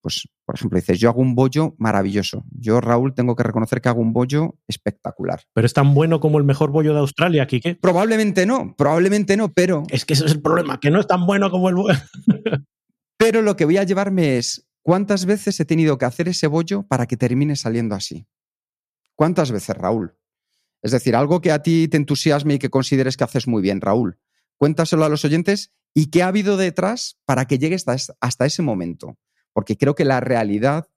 Pues, 0.00 0.26
por 0.46 0.54
ejemplo, 0.54 0.76
dices, 0.76 0.98
yo 0.98 1.10
hago 1.10 1.20
un 1.20 1.34
bollo 1.34 1.74
maravilloso. 1.78 2.44
Yo, 2.50 2.80
Raúl, 2.80 3.14
tengo 3.14 3.36
que 3.36 3.42
reconocer 3.42 3.82
que 3.82 3.90
hago 3.90 4.00
un 4.00 4.14
bollo 4.14 4.58
espectacular. 4.66 5.42
¿Pero 5.52 5.66
es 5.66 5.74
tan 5.74 5.94
bueno 5.94 6.20
como 6.20 6.38
el 6.38 6.44
mejor 6.44 6.70
bollo 6.70 6.94
de 6.94 7.00
Australia, 7.00 7.46
Kike? 7.46 7.76
Probablemente 7.76 8.46
no, 8.46 8.74
probablemente 8.76 9.36
no, 9.36 9.52
pero... 9.52 9.82
Es 9.90 10.06
que 10.06 10.14
ese 10.14 10.24
es 10.24 10.32
el 10.32 10.40
problema, 10.40 10.80
que 10.80 10.90
no 10.90 11.00
es 11.00 11.06
tan 11.06 11.26
bueno 11.26 11.50
como 11.50 11.68
el 11.68 11.74
bollo. 11.74 11.98
pero 13.18 13.42
lo 13.42 13.56
que 13.56 13.66
voy 13.66 13.76
a 13.76 13.84
llevarme 13.84 14.38
es, 14.38 14.66
¿cuántas 14.82 15.26
veces 15.26 15.60
he 15.60 15.66
tenido 15.66 15.98
que 15.98 16.06
hacer 16.06 16.28
ese 16.28 16.46
bollo 16.46 16.84
para 16.84 17.06
que 17.06 17.18
termine 17.18 17.54
saliendo 17.56 17.94
así? 17.94 18.26
¿Cuántas 19.14 19.52
veces, 19.52 19.76
Raúl? 19.76 20.16
Es 20.82 20.92
decir, 20.92 21.14
algo 21.14 21.40
que 21.40 21.52
a 21.52 21.62
ti 21.62 21.88
te 21.88 21.96
entusiasme 21.96 22.54
y 22.54 22.58
que 22.58 22.70
consideres 22.70 23.16
que 23.16 23.24
haces 23.24 23.46
muy 23.46 23.62
bien, 23.62 23.80
Raúl. 23.80 24.18
Cuéntaselo 24.56 25.04
a 25.04 25.08
los 25.08 25.24
oyentes 25.24 25.72
y 25.94 26.10
qué 26.10 26.22
ha 26.22 26.28
habido 26.28 26.56
detrás 26.56 27.18
para 27.26 27.46
que 27.46 27.58
llegues 27.58 27.84
hasta, 27.86 28.46
ese 28.46 28.62
momento. 28.62 29.18
Porque 29.52 29.76
creo 29.76 29.94
que 29.94 30.04
la 30.04 30.20
realidad 30.20 30.88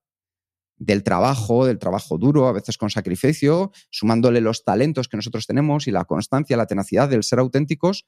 del 0.77 1.03
trabajo, 1.03 1.65
del 1.65 1.79
trabajo 1.79 2.17
duro, 2.17 2.47
a 2.47 2.51
veces 2.51 2.77
con 2.77 2.89
sacrificio, 2.89 3.71
sumándole 3.89 4.41
los 4.41 4.63
talentos 4.63 5.07
que 5.07 5.17
nosotros 5.17 5.47
tenemos 5.47 5.87
y 5.87 5.91
la 5.91 6.05
constancia, 6.05 6.57
la 6.57 6.67
tenacidad 6.67 7.09
del 7.09 7.23
ser 7.23 7.39
auténticos, 7.39 8.05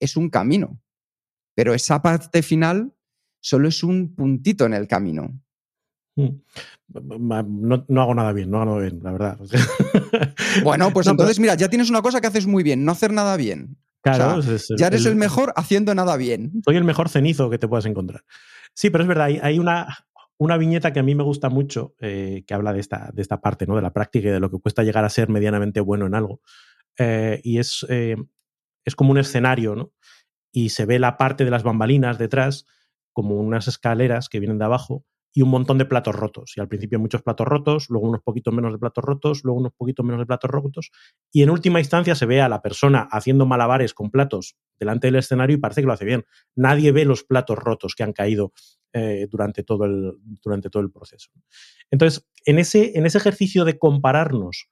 es 0.00 0.16
un 0.16 0.30
camino. 0.30 0.80
Pero 1.54 1.74
esa 1.74 2.00
parte 2.02 2.42
final 2.42 2.94
solo 3.40 3.68
es 3.68 3.82
un 3.82 4.14
puntito 4.14 4.66
en 4.66 4.74
el 4.74 4.88
camino. 4.88 5.40
Mm. 6.16 6.28
No, 7.88 8.02
hago 8.02 8.14
nada 8.14 8.32
bien, 8.32 8.50
no 8.50 8.58
hago 8.60 8.70
nada 8.72 8.80
bien, 8.80 9.00
la 9.02 9.12
verdad. 9.12 9.38
Bueno, 10.62 10.92
pues 10.92 11.06
entonces, 11.06 11.40
mira, 11.40 11.54
ya 11.54 11.68
tienes 11.68 11.88
una 11.88 12.02
cosa 12.02 12.20
que 12.20 12.26
haces 12.26 12.46
muy 12.46 12.62
bien, 12.62 12.84
no 12.84 12.92
hacer 12.92 13.12
nada 13.12 13.36
bien. 13.36 13.78
Claro, 14.02 14.40
ya 14.76 14.88
eres 14.88 15.06
el, 15.06 15.14
mejor 15.14 15.52
haciendo 15.56 15.94
nada 15.94 16.16
bien. 16.16 16.52
Soy 16.64 16.76
el 16.76 16.84
mejor 16.84 17.08
cenizo 17.08 17.48
que 17.48 17.58
te 17.58 17.68
puedas 17.68 17.86
encontrar. 17.86 18.24
Sí, 18.74 18.90
pero 18.90 19.04
es 19.04 19.08
verdad, 19.08 19.28
hay, 19.40 19.58
una, 19.58 19.86
una 20.38 20.56
viñeta 20.56 20.92
que 20.92 21.00
a 21.00 21.02
mí 21.04 21.14
me 21.14 21.22
gusta 21.22 21.48
mucho 21.48 21.94
eh, 22.00 22.44
que 22.46 22.52
habla 22.52 22.72
de 22.72 22.80
esta, 22.80 23.10
de 23.14 23.22
esta 23.22 23.40
parte, 23.40 23.66
¿no? 23.66 23.76
De 23.76 23.82
la 23.82 23.92
práctica 23.92 24.28
y 24.28 24.32
de 24.32 24.40
lo 24.40 24.50
que 24.50 24.58
cuesta 24.58 24.82
llegar 24.82 25.04
a 25.04 25.08
ser 25.08 25.28
medianamente 25.28 25.80
bueno 25.80 26.06
en 26.06 26.14
algo. 26.14 26.40
Eh, 26.98 27.40
y 27.44 27.58
es, 27.58 27.86
eh, 27.88 28.16
es 28.84 28.96
como 28.96 29.12
un 29.12 29.18
escenario, 29.18 29.76
¿no? 29.76 29.92
Y 30.52 30.70
se 30.70 30.84
ve 30.84 30.98
la 30.98 31.16
parte 31.16 31.44
de 31.44 31.50
las 31.50 31.62
bambalinas 31.62 32.18
detrás, 32.18 32.66
como 33.12 33.36
unas 33.36 33.68
escaleras 33.68 34.28
que 34.28 34.40
vienen 34.40 34.58
de 34.58 34.64
abajo, 34.64 35.06
y 35.32 35.42
un 35.42 35.48
montón 35.48 35.78
de 35.78 35.84
platos 35.84 36.14
rotos. 36.14 36.52
Y 36.56 36.60
al 36.60 36.68
principio 36.68 36.98
muchos 36.98 37.22
platos 37.22 37.46
rotos, 37.46 37.86
luego 37.88 38.08
unos 38.08 38.22
poquitos 38.22 38.52
menos 38.52 38.72
de 38.72 38.78
platos 38.78 39.02
rotos, 39.02 39.44
luego 39.44 39.60
unos 39.60 39.72
poquitos 39.72 40.04
menos 40.04 40.20
de 40.20 40.26
platos 40.26 40.50
rotos. 40.50 40.90
Y 41.32 41.42
en 41.42 41.50
última 41.50 41.78
instancia 41.78 42.14
se 42.14 42.26
ve 42.26 42.40
a 42.40 42.48
la 42.48 42.60
persona 42.60 43.08
haciendo 43.10 43.46
malabares 43.46 43.94
con 43.94 44.10
platos 44.10 44.56
delante 44.78 45.06
del 45.06 45.16
escenario 45.16 45.56
y 45.56 45.60
parece 45.60 45.80
que 45.80 45.86
lo 45.86 45.92
hace 45.92 46.04
bien. 46.04 46.24
Nadie 46.54 46.92
ve 46.92 47.04
los 47.04 47.24
platos 47.24 47.58
rotos 47.58 47.94
que 47.94 48.02
han 48.02 48.12
caído 48.12 48.52
eh, 48.92 49.26
durante, 49.30 49.62
todo 49.62 49.84
el, 49.84 50.12
durante 50.42 50.68
todo 50.68 50.82
el 50.82 50.90
proceso. 50.90 51.30
Entonces, 51.90 52.28
en 52.44 52.58
ese, 52.58 52.98
en 52.98 53.06
ese 53.06 53.18
ejercicio 53.18 53.64
de 53.64 53.78
compararnos 53.78 54.68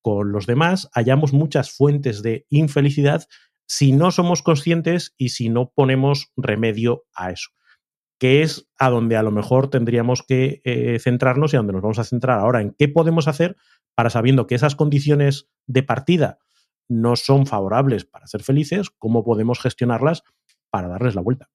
con 0.00 0.32
los 0.32 0.46
demás, 0.46 0.88
hallamos 0.92 1.32
muchas 1.32 1.72
fuentes 1.72 2.22
de 2.22 2.46
infelicidad 2.50 3.26
si 3.66 3.92
no 3.92 4.10
somos 4.10 4.42
conscientes 4.42 5.14
y 5.16 5.30
si 5.30 5.48
no 5.48 5.72
ponemos 5.74 6.30
remedio 6.36 7.04
a 7.14 7.30
eso 7.30 7.50
que 8.18 8.42
es 8.42 8.68
a 8.78 8.90
donde 8.90 9.16
a 9.16 9.22
lo 9.22 9.30
mejor 9.30 9.68
tendríamos 9.68 10.22
que 10.22 10.60
eh, 10.64 10.98
centrarnos 11.00 11.52
y 11.52 11.56
a 11.56 11.58
donde 11.58 11.72
nos 11.72 11.82
vamos 11.82 11.98
a 11.98 12.04
centrar 12.04 12.38
ahora, 12.38 12.60
en 12.60 12.74
qué 12.78 12.88
podemos 12.88 13.28
hacer 13.28 13.56
para 13.94 14.10
sabiendo 14.10 14.46
que 14.46 14.54
esas 14.54 14.76
condiciones 14.76 15.48
de 15.66 15.82
partida 15.82 16.38
no 16.88 17.16
son 17.16 17.46
favorables 17.46 18.04
para 18.04 18.26
ser 18.26 18.42
felices, 18.42 18.90
cómo 18.90 19.24
podemos 19.24 19.60
gestionarlas 19.60 20.22
para 20.70 20.88
darles 20.88 21.14
la 21.14 21.22
vuelta. 21.22 21.50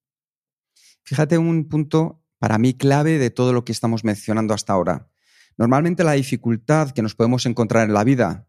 Fíjate 1.04 1.38
un 1.38 1.68
punto 1.68 2.22
para 2.38 2.58
mí 2.58 2.74
clave 2.74 3.18
de 3.18 3.30
todo 3.30 3.52
lo 3.52 3.64
que 3.64 3.72
estamos 3.72 4.04
mencionando 4.04 4.54
hasta 4.54 4.72
ahora. 4.72 5.10
Normalmente 5.56 6.04
la 6.04 6.12
dificultad 6.12 6.90
que 6.90 7.02
nos 7.02 7.14
podemos 7.14 7.46
encontrar 7.46 7.86
en 7.86 7.94
la 7.94 8.04
vida 8.04 8.48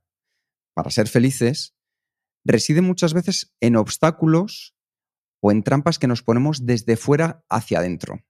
para 0.74 0.90
ser 0.90 1.08
felices 1.08 1.76
reside 2.46 2.82
muchas 2.82 3.14
veces 3.14 3.54
en 3.60 3.76
obstáculos 3.76 4.76
o 5.42 5.52
en 5.52 5.64
trampas 5.64 6.00
que 6.00 6.08
nos 6.08 6.24
ponemos 6.24 6.66
desde 6.66 6.96
fuera 6.96 7.44
hacia 7.50 7.80
adentro. 7.80 8.24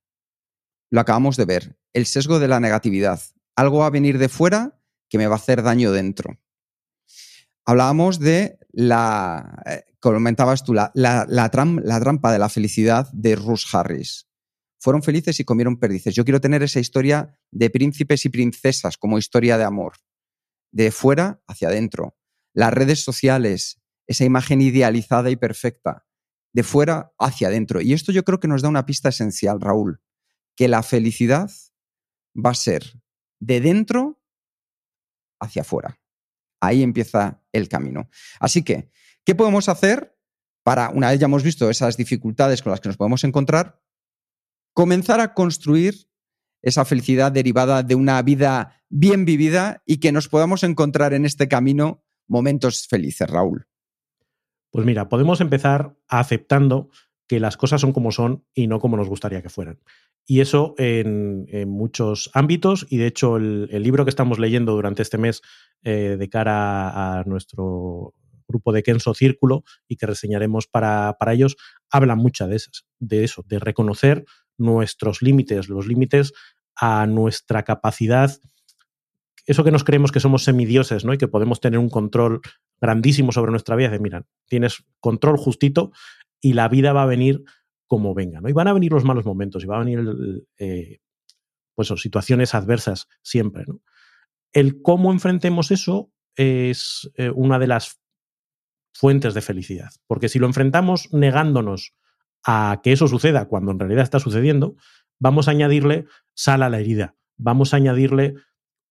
Lo 0.89 1.01
acabamos 1.01 1.37
de 1.37 1.45
ver, 1.45 1.77
el 1.93 2.05
sesgo 2.05 2.39
de 2.39 2.47
la 2.47 2.59
negatividad. 2.59 3.21
Algo 3.55 3.79
va 3.79 3.87
a 3.87 3.91
venir 3.91 4.17
de 4.17 4.29
fuera 4.29 4.81
que 5.09 5.17
me 5.17 5.27
va 5.27 5.35
a 5.35 5.37
hacer 5.37 5.61
daño 5.61 5.91
dentro. 5.91 6.39
Hablábamos 7.65 8.19
de 8.19 8.59
la, 8.71 9.61
eh, 9.65 9.83
comentabas 9.99 10.63
tú, 10.63 10.73
la, 10.73 10.89
trampa 11.51 12.31
de 12.31 12.39
la 12.39 12.49
felicidad 12.49 13.09
de 13.11 13.35
Russ 13.35 13.73
Harris. 13.73 14.27
Fueron 14.79 15.03
felices 15.03 15.39
y 15.39 15.45
comieron 15.45 15.77
perdices. 15.77 16.15
Yo 16.15 16.23
quiero 16.23 16.41
tener 16.41 16.63
esa 16.63 16.79
historia 16.79 17.37
de 17.51 17.69
príncipes 17.69 18.25
y 18.25 18.29
princesas 18.29 18.97
como 18.97 19.19
historia 19.19 19.57
de 19.57 19.65
amor. 19.65 19.93
De 20.71 20.91
fuera 20.91 21.43
hacia 21.47 21.67
adentro. 21.67 22.17
Las 22.53 22.73
redes 22.73 23.03
sociales, 23.03 23.81
esa 24.07 24.25
imagen 24.25 24.61
idealizada 24.61 25.29
y 25.29 25.35
perfecta 25.35 26.05
de 26.53 26.63
fuera 26.63 27.13
hacia 27.17 27.47
adentro. 27.47 27.81
Y 27.81 27.93
esto 27.93 28.11
yo 28.11 28.23
creo 28.23 28.39
que 28.39 28.47
nos 28.47 28.61
da 28.61 28.69
una 28.69 28.85
pista 28.85 29.09
esencial, 29.09 29.61
Raúl, 29.61 30.01
que 30.55 30.67
la 30.67 30.83
felicidad 30.83 31.49
va 32.35 32.51
a 32.51 32.55
ser 32.55 33.01
de 33.39 33.61
dentro 33.61 34.21
hacia 35.39 35.63
afuera. 35.63 35.99
Ahí 36.59 36.83
empieza 36.83 37.43
el 37.51 37.67
camino. 37.67 38.09
Así 38.39 38.63
que, 38.63 38.91
¿qué 39.25 39.33
podemos 39.35 39.69
hacer 39.69 40.17
para, 40.63 40.89
una 40.89 41.09
vez 41.09 41.19
ya 41.19 41.25
hemos 41.25 41.43
visto 41.43 41.69
esas 41.69 41.97
dificultades 41.97 42.61
con 42.61 42.71
las 42.71 42.79
que 42.79 42.89
nos 42.89 42.97
podemos 42.97 43.23
encontrar, 43.23 43.81
comenzar 44.73 45.19
a 45.19 45.33
construir 45.33 46.07
esa 46.61 46.85
felicidad 46.85 47.31
derivada 47.31 47.81
de 47.81 47.95
una 47.95 48.21
vida 48.21 48.83
bien 48.89 49.25
vivida 49.25 49.81
y 49.85 49.97
que 49.97 50.11
nos 50.11 50.27
podamos 50.27 50.63
encontrar 50.63 51.13
en 51.13 51.25
este 51.25 51.47
camino 51.47 52.05
momentos 52.27 52.87
felices, 52.87 53.27
Raúl? 53.27 53.67
Pues 54.71 54.85
mira, 54.85 55.09
podemos 55.09 55.41
empezar 55.41 55.95
aceptando 56.07 56.89
que 57.27 57.39
las 57.39 57.57
cosas 57.57 57.81
son 57.81 57.93
como 57.93 58.11
son 58.11 58.45
y 58.53 58.67
no 58.67 58.79
como 58.79 58.97
nos 58.97 59.09
gustaría 59.09 59.41
que 59.41 59.49
fueran. 59.49 59.79
Y 60.25 60.39
eso 60.39 60.75
en, 60.77 61.45
muchos 61.67 62.29
ámbitos, 62.33 62.87
y 62.89 62.97
de 62.97 63.07
hecho 63.07 63.37
el, 63.37 63.67
libro 63.83 64.05
que 64.05 64.09
estamos 64.09 64.39
leyendo 64.39 64.73
durante 64.73 65.01
este 65.01 65.17
mes 65.17 65.41
eh, 65.83 66.15
de 66.17 66.29
cara 66.29 67.19
a 67.19 67.23
nuestro 67.25 68.13
grupo 68.47 68.71
de 68.71 68.83
Kenso 68.83 69.13
Círculo 69.13 69.63
y 69.87 69.97
que 69.97 70.05
reseñaremos 70.05 70.67
para, 70.67 71.15
para 71.19 71.33
ellos, 71.33 71.57
habla 71.89 72.15
mucho 72.15 72.47
de, 72.47 72.57
esas, 72.57 72.85
de 72.99 73.23
eso, 73.23 73.43
de 73.47 73.59
reconocer 73.59 74.25
nuestros 74.57 75.21
límites, 75.21 75.69
los 75.69 75.87
límites 75.87 76.33
a 76.75 77.05
nuestra 77.07 77.63
capacidad 77.63 78.31
eso 79.45 79.63
que 79.63 79.71
nos 79.71 79.83
creemos 79.83 80.11
que 80.11 80.19
somos 80.19 80.43
semidioses, 80.43 81.05
¿no? 81.05 81.13
Y 81.13 81.17
que 81.17 81.27
podemos 81.27 81.59
tener 81.59 81.79
un 81.79 81.89
control 81.89 82.41
grandísimo 82.79 83.31
sobre 83.31 83.51
nuestra 83.51 83.75
vida, 83.75 83.89
de 83.89 83.99
mira, 83.99 84.25
tienes 84.47 84.83
control 84.99 85.37
justito 85.37 85.91
y 86.39 86.53
la 86.53 86.67
vida 86.67 86.93
va 86.93 87.03
a 87.03 87.07
venir 87.07 87.43
como 87.87 88.13
venga, 88.13 88.41
¿no? 88.41 88.49
Y 88.49 88.53
van 88.53 88.67
a 88.67 88.73
venir 88.73 88.91
los 88.91 89.03
malos 89.03 89.25
momentos 89.25 89.63
y 89.63 89.67
van 89.67 89.81
a 89.81 89.83
venir 89.83 90.45
eh, 90.57 90.99
pues, 91.75 91.89
situaciones 92.01 92.55
adversas 92.55 93.07
siempre, 93.21 93.65
¿no? 93.67 93.81
El 94.53 94.81
cómo 94.81 95.11
enfrentemos 95.11 95.71
eso 95.71 96.11
es 96.35 97.09
eh, 97.15 97.29
una 97.29 97.59
de 97.59 97.67
las 97.67 98.01
fuentes 98.93 99.33
de 99.33 99.41
felicidad, 99.41 99.89
porque 100.07 100.29
si 100.29 100.39
lo 100.39 100.47
enfrentamos 100.47 101.11
negándonos 101.13 101.93
a 102.45 102.81
que 102.83 102.91
eso 102.91 103.07
suceda 103.07 103.47
cuando 103.47 103.71
en 103.71 103.79
realidad 103.79 104.03
está 104.03 104.19
sucediendo, 104.19 104.75
vamos 105.19 105.47
a 105.47 105.51
añadirle 105.51 106.05
sal 106.33 106.63
a 106.63 106.69
la 106.69 106.79
herida, 106.79 107.15
vamos 107.37 107.73
a 107.73 107.77
añadirle 107.77 108.35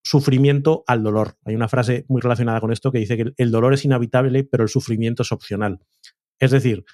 sufrimiento 0.02 0.84
al 0.86 1.02
dolor. 1.02 1.36
Hay 1.44 1.54
una 1.54 1.68
frase 1.68 2.04
muy 2.08 2.20
relacionada 2.20 2.60
con 2.60 2.72
esto 2.72 2.90
que 2.90 2.98
dice 2.98 3.16
que 3.16 3.32
el 3.36 3.50
dolor 3.50 3.74
es 3.74 3.84
inhabitable, 3.84 4.44
pero 4.44 4.62
el 4.62 4.68
sufrimiento 4.68 5.22
es 5.22 5.32
opcional. 5.32 5.80
Es 6.38 6.50
decir, 6.50 6.84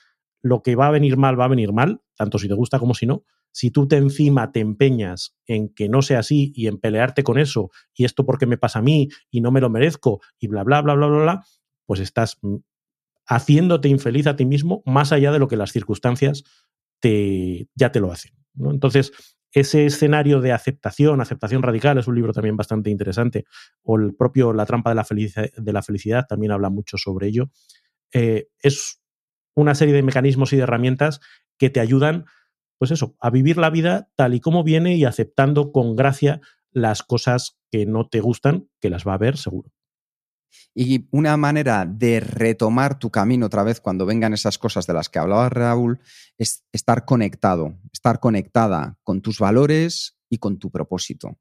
lo 0.42 0.62
que 0.62 0.76
va 0.76 0.88
a 0.88 0.90
venir 0.90 1.16
mal 1.16 1.38
va 1.38 1.44
a 1.44 1.48
venir 1.48 1.72
mal, 1.72 2.02
tanto 2.16 2.38
si 2.38 2.48
te 2.48 2.54
gusta 2.54 2.78
como 2.78 2.94
si 2.94 3.06
no. 3.06 3.24
Si 3.52 3.70
tú 3.70 3.88
te 3.88 3.96
encima 3.96 4.52
te 4.52 4.60
empeñas 4.60 5.34
en 5.46 5.70
que 5.70 5.88
no 5.88 6.02
sea 6.02 6.18
así 6.18 6.52
y 6.54 6.66
en 6.66 6.78
pelearte 6.78 7.22
con 7.22 7.38
eso, 7.38 7.70
y 7.94 8.04
esto 8.04 8.26
porque 8.26 8.46
me 8.46 8.58
pasa 8.58 8.80
a 8.80 8.82
mí 8.82 9.08
y 9.30 9.40
no 9.40 9.50
me 9.50 9.60
lo 9.60 9.70
merezco, 9.70 10.20
y 10.38 10.48
bla, 10.48 10.62
bla, 10.62 10.82
bla, 10.82 10.94
bla, 10.94 11.06
bla, 11.06 11.22
bla, 11.22 11.44
pues 11.86 12.00
estás 12.00 12.38
haciéndote 13.26 13.88
infeliz 13.88 14.26
a 14.26 14.36
ti 14.36 14.44
mismo 14.44 14.82
más 14.84 15.12
allá 15.12 15.32
de 15.32 15.38
lo 15.38 15.48
que 15.48 15.56
las 15.56 15.72
circunstancias 15.72 16.44
te, 17.00 17.68
ya 17.74 17.92
te 17.92 18.00
lo 18.00 18.12
hacen. 18.12 18.32
Entonces, 18.58 19.12
ese 19.52 19.86
escenario 19.86 20.40
de 20.40 20.52
aceptación, 20.52 21.20
aceptación 21.20 21.62
radical, 21.62 21.98
es 21.98 22.06
un 22.06 22.14
libro 22.14 22.32
también 22.32 22.56
bastante 22.56 22.90
interesante, 22.90 23.44
o 23.82 23.96
el 23.96 24.14
propio 24.14 24.52
La 24.52 24.66
trampa 24.66 24.90
de 24.90 24.96
la, 24.96 25.04
felicidad, 25.04 25.48
de 25.56 25.72
la 25.72 25.82
felicidad 25.82 26.26
también 26.28 26.52
habla 26.52 26.70
mucho 26.70 26.98
sobre 26.98 27.28
ello, 27.28 27.50
eh, 28.12 28.48
es 28.60 29.00
una 29.54 29.74
serie 29.74 29.94
de 29.94 30.02
mecanismos 30.02 30.52
y 30.52 30.56
de 30.56 30.62
herramientas 30.62 31.20
que 31.58 31.70
te 31.70 31.80
ayudan, 31.80 32.26
pues 32.78 32.90
eso, 32.90 33.16
a 33.20 33.30
vivir 33.30 33.56
la 33.56 33.70
vida 33.70 34.10
tal 34.16 34.34
y 34.34 34.40
como 34.40 34.62
viene 34.62 34.96
y 34.96 35.04
aceptando 35.04 35.72
con 35.72 35.96
gracia 35.96 36.40
las 36.70 37.02
cosas 37.02 37.58
que 37.70 37.86
no 37.86 38.06
te 38.06 38.20
gustan, 38.20 38.68
que 38.80 38.90
las 38.90 39.06
va 39.06 39.12
a 39.12 39.14
haber 39.14 39.38
seguro. 39.38 39.70
Y 40.74 41.08
una 41.10 41.36
manera 41.36 41.86
de 41.86 42.20
retomar 42.20 42.98
tu 42.98 43.10
camino 43.10 43.46
otra 43.46 43.62
vez 43.62 43.80
cuando 43.80 44.06
vengan 44.06 44.34
esas 44.34 44.58
cosas 44.58 44.86
de 44.86 44.92
las 44.92 45.08
que 45.08 45.18
hablaba 45.18 45.48
Raúl 45.48 46.00
es 46.38 46.64
estar 46.72 47.04
conectado, 47.04 47.78
estar 47.92 48.20
conectada 48.20 48.98
con 49.02 49.22
tus 49.22 49.38
valores 49.38 50.16
y 50.28 50.38
con 50.38 50.58
tu 50.58 50.70
propósito. 50.70 51.38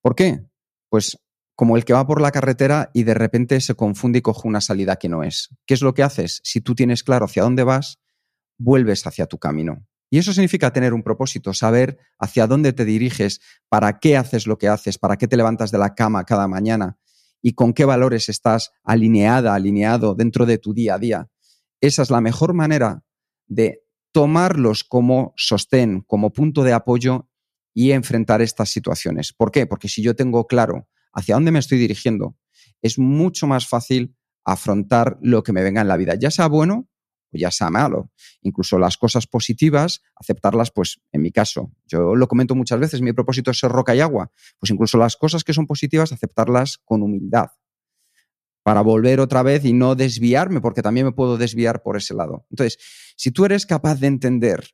¿Por 0.00 0.14
qué? 0.14 0.44
Pues 0.88 1.18
como 1.54 1.76
el 1.76 1.84
que 1.84 1.92
va 1.92 2.06
por 2.06 2.20
la 2.20 2.32
carretera 2.32 2.90
y 2.92 3.04
de 3.04 3.14
repente 3.14 3.60
se 3.60 3.74
confunde 3.74 4.18
y 4.18 4.22
coge 4.22 4.48
una 4.48 4.60
salida 4.60 4.96
que 4.96 5.08
no 5.08 5.22
es. 5.22 5.50
¿Qué 5.66 5.74
es 5.74 5.82
lo 5.82 5.94
que 5.94 6.02
haces? 6.02 6.40
Si 6.44 6.60
tú 6.60 6.74
tienes 6.74 7.02
claro 7.02 7.26
hacia 7.26 7.42
dónde 7.42 7.62
vas, 7.62 7.98
vuelves 8.58 9.06
hacia 9.06 9.26
tu 9.26 9.38
camino. 9.38 9.86
Y 10.10 10.18
eso 10.18 10.32
significa 10.32 10.72
tener 10.72 10.92
un 10.92 11.02
propósito, 11.02 11.54
saber 11.54 11.98
hacia 12.18 12.46
dónde 12.46 12.72
te 12.72 12.84
diriges, 12.84 13.40
para 13.68 13.98
qué 13.98 14.16
haces 14.16 14.46
lo 14.46 14.58
que 14.58 14.68
haces, 14.68 14.98
para 14.98 15.16
qué 15.16 15.26
te 15.26 15.38
levantas 15.38 15.70
de 15.70 15.78
la 15.78 15.94
cama 15.94 16.24
cada 16.24 16.46
mañana, 16.48 16.98
y 17.42 17.54
con 17.54 17.74
qué 17.74 17.84
valores 17.84 18.28
estás 18.28 18.70
alineada, 18.84 19.54
alineado 19.54 20.14
dentro 20.14 20.46
de 20.46 20.58
tu 20.58 20.72
día 20.72 20.94
a 20.94 20.98
día. 20.98 21.28
Esa 21.80 22.02
es 22.02 22.10
la 22.10 22.20
mejor 22.20 22.54
manera 22.54 23.04
de 23.46 23.82
tomarlos 24.12 24.84
como 24.84 25.34
sostén, 25.36 26.02
como 26.02 26.32
punto 26.32 26.62
de 26.62 26.72
apoyo 26.72 27.28
y 27.74 27.90
enfrentar 27.90 28.40
estas 28.40 28.70
situaciones. 28.70 29.32
¿Por 29.32 29.50
qué? 29.50 29.66
Porque 29.66 29.88
si 29.88 30.02
yo 30.02 30.14
tengo 30.14 30.46
claro 30.46 30.88
hacia 31.12 31.34
dónde 31.34 31.50
me 31.50 31.58
estoy 31.58 31.78
dirigiendo, 31.78 32.36
es 32.80 32.98
mucho 32.98 33.46
más 33.46 33.66
fácil 33.66 34.16
afrontar 34.44 35.18
lo 35.20 35.42
que 35.42 35.52
me 35.52 35.62
venga 35.62 35.80
en 35.80 35.88
la 35.88 35.96
vida, 35.96 36.14
ya 36.14 36.30
sea 36.30 36.46
bueno 36.48 36.88
ya 37.32 37.50
sea 37.50 37.70
malo. 37.70 38.10
Incluso 38.42 38.78
las 38.78 38.96
cosas 38.96 39.26
positivas, 39.26 40.02
aceptarlas, 40.16 40.70
pues 40.70 41.00
en 41.12 41.22
mi 41.22 41.32
caso, 41.32 41.72
yo 41.86 42.14
lo 42.14 42.28
comento 42.28 42.54
muchas 42.54 42.80
veces, 42.80 43.00
mi 43.00 43.12
propósito 43.12 43.50
es 43.50 43.58
ser 43.58 43.70
roca 43.70 43.94
y 43.94 44.00
agua, 44.00 44.30
pues 44.58 44.70
incluso 44.70 44.98
las 44.98 45.16
cosas 45.16 45.44
que 45.44 45.52
son 45.52 45.66
positivas, 45.66 46.12
aceptarlas 46.12 46.78
con 46.84 47.02
humildad, 47.02 47.48
para 48.62 48.80
volver 48.80 49.20
otra 49.20 49.42
vez 49.42 49.64
y 49.64 49.72
no 49.72 49.94
desviarme, 49.94 50.60
porque 50.60 50.82
también 50.82 51.06
me 51.06 51.12
puedo 51.12 51.36
desviar 51.36 51.82
por 51.82 51.96
ese 51.96 52.14
lado. 52.14 52.46
Entonces, 52.50 52.78
si 53.16 53.30
tú 53.30 53.44
eres 53.44 53.66
capaz 53.66 53.98
de 54.00 54.06
entender 54.06 54.68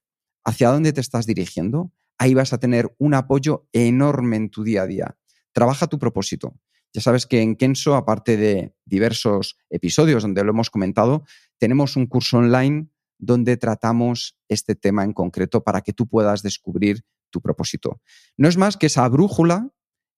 hacia 0.45 0.71
dónde 0.71 0.93
te 0.93 1.01
estás 1.01 1.27
dirigiendo, 1.27 1.93
ahí 2.19 2.35
vas 2.35 2.53
a 2.53 2.59
tener 2.59 2.95
un 2.99 3.15
apoyo 3.15 3.69
enorme 3.73 4.37
en 4.37 4.51
tu 4.51 4.63
día 4.63 4.83
a 4.83 4.87
día. 4.87 5.17
Trabaja 5.53 5.87
tu 5.87 5.99
propósito. 5.99 6.55
Ya 6.99 7.03
sabes 7.03 7.27
que 7.27 7.43
en 7.43 7.55
Kenso, 7.55 7.95
aparte 7.95 8.37
de 8.37 8.75
diversos 8.85 9.57
episodios 9.71 10.23
donde 10.23 10.43
lo 10.43 10.51
hemos 10.51 10.69
comentado, 10.69 11.23
tenemos 11.57 11.95
un 11.95 12.09
curso 12.09 12.39
online 12.39 12.89
donde 13.19 13.57
tratamos 13.57 14.37
este 14.49 14.75
tema 14.75 15.05
en 15.05 15.13
concreto 15.13 15.63
para 15.63 15.83
que 15.83 15.93
tú 15.93 16.09
puedas 16.09 16.43
descubrir 16.43 17.05
tu 17.31 17.41
propósito. 17.41 18.01
No 18.37 18.49
es 18.49 18.57
más 18.57 18.77
que 18.77 18.87
esa 18.87 19.09
brújula 19.09 19.71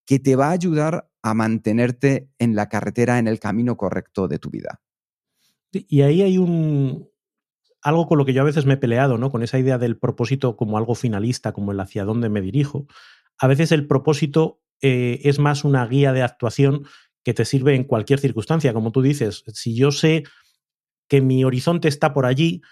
que 0.06 0.20
te 0.20 0.36
va 0.36 0.46
a 0.46 0.52
ayudar 0.52 1.10
a 1.20 1.34
mantenerte 1.34 2.30
en 2.38 2.54
la 2.54 2.70
carretera, 2.70 3.18
en 3.18 3.28
el 3.28 3.40
camino 3.40 3.76
correcto 3.76 4.26
de 4.26 4.38
tu 4.38 4.48
vida. 4.48 4.80
Y 5.72 6.00
ahí 6.00 6.22
hay 6.22 6.38
un 6.38 7.10
algo 7.82 8.08
con 8.08 8.16
lo 8.16 8.24
que 8.24 8.32
yo 8.32 8.40
a 8.40 8.46
veces 8.46 8.64
me 8.64 8.72
he 8.72 8.78
peleado, 8.78 9.18
¿no? 9.18 9.30
Con 9.30 9.42
esa 9.42 9.58
idea 9.58 9.76
del 9.76 9.98
propósito 9.98 10.56
como 10.56 10.78
algo 10.78 10.94
finalista, 10.94 11.52
como 11.52 11.72
el 11.72 11.80
hacia 11.80 12.06
dónde 12.06 12.30
me 12.30 12.40
dirijo. 12.40 12.86
A 13.36 13.48
veces 13.48 13.70
el 13.70 13.86
propósito 13.86 14.62
eh, 14.82 15.20
es 15.24 15.38
más 15.38 15.64
una 15.64 15.86
guía 15.86 16.12
de 16.12 16.22
actuación 16.22 16.86
que 17.22 17.34
te 17.34 17.44
sirve 17.44 17.74
en 17.74 17.84
cualquier 17.84 18.18
circunstancia. 18.18 18.72
Como 18.72 18.92
tú 18.92 19.02
dices, 19.02 19.44
si 19.52 19.74
yo 19.74 19.90
sé 19.90 20.24
que 21.08 21.20
mi 21.20 21.44
horizonte 21.44 21.88
está 21.88 22.12
por 22.12 22.26
allí, 22.26 22.62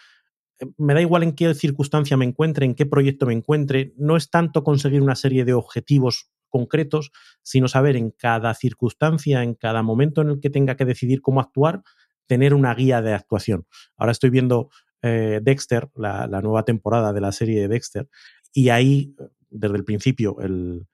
eh, 0.60 0.66
me 0.78 0.94
da 0.94 1.00
igual 1.00 1.22
en 1.22 1.32
qué 1.32 1.54
circunstancia 1.54 2.16
me 2.16 2.24
encuentre, 2.24 2.64
en 2.64 2.74
qué 2.74 2.86
proyecto 2.86 3.26
me 3.26 3.34
encuentre, 3.34 3.92
no 3.96 4.16
es 4.16 4.30
tanto 4.30 4.62
conseguir 4.64 5.02
una 5.02 5.16
serie 5.16 5.44
de 5.44 5.52
objetivos 5.52 6.30
concretos, 6.48 7.10
sino 7.42 7.68
saber 7.68 7.96
en 7.96 8.10
cada 8.10 8.54
circunstancia, 8.54 9.42
en 9.42 9.54
cada 9.54 9.82
momento 9.82 10.22
en 10.22 10.30
el 10.30 10.40
que 10.40 10.50
tenga 10.50 10.76
que 10.76 10.86
decidir 10.86 11.20
cómo 11.20 11.40
actuar, 11.40 11.82
tener 12.26 12.54
una 12.54 12.74
guía 12.74 13.02
de 13.02 13.12
actuación. 13.12 13.66
Ahora 13.96 14.12
estoy 14.12 14.30
viendo 14.30 14.70
eh, 15.02 15.40
Dexter, 15.42 15.88
la, 15.94 16.26
nueva 16.42 16.64
temporada 16.64 17.12
de 17.12 17.20
la 17.20 17.32
serie 17.32 17.60
de 17.60 17.68
Dexter, 17.68 18.08
y 18.52 18.70
ahí, 18.70 19.14
desde 19.50 19.76
el 19.76 19.84
principio, 19.84 20.40
el, 20.40 20.86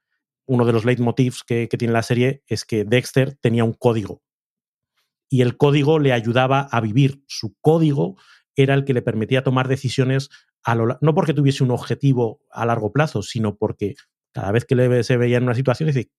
uno 0.46 0.64
de 0.64 0.72
los 0.72 0.84
leitmotivs 0.84 1.42
que, 1.42 1.68
que 1.68 1.78
tiene 1.78 1.92
la 1.92 2.02
serie 2.02 2.42
es 2.46 2.64
que 2.64 2.84
Dexter 2.84 3.36
tenía 3.40 3.64
un 3.64 3.72
código 3.72 4.22
y 5.34 5.42
el 5.42 5.56
código 5.56 5.98
le 5.98 6.12
ayudaba 6.12 6.60
a 6.60 6.80
vivir. 6.80 7.24
Su 7.26 7.56
código 7.60 8.16
era 8.54 8.74
el 8.74 8.84
que 8.84 8.94
le 8.94 9.02
permitía 9.02 9.42
tomar 9.42 9.66
decisiones 9.66 10.30
a 10.62 10.74
lo, 10.76 10.96
no 11.00 11.14
porque 11.14 11.34
tuviese 11.34 11.64
un 11.64 11.72
objetivo 11.72 12.40
a 12.52 12.64
largo 12.66 12.92
plazo, 12.92 13.20
sino 13.22 13.56
porque 13.56 13.96
cada 14.32 14.52
vez 14.52 14.64
que 14.64 14.76
le, 14.76 15.02
se 15.02 15.16
veía 15.16 15.38
en 15.38 15.42
una 15.42 15.54
situación, 15.54 15.88
dice, 15.88 16.10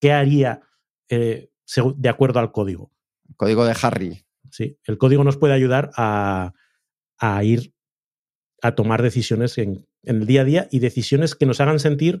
¿qué 0.00 0.12
haría 0.12 0.60
eh, 1.08 1.50
de 1.96 2.08
acuerdo 2.08 2.38
al 2.38 2.52
código? 2.52 2.92
código 3.36 3.64
de 3.64 3.76
Harry. 3.82 4.24
Sí, 4.50 4.78
el 4.84 4.98
código 4.98 5.24
nos 5.24 5.36
puede 5.36 5.54
ayudar 5.54 5.90
a, 5.96 6.52
a 7.18 7.44
ir 7.44 7.74
a 8.62 8.76
tomar 8.76 9.02
decisiones 9.02 9.58
en, 9.58 9.86
en, 10.02 10.16
el 10.16 10.26
día 10.26 10.42
a 10.42 10.44
día 10.44 10.68
y 10.70 10.80
decisiones 10.80 11.34
que 11.34 11.46
nos 11.46 11.60
hagan 11.60 11.78
sentir, 11.78 12.20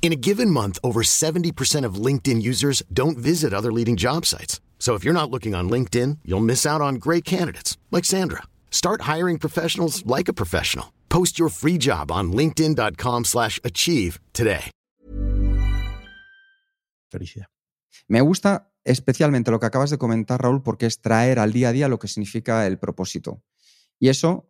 In 0.00 0.12
a 0.12 0.16
given 0.16 0.50
month, 0.50 0.78
over 0.84 1.02
70% 1.02 1.84
of 1.84 1.94
LinkedIn 1.96 2.40
users 2.40 2.84
don't 2.92 3.18
visit 3.18 3.52
other 3.52 3.72
leading 3.72 3.96
job 3.96 4.24
sites. 4.24 4.60
So 4.78 4.94
if 4.94 5.02
you're 5.02 5.12
not 5.12 5.32
looking 5.32 5.52
on 5.52 5.68
LinkedIn, 5.68 6.18
you'll 6.24 6.44
miss 6.44 6.64
out 6.64 6.80
on 6.80 7.00
great 7.00 7.24
candidates 7.24 7.76
like 7.90 8.04
Sandra. 8.04 8.42
Start 8.70 9.02
hiring 9.02 9.38
professionals 9.38 10.06
like 10.06 10.28
a 10.28 10.32
professional. 10.32 10.92
Post 11.08 11.40
your 11.40 11.48
free 11.48 11.76
job 11.76 12.12
on 12.12 12.30
linkedin.com/achieve 12.30 14.20
today. 14.32 14.70
Felicidad. 17.10 17.46
Me 18.08 18.20
gusta 18.20 18.70
especialmente 18.84 19.50
lo 19.50 19.58
que 19.58 19.66
acabas 19.66 19.90
de 19.90 19.98
comentar, 19.98 20.42
Raúl, 20.42 20.62
porque 20.62 20.86
es 20.86 21.00
traer 21.00 21.38
al 21.38 21.52
día 21.52 21.70
a 21.70 21.72
día 21.72 21.88
lo 21.88 21.98
que 21.98 22.08
significa 22.08 22.66
el 22.66 22.78
propósito. 22.78 23.42
Y 23.98 24.08
eso 24.08 24.48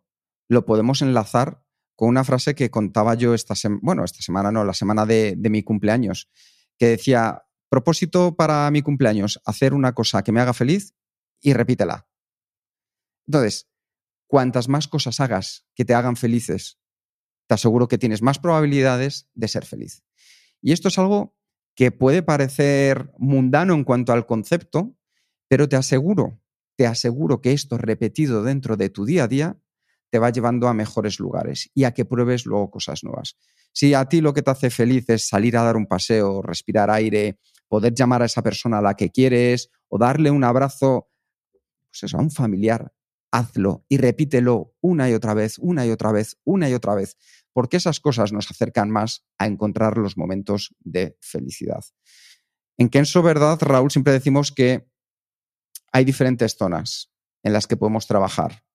lo 0.49 0.65
podemos 0.65 1.01
enlazar 1.01 1.63
con 1.97 2.09
una 2.09 2.23
frase 2.23 2.53
que 2.53 2.69
contaba 2.69 3.15
yo 3.15 3.33
esta 3.33 3.55
semana, 3.55 3.81
bueno, 3.83 4.05
esta 4.05 4.21
semana 4.21 4.51
no, 4.51 4.63
la 4.63 4.75
semana 4.75 5.07
de, 5.07 5.33
de 5.35 5.49
mi 5.49 5.63
cumpleaños, 5.63 6.29
que 6.77 6.89
decía, 6.89 7.43
propósito 7.69 8.35
para 8.35 8.69
mi 8.69 8.83
cumpleaños, 8.83 9.41
hacer 9.45 9.73
una 9.73 9.93
cosa 9.93 10.23
que 10.23 10.31
me 10.31 10.39
haga 10.39 10.53
feliz 10.53 10.93
y 11.41 11.53
repítela. 11.53 12.07
Entonces, 13.25 13.67
cuantas 14.27 14.69
más 14.69 14.87
cosas 14.87 15.19
hagas 15.19 15.65
que 15.73 15.85
te 15.85 15.95
hagan 15.95 16.15
felices, 16.15 16.77
te 17.47 17.55
aseguro 17.55 17.87
que 17.87 17.97
tienes 17.97 18.21
más 18.21 18.37
probabilidades 18.37 19.27
de 19.33 19.47
ser 19.47 19.65
feliz. 19.65 20.03
Y 20.61 20.73
esto 20.73 20.89
es 20.89 20.99
algo 20.99 21.35
que 21.75 21.91
puede 21.91 22.21
parecer 22.21 23.11
mundano 23.17 23.73
en 23.73 23.83
cuanto 23.83 24.13
al 24.13 24.27
concepto, 24.27 24.95
pero 25.47 25.67
te 25.67 25.75
aseguro, 25.75 26.39
te 26.75 26.85
aseguro 26.85 27.41
que 27.41 27.53
esto 27.53 27.79
repetido 27.79 28.43
dentro 28.43 28.77
de 28.77 28.89
tu 28.89 29.03
día 29.03 29.23
a 29.23 29.27
día 29.27 29.57
te 30.09 30.19
va 30.19 30.29
llevando 30.29 30.67
a 30.67 30.73
mejores 30.73 31.19
lugares 31.19 31.69
y 31.73 31.83
a 31.83 31.93
que 31.93 32.05
pruebes 32.05 32.45
luego 32.45 32.71
cosas 32.71 33.03
nuevas. 33.03 33.37
Si 33.73 33.93
a 33.93 34.05
ti 34.05 34.21
lo 34.21 34.33
que 34.33 34.41
te 34.41 34.51
hace 34.51 34.69
feliz 34.69 35.09
es 35.09 35.27
salir 35.27 35.57
a 35.57 35.63
dar 35.63 35.75
un 35.75 35.85
paseo, 35.85 36.41
respirar 36.41 36.89
aire, 36.89 37.39
poder 37.67 37.93
llamar 37.93 38.21
a 38.21 38.25
esa 38.25 38.41
persona 38.41 38.79
a 38.79 38.81
la 38.81 38.95
que 38.95 39.11
quieres 39.11 39.69
o 39.89 39.97
darle 39.97 40.31
un 40.31 40.43
abrazo 40.43 41.09
pues 41.89 42.03
eso, 42.03 42.17
a 42.17 42.21
un 42.21 42.31
familiar, 42.31 42.93
hazlo 43.31 43.85
y 43.87 43.97
repítelo 43.97 44.75
una 44.81 45.09
y 45.09 45.13
otra 45.13 45.33
vez, 45.33 45.57
una 45.59 45.85
y 45.85 45.91
otra 45.91 46.11
vez, 46.11 46.37
una 46.43 46.69
y 46.69 46.73
otra 46.73 46.95
vez, 46.95 47.17
porque 47.53 47.77
esas 47.77 47.99
cosas 47.99 48.31
nos 48.31 48.49
acercan 48.51 48.89
más 48.89 49.25
a 49.37 49.47
encontrar 49.47 49.97
los 49.97 50.17
momentos 50.17 50.75
de 50.79 51.17
felicidad. 51.21 51.83
En 52.77 52.89
Kenso 52.89 53.23
Verdad, 53.23 53.57
Raúl, 53.61 53.91
siempre 53.91 54.13
decimos 54.13 54.51
que 54.51 54.87
hay 55.91 56.05
diferentes 56.05 56.55
zonas 56.55 57.11
en 57.43 57.53
las 57.53 57.65
que 57.65 57.77
podemos 57.77 58.07
trabajar 58.07 58.66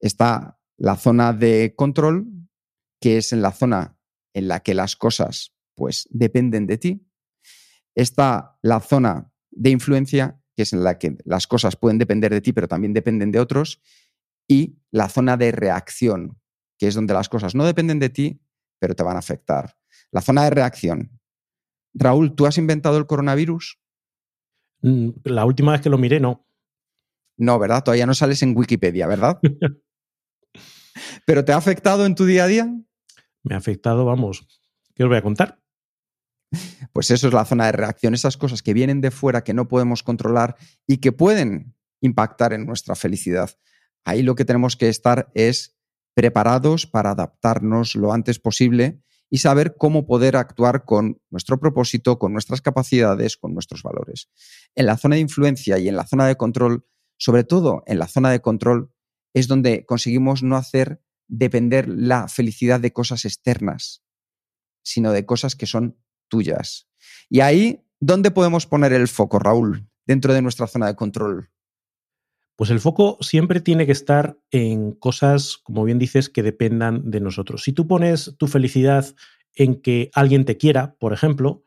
está 0.00 0.58
la 0.76 0.96
zona 0.96 1.32
de 1.32 1.74
control, 1.76 2.26
que 3.00 3.18
es 3.18 3.32
en 3.32 3.42
la 3.42 3.52
zona 3.52 3.98
en 4.34 4.48
la 4.48 4.60
que 4.60 4.74
las 4.74 4.96
cosas 4.96 5.54
pues 5.74 6.08
dependen 6.10 6.66
de 6.66 6.78
ti. 6.78 7.06
Está 7.94 8.58
la 8.62 8.80
zona 8.80 9.32
de 9.50 9.70
influencia, 9.70 10.40
que 10.56 10.62
es 10.62 10.72
en 10.72 10.84
la 10.84 10.98
que 10.98 11.16
las 11.24 11.46
cosas 11.46 11.76
pueden 11.76 11.98
depender 11.98 12.32
de 12.32 12.40
ti, 12.40 12.52
pero 12.52 12.68
también 12.68 12.92
dependen 12.92 13.32
de 13.32 13.40
otros. 13.40 13.80
Y 14.48 14.78
la 14.90 15.08
zona 15.08 15.36
de 15.36 15.52
reacción, 15.52 16.40
que 16.78 16.88
es 16.88 16.94
donde 16.94 17.14
las 17.14 17.28
cosas 17.28 17.54
no 17.54 17.64
dependen 17.64 17.98
de 17.98 18.08
ti, 18.08 18.40
pero 18.78 18.94
te 18.94 19.02
van 19.02 19.16
a 19.16 19.20
afectar. 19.20 19.76
La 20.10 20.20
zona 20.20 20.44
de 20.44 20.50
reacción. 20.50 21.20
Raúl, 21.94 22.34
¿tú 22.34 22.46
has 22.46 22.58
inventado 22.58 22.98
el 22.98 23.06
coronavirus? 23.06 23.80
Mm, 24.82 25.10
la 25.24 25.44
última 25.44 25.72
vez 25.72 25.80
que 25.80 25.90
lo 25.90 25.98
miré, 25.98 26.20
no. 26.20 26.46
No, 27.36 27.58
¿verdad? 27.58 27.84
Todavía 27.84 28.06
no 28.06 28.14
sales 28.14 28.42
en 28.42 28.56
Wikipedia, 28.56 29.06
¿verdad? 29.06 29.40
¿Pero 31.24 31.44
te 31.44 31.52
ha 31.52 31.56
afectado 31.56 32.06
en 32.06 32.14
tu 32.14 32.24
día 32.24 32.44
a 32.44 32.46
día? 32.46 32.68
Me 33.42 33.54
ha 33.54 33.58
afectado, 33.58 34.04
vamos. 34.04 34.46
¿Qué 34.94 35.04
os 35.04 35.08
voy 35.08 35.18
a 35.18 35.22
contar? 35.22 35.60
Pues 36.92 37.10
eso 37.10 37.28
es 37.28 37.34
la 37.34 37.44
zona 37.44 37.66
de 37.66 37.72
reacción, 37.72 38.14
esas 38.14 38.36
cosas 38.36 38.62
que 38.62 38.72
vienen 38.72 39.00
de 39.00 39.10
fuera 39.10 39.44
que 39.44 39.54
no 39.54 39.68
podemos 39.68 40.02
controlar 40.02 40.56
y 40.86 40.98
que 40.98 41.12
pueden 41.12 41.74
impactar 42.00 42.52
en 42.52 42.66
nuestra 42.66 42.94
felicidad. 42.94 43.50
Ahí 44.04 44.22
lo 44.22 44.34
que 44.34 44.44
tenemos 44.44 44.76
que 44.76 44.88
estar 44.88 45.30
es 45.34 45.76
preparados 46.14 46.86
para 46.86 47.10
adaptarnos 47.10 47.94
lo 47.94 48.12
antes 48.12 48.38
posible 48.38 49.02
y 49.30 49.38
saber 49.38 49.76
cómo 49.76 50.06
poder 50.06 50.36
actuar 50.36 50.84
con 50.84 51.20
nuestro 51.30 51.60
propósito, 51.60 52.18
con 52.18 52.32
nuestras 52.32 52.62
capacidades, 52.62 53.36
con 53.36 53.52
nuestros 53.52 53.82
valores. 53.82 54.30
En 54.74 54.86
la 54.86 54.96
zona 54.96 55.16
de 55.16 55.20
influencia 55.20 55.78
y 55.78 55.88
en 55.88 55.96
la 55.96 56.06
zona 56.06 56.26
de 56.26 56.36
control, 56.36 56.86
sobre 57.18 57.44
todo 57.44 57.82
en 57.86 57.98
la 57.98 58.06
zona 58.06 58.30
de 58.30 58.40
control, 58.40 58.90
es 59.38 59.48
donde 59.48 59.84
conseguimos 59.86 60.42
no 60.42 60.56
hacer 60.56 61.02
depender 61.28 61.88
la 61.88 62.28
felicidad 62.28 62.80
de 62.80 62.92
cosas 62.92 63.24
externas, 63.24 64.02
sino 64.82 65.12
de 65.12 65.26
cosas 65.26 65.54
que 65.54 65.66
son 65.66 65.98
tuyas. 66.28 66.88
Y 67.28 67.40
ahí, 67.40 67.84
¿dónde 68.00 68.30
podemos 68.30 68.66
poner 68.66 68.92
el 68.92 69.08
foco, 69.08 69.38
Raúl, 69.38 69.88
dentro 70.06 70.32
de 70.32 70.42
nuestra 70.42 70.66
zona 70.66 70.86
de 70.86 70.96
control? 70.96 71.50
Pues 72.56 72.70
el 72.70 72.80
foco 72.80 73.18
siempre 73.20 73.60
tiene 73.60 73.86
que 73.86 73.92
estar 73.92 74.36
en 74.50 74.92
cosas, 74.92 75.58
como 75.62 75.84
bien 75.84 75.98
dices, 75.98 76.28
que 76.28 76.42
dependan 76.42 77.08
de 77.08 77.20
nosotros. 77.20 77.62
Si 77.62 77.72
tú 77.72 77.86
pones 77.86 78.34
tu 78.36 78.48
felicidad 78.48 79.14
en 79.54 79.80
que 79.80 80.10
alguien 80.12 80.44
te 80.44 80.56
quiera, 80.56 80.96
por 80.98 81.12
ejemplo, 81.12 81.64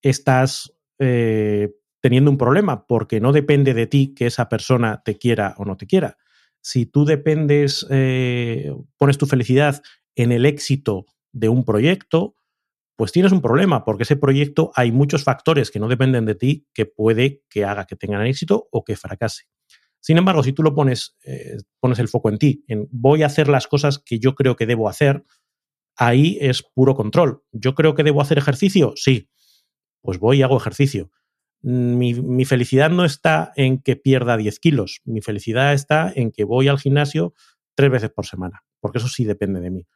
estás 0.00 0.74
eh, 0.98 1.72
teniendo 2.00 2.30
un 2.30 2.38
problema, 2.38 2.86
porque 2.86 3.20
no 3.20 3.32
depende 3.32 3.72
de 3.72 3.86
ti 3.86 4.14
que 4.14 4.26
esa 4.26 4.48
persona 4.48 5.02
te 5.04 5.16
quiera 5.16 5.54
o 5.58 5.64
no 5.64 5.76
te 5.76 5.86
quiera. 5.86 6.18
Si 6.62 6.86
tú 6.86 7.04
dependes, 7.04 7.86
eh, 7.90 8.72
pones 8.96 9.18
tu 9.18 9.26
felicidad 9.26 9.82
en 10.14 10.32
el 10.32 10.46
éxito 10.46 11.06
de 11.32 11.48
un 11.48 11.64
proyecto, 11.64 12.36
pues 12.96 13.10
tienes 13.10 13.32
un 13.32 13.40
problema, 13.40 13.84
porque 13.84 14.04
ese 14.04 14.16
proyecto 14.16 14.70
hay 14.74 14.92
muchos 14.92 15.24
factores 15.24 15.70
que 15.70 15.80
no 15.80 15.88
dependen 15.88 16.24
de 16.24 16.34
ti 16.34 16.68
que 16.72 16.86
puede 16.86 17.42
que 17.48 17.64
haga 17.64 17.86
que 17.86 17.96
tengan 17.96 18.26
éxito 18.26 18.68
o 18.70 18.84
que 18.84 18.96
fracase. 18.96 19.44
Sin 20.00 20.18
embargo, 20.18 20.42
si 20.42 20.52
tú 20.52 20.62
lo 20.62 20.74
pones, 20.74 21.16
eh, 21.24 21.58
pones 21.80 21.98
el 21.98 22.08
foco 22.08 22.28
en 22.28 22.38
ti, 22.38 22.64
en 22.66 22.88
voy 22.90 23.22
a 23.22 23.26
hacer 23.26 23.48
las 23.48 23.66
cosas 23.66 23.98
que 23.98 24.18
yo 24.18 24.34
creo 24.34 24.56
que 24.56 24.66
debo 24.66 24.88
hacer, 24.88 25.24
ahí 25.96 26.38
es 26.40 26.62
puro 26.62 26.94
control. 26.94 27.42
¿Yo 27.52 27.74
creo 27.74 27.94
que 27.94 28.02
debo 28.02 28.20
hacer 28.20 28.38
ejercicio? 28.38 28.92
Sí. 28.96 29.30
Pues 30.00 30.18
voy 30.18 30.38
y 30.38 30.42
hago 30.42 30.56
ejercicio. 30.56 31.10
Mi, 31.62 32.44
felicidad 32.44 32.90
no 32.90 33.04
está 33.04 33.52
en 33.56 33.80
que 33.80 33.96
pierda 33.96 34.36
10 34.36 34.58
kilos. 34.58 35.00
Mi 35.04 35.20
felicidad 35.20 35.72
está 35.72 36.12
en 36.14 36.32
que 36.32 36.44
voy 36.44 36.68
al 36.68 36.78
gimnasio 36.78 37.34
tres 37.74 37.90
veces 37.90 38.10
por 38.10 38.26
semana, 38.26 38.64
porque 38.80 38.98
eso 38.98 39.08
sí 39.08 39.24
depende 39.24 39.60
de 39.60 39.70
mí. 39.70 39.86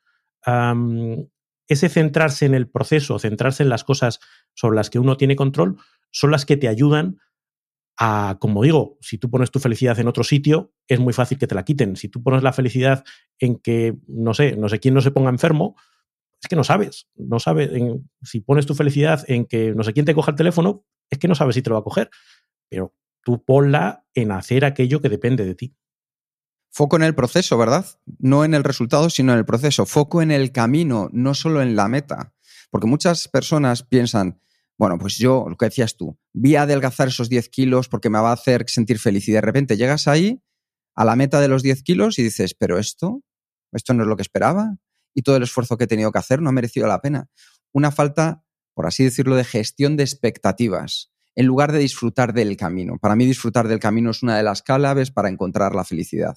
ese 1.69 1.89
centrarse 1.89 2.47
en 2.47 2.55
el 2.55 2.69
proceso, 2.69 3.19
centrarse 3.19 3.63
en 3.63 3.69
las 3.69 3.85
cosas 3.85 4.21
sobre 4.55 4.77
las 4.77 4.91
que 4.91 4.99
uno 4.99 5.17
tiene 5.17 5.35
control, 5.35 5.77
son 6.13 6.31
las 6.31 6.47
que 6.47 6.57
te 6.57 6.69
ayudan 6.69 7.19
a, 7.99 8.37
como 8.41 8.63
digo, 8.63 8.99
si 9.01 9.19
tú 9.19 9.31
pones 9.31 9.51
tu 9.51 9.59
felicidad 9.59 9.99
en 9.99 10.09
otro 10.09 10.23
sitio, 10.23 10.73
es 10.87 11.01
muy 11.01 11.13
fácil 11.13 11.39
que 11.39 11.47
te 11.47 11.55
la 11.55 11.65
quiten. 11.65 11.97
Si 11.97 12.09
tú 12.09 12.23
pones 12.23 12.43
la 12.43 12.53
felicidad 12.53 13.05
en 13.39 13.57
que, 13.57 13.97
no 14.07 14.35
sé, 14.35 14.57
no 14.57 14.69
sé 14.69 14.81
quién 14.81 14.95
no 14.95 15.01
se 15.01 15.11
ponga 15.11 15.31
enfermo, 15.31 15.77
es 16.47 16.49
que 16.49 16.57
no 16.57 16.65
sabes. 16.65 17.09
No 17.17 17.41
sabes. 17.41 17.71
si 18.23 18.41
pones 18.41 18.67
tu 18.67 18.75
felicidad 18.75 19.25
en 19.27 19.47
que 19.47 19.75
no 19.75 19.83
sé 19.83 19.93
quién 19.93 20.07
te 20.07 20.15
coja 20.15 20.31
el 20.31 20.37
teléfono, 20.37 20.85
es 21.11 21.19
que 21.19 21.27
no 21.27 21.35
sabes 21.35 21.57
si 21.57 21.63
te 21.63 21.71
lo 21.71 21.75
va 21.75 21.81
a 21.81 21.85
coger. 21.85 22.09
Pero 22.69 22.95
tú 23.25 23.45
ponla 23.45 24.07
en 24.15 24.31
hacer 24.31 24.65
aquello 24.65 25.01
que 25.01 25.09
depende 25.09 25.45
de 25.45 25.57
ti. 25.57 25.77
Foco 26.71 26.97
en 26.97 27.03
el 27.03 27.15
proceso, 27.15 27.59
¿verdad? 27.59 27.85
No 28.19 28.45
en 28.45 28.55
el 28.55 28.63
resultado, 28.63 29.11
sino 29.11 29.33
en 29.33 29.39
el 29.39 29.45
proceso. 29.45 29.87
Foco 29.87 30.23
en 30.23 30.31
el 30.31 30.53
camino, 30.53 31.09
no 31.13 31.35
solo 31.35 31.63
en 31.63 31.75
la 31.75 31.89
meta. 31.89 32.33
Porque 32.71 32.87
muchas 32.87 33.29
personas 33.29 33.83
piensan, 33.83 34.41
bueno, 34.79 34.99
pues 34.99 35.19
yo, 35.19 35.47
lo 35.49 35.57
que 35.57 35.67
decías 35.67 35.97
tú, 35.97 36.17
voy 36.33 36.55
a 36.55 36.63
adelgazar 36.63 37.09
esos 37.09 37.29
10 37.29 37.49
kilos 37.49 37.89
porque 37.89 38.11
me 38.11 38.21
va 38.21 38.31
a 38.31 38.35
hacer 38.35 38.65
sentir 38.69 38.99
feliz. 38.99 39.27
Y 39.29 39.33
de 39.33 39.41
repente 39.41 39.77
llegas 39.77 40.07
ahí, 40.07 40.43
a 40.95 41.05
la 41.05 41.17
meta 41.17 41.41
de 41.41 41.49
los 41.49 41.63
10 41.63 41.83
kilos, 41.83 42.19
y 42.19 42.23
dices, 42.23 42.55
pero 42.55 42.79
esto, 42.79 43.23
esto 43.73 43.95
no 43.95 44.03
es 44.03 44.09
lo 44.09 44.17
que 44.17 44.23
esperaba. 44.23 44.77
Y 45.17 45.23
todo 45.23 45.37
el 45.39 45.43
esfuerzo 45.43 45.79
que 45.79 45.85
he 45.85 45.89
tenido 45.89 46.13
que 46.13 46.19
hacer 46.19 46.43
no 46.43 46.51
ha 46.51 46.53
merecido 46.53 46.87
la 46.87 47.01
pena. 47.01 47.31
Una 47.73 47.91
falta, 47.91 48.45
por 48.75 48.87
así 48.87 49.03
decirlo, 49.03 49.35
de 49.35 49.45
gestión 49.45 49.97
de 49.97 50.03
expectativas, 50.03 51.11
en 51.35 51.47
lugar 51.47 51.73
de 51.73 51.79
disfrutar 51.79 52.35
del 52.35 52.55
camino. 52.59 52.99
Para 53.01 53.17
mí 53.17 53.25
disfrutar 53.25 53.67
del 53.67 53.81
camino 53.81 54.11
es 54.11 54.23
una 54.23 54.37
de 54.37 54.43
las 54.43 54.61
claves 54.61 55.11
para 55.11 55.31
encontrar 55.31 55.75
la 55.75 55.85
felicidad. 55.85 56.37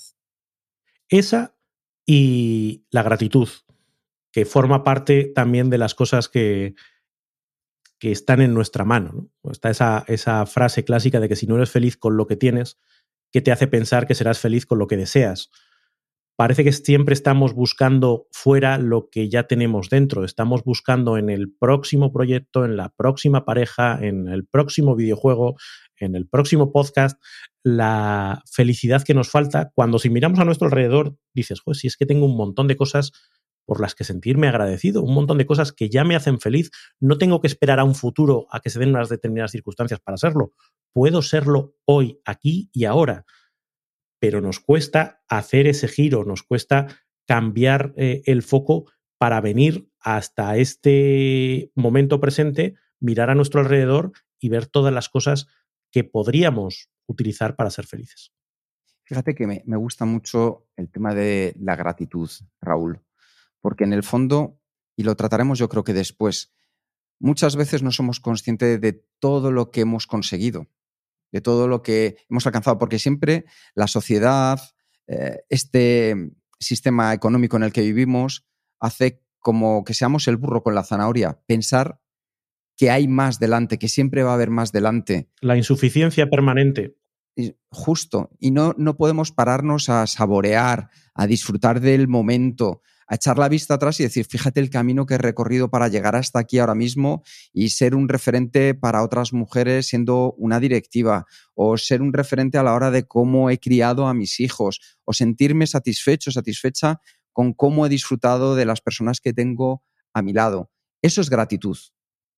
Esa 1.10 1.58
y 2.06 2.86
la 2.90 3.04
gratitud, 3.04 3.50
que 4.32 4.46
forma 4.46 4.86
parte 4.86 5.26
también 5.36 5.70
de 5.70 5.78
las 5.78 5.94
cosas 5.94 6.30
que, 6.30 6.74
que 8.00 8.14
están 8.14 8.40
en 8.40 8.54
nuestra 8.54 8.86
mano. 8.86 9.30
Está 9.52 9.72
esa, 9.72 10.06
esa 10.08 10.46
frase 10.46 10.86
clásica 10.86 11.20
de 11.20 11.28
que 11.28 11.36
si 11.36 11.48
no 11.48 11.58
eres 11.58 11.70
feliz 11.70 11.98
con 11.98 12.16
lo 12.16 12.28
que 12.28 12.38
tienes, 12.38 12.80
¿qué 13.30 13.42
te 13.42 13.52
hace 13.52 13.68
pensar 13.68 14.08
que 14.08 14.16
serás 14.16 14.40
feliz 14.40 14.66
con 14.66 14.80
lo 14.80 14.88
que 14.88 14.96
deseas? 14.96 15.52
Parece 16.40 16.64
que 16.64 16.72
siempre 16.72 17.12
estamos 17.12 17.54
buscando 17.54 18.28
fuera 18.32 18.78
lo 18.78 19.10
que 19.10 19.28
ya 19.28 19.44
tenemos 19.44 19.90
dentro. 19.90 20.24
Estamos 20.24 20.64
buscando 20.64 21.18
en 21.18 21.30
el 21.30 21.52
próximo 21.52 22.14
proyecto, 22.14 22.64
en 22.64 22.78
la 22.78 22.94
próxima 22.96 23.44
pareja, 23.44 24.00
en 24.02 24.30
el 24.30 24.48
próximo 24.48 24.96
videojuego, 24.96 25.58
en 25.98 26.16
el 26.16 26.30
próximo 26.30 26.72
podcast, 26.72 27.22
la 27.62 28.42
felicidad 28.50 29.04
que 29.04 29.14
nos 29.14 29.30
falta 29.30 29.74
cuando 29.76 30.00
si 30.00 30.10
miramos 30.10 30.40
a 30.40 30.46
nuestro 30.46 30.68
alrededor 30.68 31.18
dices, 31.34 31.60
pues 31.62 31.80
si 31.80 31.88
es 31.88 31.98
que 31.98 32.06
tengo 32.06 32.26
un 32.26 32.38
montón 32.38 32.70
de 32.70 32.78
cosas 32.78 33.12
por 33.66 33.82
las 33.82 33.94
que 33.94 34.06
sentirme 34.06 34.48
agradecido, 34.48 35.04
un 35.04 35.16
montón 35.16 35.40
de 35.40 35.46
cosas 35.46 35.74
que 35.74 35.90
ya 35.90 36.06
me 36.06 36.16
hacen 36.16 36.40
feliz. 36.40 36.72
No 37.02 37.18
tengo 37.18 37.42
que 37.42 37.48
esperar 37.48 37.82
a 37.82 37.84
un 37.84 37.96
futuro 37.96 38.48
a 38.50 38.62
que 38.62 38.70
se 38.70 38.80
den 38.80 38.92
unas 38.92 39.10
determinadas 39.10 39.52
circunstancias 39.52 40.00
para 40.00 40.16
serlo. 40.16 40.54
Puedo 40.94 41.22
serlo 41.22 41.76
hoy, 41.84 42.22
aquí 42.24 42.70
y 42.72 42.86
ahora. 42.86 43.26
Pero 44.20 44.42
nos 44.42 44.60
cuesta 44.60 45.24
hacer 45.28 45.68
ese 45.68 45.88
giro, 45.88 46.26
nos 46.26 46.44
cuesta 46.44 46.88
cambiar 47.26 47.94
eh, 47.98 48.22
el 48.26 48.44
foco 48.44 48.92
para 49.18 49.42
venir 49.42 49.90
hasta 50.00 50.58
este 50.58 51.72
momento 51.76 52.20
presente, 52.20 52.76
mirar 53.00 53.30
a 53.30 53.36
nuestro 53.36 53.62
alrededor 53.62 54.12
y 54.40 54.50
ver 54.50 54.66
todas 54.66 54.94
las 54.94 55.10
cosas 55.10 55.48
que 55.92 56.04
podríamos 56.04 56.90
utilizar 57.08 57.56
para 57.56 57.72
ser 57.72 57.86
felices. 57.86 58.32
Fíjate 59.04 59.34
que 59.34 59.48
me, 59.48 59.64
me 59.66 59.78
gusta 59.78 60.06
mucho 60.06 60.68
el 60.76 60.90
tema 60.90 61.14
de 61.16 61.56
la 61.60 61.76
gratitud, 61.76 62.30
Raúl 62.62 63.02
porque 63.62 63.84
en 63.84 63.94
el 63.94 64.04
fondo, 64.04 64.60
y 64.96 65.04
lo 65.04 65.16
trataremos 65.16 65.60
yo 65.60 65.70
creo 65.70 65.84
que 65.84 65.94
después, 65.94 66.54
muchas 67.20 67.56
veces 67.56 67.84
no 67.84 67.92
somos 67.92 68.20
conscientes 68.20 68.80
de 68.80 69.06
todo 69.20 69.52
lo 69.52 69.72
que 69.72 69.82
hemos 69.82 70.08
conseguido, 70.08 70.68
de 71.32 71.42
todo 71.42 71.68
lo 71.68 71.82
que 71.82 72.18
hemos 72.30 72.46
alcanzado, 72.46 72.78
porque 72.78 73.00
siempre 73.00 73.46
la 73.76 73.88
sociedad, 73.88 74.60
eh, 75.08 75.40
este 75.50 76.16
sistema 76.60 77.14
económico 77.14 77.58
en 77.58 77.64
el 77.64 77.74
que 77.74 77.82
vivimos, 77.82 78.48
hace 78.80 79.22
como 79.40 79.84
que 79.84 79.94
seamos 79.94 80.28
el 80.28 80.38
burro 80.38 80.64
con 80.64 80.76
la 80.76 80.84
zanahoria, 80.84 81.42
pensar 81.46 82.00
que 82.76 82.92
hay 82.92 83.08
más 83.08 83.40
delante, 83.40 83.78
que 83.78 83.90
siempre 83.90 84.24
va 84.24 84.32
a 84.32 84.36
haber 84.36 84.50
más 84.50 84.72
delante. 84.72 85.30
La 85.42 85.58
insuficiencia 85.58 86.30
permanente. 86.30 86.96
Justo, 87.70 88.32
y 88.40 88.52
no, 88.52 88.74
no 88.78 88.98
podemos 88.98 89.32
pararnos 89.32 89.90
a 89.90 90.08
saborear, 90.08 90.90
a 91.14 91.28
disfrutar 91.28 91.80
del 91.80 92.08
momento, 92.08 92.82
a 93.10 93.16
echar 93.16 93.40
la 93.40 93.50
vista 93.50 93.74
atrás 93.74 94.00
y 94.00 94.04
decir, 94.04 94.26
fíjate 94.26 94.60
el 94.60 94.70
camino 94.70 95.08
que 95.08 95.16
he 95.16 95.18
recorrido 95.18 95.70
para 95.72 95.88
llegar 95.88 96.16
hasta 96.16 96.40
aquí 96.40 96.60
ahora 96.60 96.76
mismo 96.76 97.24
y 97.52 97.70
ser 97.70 97.96
un 97.96 98.08
referente 98.08 98.76
para 98.76 99.04
otras 99.04 99.34
mujeres 99.34 99.88
siendo 99.88 100.34
una 100.38 100.60
directiva, 100.60 101.26
o 101.56 101.76
ser 101.78 102.04
un 102.04 102.14
referente 102.14 102.60
a 102.60 102.64
la 102.64 102.76
hora 102.76 102.92
de 102.92 103.08
cómo 103.08 103.50
he 103.50 103.58
criado 103.58 104.08
a 104.08 104.14
mis 104.14 104.40
hijos, 104.40 104.80
o 105.06 105.14
sentirme 105.14 105.66
satisfecho, 105.66 106.32
satisfecha 106.32 107.02
con 107.34 107.54
cómo 107.54 107.88
he 107.88 107.90
disfrutado 107.90 108.56
de 108.56 108.66
las 108.66 108.80
personas 108.80 109.20
que 109.20 109.34
tengo 109.34 109.84
a 110.14 110.22
mi 110.22 110.32
lado. 110.32 110.70
Eso 111.02 111.20
es 111.22 111.32
gratitud. 111.32 111.78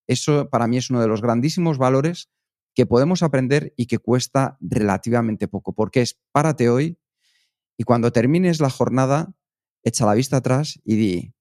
Eso 0.07 0.49
para 0.49 0.67
mí 0.67 0.77
es 0.77 0.89
uno 0.89 1.01
de 1.01 1.07
los 1.07 1.21
grandísimos 1.21 1.77
valores 1.77 2.29
que 2.73 2.85
podemos 2.85 3.23
aprender 3.23 3.73
y 3.75 3.87
que 3.87 3.99
cuesta 3.99 4.57
relativamente 4.61 5.49
poco, 5.49 5.73
porque 5.73 6.01
es 6.01 6.17
párate 6.31 6.69
hoy 6.69 6.97
y 7.77 7.83
cuando 7.83 8.11
termines 8.11 8.61
la 8.61 8.69
jornada, 8.69 9.33
echa 9.83 10.05
la 10.05 10.13
vista 10.13 10.37
atrás 10.37 10.79
y 10.83 10.95
di, 10.95 11.33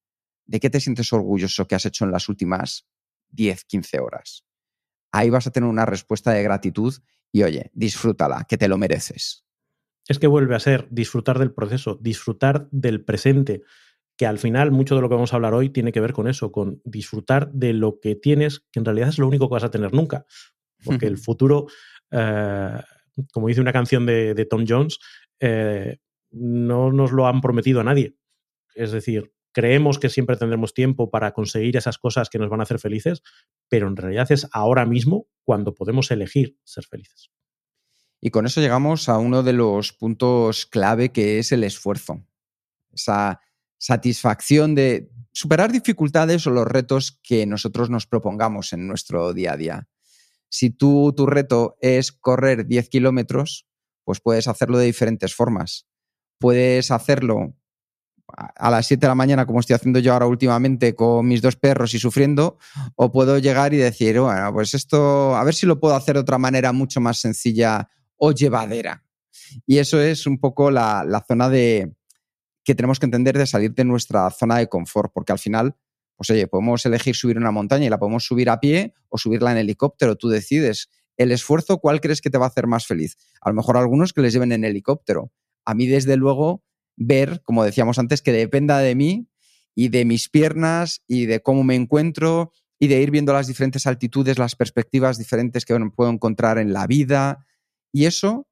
¿de 0.47 0.61
qué 0.61 0.71
te 0.71 0.81
sientes 0.81 1.13
orgulloso 1.13 1.67
que 1.67 1.75
has 1.75 1.87
hecho 1.87 2.05
en 2.05 2.13
las 2.13 2.29
últimas 2.29 2.87
10, 3.31 3.65
15 3.65 4.01
horas? 4.01 4.45
Ahí 5.13 5.31
vas 5.31 5.47
a 5.47 5.51
tener 5.51 5.69
una 5.69 5.87
respuesta 5.87 6.33
de 6.33 6.43
gratitud 6.43 6.95
y 7.33 7.43
oye, 7.43 7.71
disfrútala, 7.75 8.47
que 8.49 8.59
te 8.59 8.69
lo 8.69 8.79
mereces. 8.79 9.45
Es 10.09 10.19
que 10.19 10.27
vuelve 10.27 10.57
a 10.57 10.61
ser 10.61 10.89
disfrutar 10.91 11.39
del 11.39 11.53
proceso, 11.53 11.99
disfrutar 12.01 12.69
del 12.71 13.05
presente, 13.05 13.63
que 14.17 14.27
al 14.27 14.39
final 14.39 14.71
mucho 14.71 14.95
de 14.95 15.01
lo 15.01 15.09
que 15.09 15.15
vamos 15.15 15.33
a 15.33 15.37
hablar 15.37 15.55
hoy 15.55 15.71
tiene 15.71 15.93
que 15.93 16.01
ver 16.01 16.13
con 16.13 16.29
eso, 16.29 16.53
con 16.53 16.83
disfrutar 16.85 17.51
de 17.53 17.73
lo 17.73 18.01
que 18.01 18.17
tienes, 18.17 18.67
que 18.73 18.81
en 18.81 18.85
realidad 18.85 19.09
es 19.09 19.19
lo 19.19 19.29
único 19.29 19.49
que 19.49 19.55
vas 19.55 19.65
a 19.65 19.71
tener 19.71 19.95
nunca, 19.95 20.27
porque 20.85 21.07
el 21.07 21.19
futuro, 21.19 21.67
eh, 22.11 22.81
como 23.33 23.49
dice 23.49 23.61
una 23.61 23.73
canción 23.73 24.05
de, 24.05 24.47
Tom 24.51 24.65
Jones, 24.67 24.99
eh, 25.39 25.99
no 26.33 26.93
nos 26.93 27.13
lo 27.13 27.27
han 27.27 27.41
prometido 27.41 27.81
a 27.81 27.85
nadie. 27.85 28.17
Es 28.75 28.93
decir, 28.93 29.33
creemos 29.53 29.99
que 29.99 30.09
siempre 30.09 30.37
tendremos 30.37 30.75
tiempo 30.75 31.11
para 31.11 31.33
conseguir 31.33 31.77
esas 31.77 31.99
cosas 31.99 32.31
que 32.31 32.39
nos 32.39 32.49
van 32.49 32.61
a 32.61 32.63
hacer 32.65 32.79
felices, 32.79 33.23
pero 33.69 33.89
en 33.89 33.97
realidad 33.97 34.31
es 34.31 34.49
ahora 34.53 34.87
mismo 34.87 35.27
cuando 35.45 35.75
podemos 35.75 36.11
elegir 36.11 36.59
ser 36.65 36.85
felices. 36.85 37.31
Y 38.21 38.31
con 38.31 38.47
eso 38.47 38.61
llegamos 38.61 39.09
a 39.09 39.19
uno 39.19 39.43
de 39.43 39.55
los 39.55 39.93
puntos 39.93 40.67
clave 40.67 41.11
que 41.11 41.39
es 41.39 41.53
el 41.53 41.65
esfuerzo. 41.65 42.25
Esa 42.93 43.41
satisfacción 43.79 44.75
de 44.75 45.11
superar 45.33 45.73
dificultades 45.73 46.47
o 46.47 46.51
los 46.51 46.67
retos 46.67 47.19
que 47.23 47.47
nosotros 47.47 47.89
nos 47.89 48.07
propongamos 48.07 48.73
en 48.73 48.87
nuestro 48.87 49.33
día 49.33 49.53
a 49.53 49.57
día. 49.57 49.89
Si 50.51 50.71
tú, 50.71 51.15
tu 51.17 51.27
reto 51.27 51.79
es 51.81 52.13
correr 52.13 52.67
10 52.67 52.89
kilómetros, 52.91 53.67
pues 54.05 54.21
puedes 54.21 54.49
hacerlo 54.49 54.77
de 54.79 54.87
diferentes 54.87 55.35
formas. 55.35 55.87
Puedes 56.39 56.91
hacerlo 56.91 57.57
a 58.37 58.71
las 58.71 58.87
7 58.87 59.01
de 59.01 59.09
la 59.09 59.15
mañana, 59.15 59.47
como 59.47 59.61
estoy 59.61 59.75
haciendo 59.75 59.99
yo 59.99 60.13
ahora 60.13 60.27
últimamente 60.27 60.95
con 60.95 61.27
mis 61.27 61.43
dos 61.43 61.57
perros 61.57 61.95
y 61.95 61.99
sufriendo, 61.99 62.59
o 62.97 63.13
puedo 63.13 63.39
llegar 63.39 63.75
y 63.75 63.79
decir, 63.79 64.21
bueno, 64.21 64.53
pues 64.53 64.75
esto, 64.75 65.37
a 65.37 65.45
ver 65.45 65.55
si 65.55 65.67
lo 65.67 65.81
puedo 65.81 65.95
hacer 65.95 66.15
de 66.15 66.21
otra 66.21 66.39
manera 66.39 66.73
mucho 66.73 67.01
más 67.01 67.19
sencilla 67.19 67.89
o 68.17 68.33
llevadera. 68.33 69.05
Y 69.67 69.79
eso 69.79 70.01
es 70.01 70.27
un 70.27 70.39
poco 70.39 70.71
la, 70.71 71.25
zona 71.27 71.49
de 71.49 71.95
que 72.65 72.75
tenemos 72.75 72.99
que 72.99 73.07
entender 73.07 73.37
de 73.37 73.47
salir 73.47 73.75
de 73.75 73.85
nuestra 73.85 74.31
zona 74.31 74.59
de 74.59 74.69
confort, 74.69 75.13
porque 75.13 75.33
al 75.33 75.39
final, 75.39 75.77
pues 76.17 76.31
oye, 76.31 76.47
podemos 76.47 76.85
elegir 76.87 77.17
subir 77.17 77.39
una 77.39 77.51
montaña 77.51 77.87
y 77.87 77.89
la 77.89 77.99
podemos 77.99 78.25
subir 78.25 78.51
a 78.51 78.61
pie 78.61 78.95
o 79.09 79.19
subirla 79.19 79.53
en 79.53 79.59
helicóptero, 79.59 80.17
tú 80.17 80.29
decides. 80.29 80.89
el 81.17 81.33
esfuerzo, 81.33 81.79
¿cuál 81.79 82.01
crees 82.01 82.21
que 82.21 82.31
te 82.31 82.39
va 82.39 82.47
a 82.47 82.49
hacer 82.49 82.67
más 82.67 82.87
feliz? 82.87 83.17
A 83.41 83.51
lo 83.51 83.55
mejor 83.55 83.77
algunos 83.77 84.13
que 84.13 84.23
les 84.23 84.33
lleven 84.33 84.53
en 84.53 84.65
helicóptero. 84.65 85.33
A 85.65 85.75
mí, 85.75 85.87
desde 85.87 86.17
luego, 86.17 86.63
ver, 86.97 87.43
como 87.45 87.65
decíamos 87.65 87.99
antes, 87.99 88.23
que 88.23 88.33
dependa 88.33 88.79
de 88.79 88.95
mí 88.95 89.29
y 89.75 89.89
de 89.89 90.05
mis 90.05 90.29
piernas 90.29 91.03
y 91.07 91.27
de 91.27 91.41
cómo 91.41 91.65
me 91.65 91.75
encuentro 91.75 92.53
y 92.79 92.89
de 92.89 93.01
ir 93.01 93.11
viendo 93.11 93.33
las 93.33 93.47
diferentes 93.47 93.87
altitudes, 93.87 94.39
las 94.39 94.57
perspectivas 94.57 95.19
diferentes 95.19 95.65
que 95.65 95.79
puedo 95.95 96.11
encontrar 96.11 96.59
en 96.59 96.73
la 96.73 96.87
vida. 96.87 97.47
Y 97.93 98.07
eso 98.07 98.49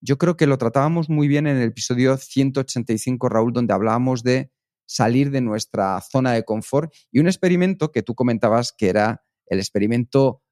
yo 0.00 0.18
creo 0.18 0.36
que 0.36 0.46
lo 0.46 0.58
tratábamos 0.58 1.08
muy 1.08 1.28
bien 1.28 1.46
en 1.46 1.56
el 1.56 1.68
episodio 1.68 2.16
185, 2.16 3.28
Raúl, 3.28 3.52
donde 3.52 3.72
hablábamos 3.72 4.22
de 4.22 4.50
salir 4.86 5.30
de 5.30 5.40
nuestra 5.40 6.00
zona 6.00 6.32
de 6.32 6.44
confort 6.44 6.92
y 7.10 7.20
un 7.20 7.26
experimento 7.26 7.92
que 7.92 8.02
tú 8.02 8.14
comentabas 8.14 8.72
que 8.76 8.88
era 8.88 9.24
el 9.46 9.58
experimento 9.58 10.42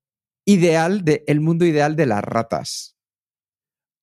ideal 0.44 1.04
del 1.04 1.22
el 1.26 1.40
mundo 1.40 1.64
ideal 1.64 1.96
de 1.96 2.06
las 2.06 2.22
ratas. 2.22 2.96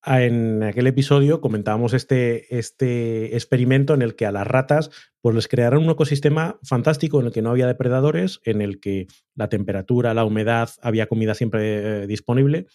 En 0.10 0.64
aquel 0.64 0.88
episodio 0.88 1.42
comentábamos 1.42 1.94
este, 1.94 2.58
este 2.58 3.36
experimento 3.36 3.94
en 3.94 4.02
el 4.02 4.16
que 4.16 4.26
a 4.26 4.32
las 4.32 4.48
ratas 4.48 4.90
pues 5.20 5.36
les 5.36 5.50
crearon 5.50 5.84
un 5.84 5.90
ecosistema 5.90 6.60
fantástico 6.64 7.20
en 7.20 7.26
el 7.26 7.34
que 7.34 7.42
no 7.42 7.50
había 7.50 7.68
depredadores, 7.68 8.40
en 8.46 8.62
el 8.62 8.80
que 8.80 9.08
la 9.36 9.50
temperatura, 9.50 10.14
la 10.14 10.24
humedad, 10.24 10.70
había 10.82 11.08
comida 11.08 11.34
siempre 11.34 12.04
eh, 12.04 12.08
disponible. 12.08 12.68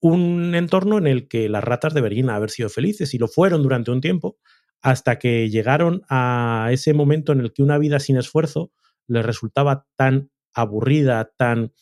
Un 0.00 0.54
entorno 0.54 0.96
en 0.96 1.06
el 1.06 1.28
que 1.28 1.50
las 1.50 1.62
ratas 1.62 1.92
deberían 1.92 2.30
haber 2.30 2.48
sido 2.48 2.70
felices 2.70 3.12
y 3.12 3.18
lo 3.18 3.28
fueron 3.28 3.62
durante 3.62 3.90
un 3.90 4.00
tiempo, 4.00 4.38
hasta 4.80 5.18
que 5.18 5.50
llegaron 5.50 6.04
a 6.08 6.68
ese 6.70 6.94
momento 6.94 7.32
en 7.32 7.40
el 7.40 7.52
que 7.52 7.62
una 7.62 7.76
vida 7.76 8.00
sin 8.00 8.16
esfuerzo 8.16 8.72
les 9.08 9.26
resultaba 9.26 9.86
tan 9.96 10.30
aburrida, 10.54 11.32
tan 11.36 11.74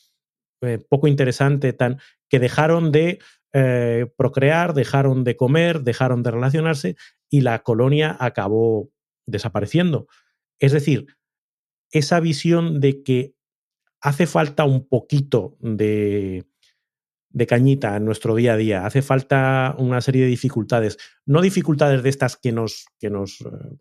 eh, 0.62 0.80
poco 0.88 1.06
interesante, 1.06 1.72
tan 1.72 2.00
que 2.28 2.40
dejaron 2.40 2.90
de 2.90 3.20
eh, 3.56 4.06
procrear, 4.16 4.74
dejaron 4.74 5.22
de 5.22 5.36
comer, 5.36 5.82
dejaron 5.82 6.24
de 6.24 6.32
relacionarse 6.32 6.96
y 7.30 7.42
la 7.42 7.62
colonia 7.62 8.16
acabó 8.18 8.90
desapareciendo. 9.26 10.08
Es 10.58 10.72
decir, 10.72 11.06
esa 11.92 12.18
visión 12.18 12.80
de 12.80 13.04
que 13.04 13.34
hace 14.00 14.26
falta 14.26 14.64
un 14.64 14.88
poquito 14.88 15.56
de, 15.60 16.44
de 17.30 17.46
cañita 17.46 17.96
en 17.96 18.04
nuestro 18.04 18.34
día 18.34 18.54
a 18.54 18.56
día. 18.56 18.86
Hace 18.86 19.02
falta 19.02 19.74
una 19.78 20.00
serie 20.00 20.22
de 20.22 20.28
dificultades. 20.28 20.98
No 21.24 21.40
dificultades 21.40 22.02
de 22.02 22.08
estas 22.08 22.36
que 22.36 22.52
nos, 22.52 22.86
que 22.98 23.10
nos, 23.10 23.40
eh, 23.40 23.78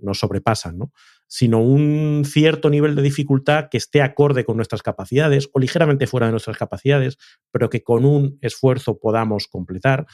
nos 0.00 0.18
sobrepasan, 0.18 0.78
¿no? 0.78 0.92
Sino 1.26 1.60
un 1.60 2.24
cierto 2.24 2.70
nivel 2.70 2.94
de 2.94 3.02
dificultad 3.02 3.68
que 3.70 3.78
esté 3.78 4.02
acorde 4.02 4.44
con 4.44 4.56
nuestras 4.56 4.82
capacidades 4.82 5.48
o 5.52 5.58
ligeramente 5.58 6.06
fuera 6.06 6.26
de 6.26 6.32
nuestras 6.32 6.56
capacidades, 6.56 7.18
pero 7.50 7.68
que 7.68 7.82
con 7.82 8.04
un 8.04 8.38
esfuerzo 8.42 8.98
podamos 8.98 9.48
completar. 9.48 10.06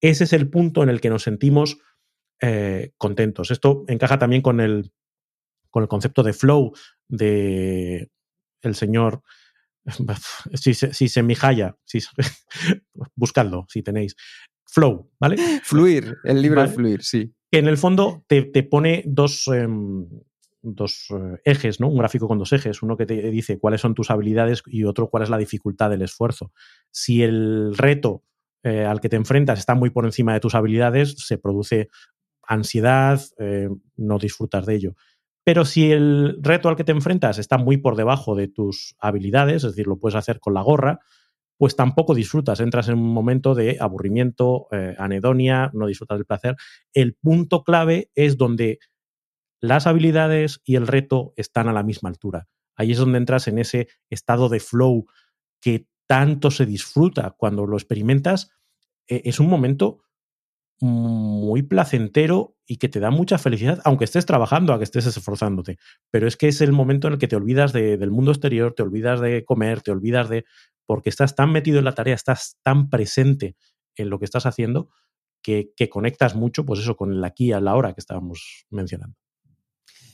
Ese 0.00 0.24
es 0.24 0.32
el 0.32 0.50
punto 0.50 0.82
en 0.82 0.88
el 0.88 1.00
que 1.00 1.10
nos 1.10 1.22
sentimos 1.22 1.78
eh, 2.40 2.92
contentos. 2.96 3.50
Esto 3.50 3.84
encaja 3.86 4.18
también 4.18 4.42
con 4.42 4.60
el, 4.60 4.92
con 5.70 5.82
el 5.82 5.88
concepto 5.88 6.22
de 6.22 6.32
flow 6.32 6.72
de 7.08 8.10
el 8.62 8.74
señor 8.74 9.22
si, 10.54 10.74
si 10.74 11.08
se 11.08 11.22
mijaya, 11.22 11.76
si, 11.84 12.00
buscadlo 13.14 13.66
si 13.68 13.82
tenéis. 13.82 14.16
Flow, 14.66 15.10
¿vale? 15.18 15.36
Fluir, 15.64 16.16
el 16.22 16.40
libro 16.40 16.62
de 16.62 16.68
Fluir, 16.68 17.02
sí. 17.02 17.34
Que 17.50 17.58
en 17.58 17.66
el 17.66 17.78
fondo 17.78 18.24
te, 18.28 18.44
pone 18.62 19.02
dos, 19.06 19.48
em, 19.48 20.06
dos 20.62 21.06
eh, 21.10 21.40
ejes, 21.44 21.80
¿no? 21.80 21.88
Un 21.88 21.98
gráfico 21.98 22.28
con 22.28 22.38
dos 22.38 22.52
ejes. 22.52 22.82
Uno 22.82 22.96
que 22.96 23.06
te 23.06 23.30
dice 23.30 23.58
cuáles 23.58 23.80
son 23.80 23.94
tus 23.94 24.10
habilidades 24.10 24.62
y 24.66 24.84
otro 24.84 25.08
cuál 25.08 25.24
es 25.24 25.30
la 25.30 25.38
dificultad 25.38 25.90
del 25.90 26.02
esfuerzo. 26.02 26.52
Si 26.90 27.22
el 27.22 27.76
reto 27.76 28.22
eh, 28.62 28.84
al 28.84 29.00
que 29.00 29.08
te 29.08 29.16
enfrentas 29.16 29.58
está 29.58 29.74
muy 29.74 29.90
por 29.90 30.04
encima 30.04 30.34
de 30.34 30.40
tus 30.40 30.54
habilidades, 30.54 31.14
se 31.18 31.38
produce 31.38 31.88
ansiedad, 32.46 33.20
eh, 33.38 33.68
no 33.96 34.18
disfrutas 34.18 34.66
de 34.66 34.74
ello. 34.74 34.94
Pero 35.44 35.64
si 35.64 35.90
el 35.90 36.38
reto 36.42 36.68
al 36.68 36.76
que 36.76 36.84
te 36.84 36.92
enfrentas 36.92 37.38
está 37.38 37.56
muy 37.56 37.78
por 37.78 37.96
debajo 37.96 38.34
de 38.34 38.48
tus 38.48 38.96
habilidades, 38.98 39.64
es 39.64 39.72
decir, 39.72 39.86
lo 39.86 39.98
puedes 39.98 40.16
hacer 40.16 40.40
con 40.40 40.54
la 40.54 40.62
gorra, 40.62 41.00
pues 41.60 41.76
tampoco 41.76 42.14
disfrutas, 42.14 42.58
entras 42.60 42.88
en 42.88 42.94
un 42.94 43.12
momento 43.12 43.54
de 43.54 43.76
aburrimiento, 43.78 44.66
eh, 44.72 44.94
anedonia, 44.98 45.70
no 45.74 45.86
disfrutas 45.88 46.16
del 46.16 46.24
placer. 46.24 46.56
El 46.94 47.16
punto 47.16 47.64
clave 47.64 48.10
es 48.14 48.38
donde 48.38 48.78
las 49.60 49.86
habilidades 49.86 50.62
y 50.64 50.76
el 50.76 50.86
reto 50.86 51.34
están 51.36 51.68
a 51.68 51.74
la 51.74 51.82
misma 51.82 52.08
altura. 52.08 52.48
Ahí 52.76 52.92
es 52.92 52.96
donde 52.96 53.18
entras 53.18 53.46
en 53.46 53.58
ese 53.58 53.88
estado 54.08 54.48
de 54.48 54.58
flow 54.58 55.04
que 55.60 55.86
tanto 56.06 56.50
se 56.50 56.64
disfruta 56.64 57.34
cuando 57.36 57.66
lo 57.66 57.76
experimentas. 57.76 58.52
E, 59.06 59.20
es 59.26 59.38
un 59.38 59.50
momento 59.50 60.04
muy 60.80 61.62
placentero 61.62 62.56
y 62.66 62.76
que 62.76 62.88
te 62.88 63.00
da 63.00 63.10
mucha 63.10 63.38
felicidad, 63.38 63.80
aunque 63.84 64.04
estés 64.04 64.26
trabajando, 64.26 64.72
aunque 64.72 64.84
estés 64.84 65.06
esforzándote. 65.06 65.78
Pero 66.10 66.26
es 66.26 66.36
que 66.36 66.48
es 66.48 66.60
el 66.60 66.72
momento 66.72 67.06
en 67.06 67.14
el 67.14 67.18
que 67.18 67.28
te 67.28 67.36
olvidas 67.36 67.72
del 67.72 68.10
mundo 68.10 68.30
exterior, 68.30 68.74
te 68.74 68.82
olvidas 68.82 69.20
de 69.20 69.44
comer, 69.44 69.82
te 69.82 69.90
olvidas 69.90 70.28
de... 70.28 70.44
porque 70.86 71.10
estás 71.10 71.34
tan 71.34 71.52
metido 71.52 71.78
en 71.78 71.84
la 71.84 71.94
tarea, 71.94 72.14
estás 72.14 72.56
tan 72.62 72.88
presente 72.88 73.56
en 73.96 74.08
lo 74.08 74.18
que 74.18 74.24
estás 74.24 74.46
haciendo, 74.46 74.88
que, 75.42 75.72
que 75.76 75.88
conectas 75.88 76.34
mucho, 76.34 76.64
pues 76.64 76.80
eso, 76.80 76.96
con 76.96 77.12
el 77.12 77.24
aquí 77.24 77.52
y 77.52 77.60
la 77.60 77.74
hora 77.74 77.92
que 77.92 78.00
estábamos 78.00 78.66
mencionando. 78.70 79.19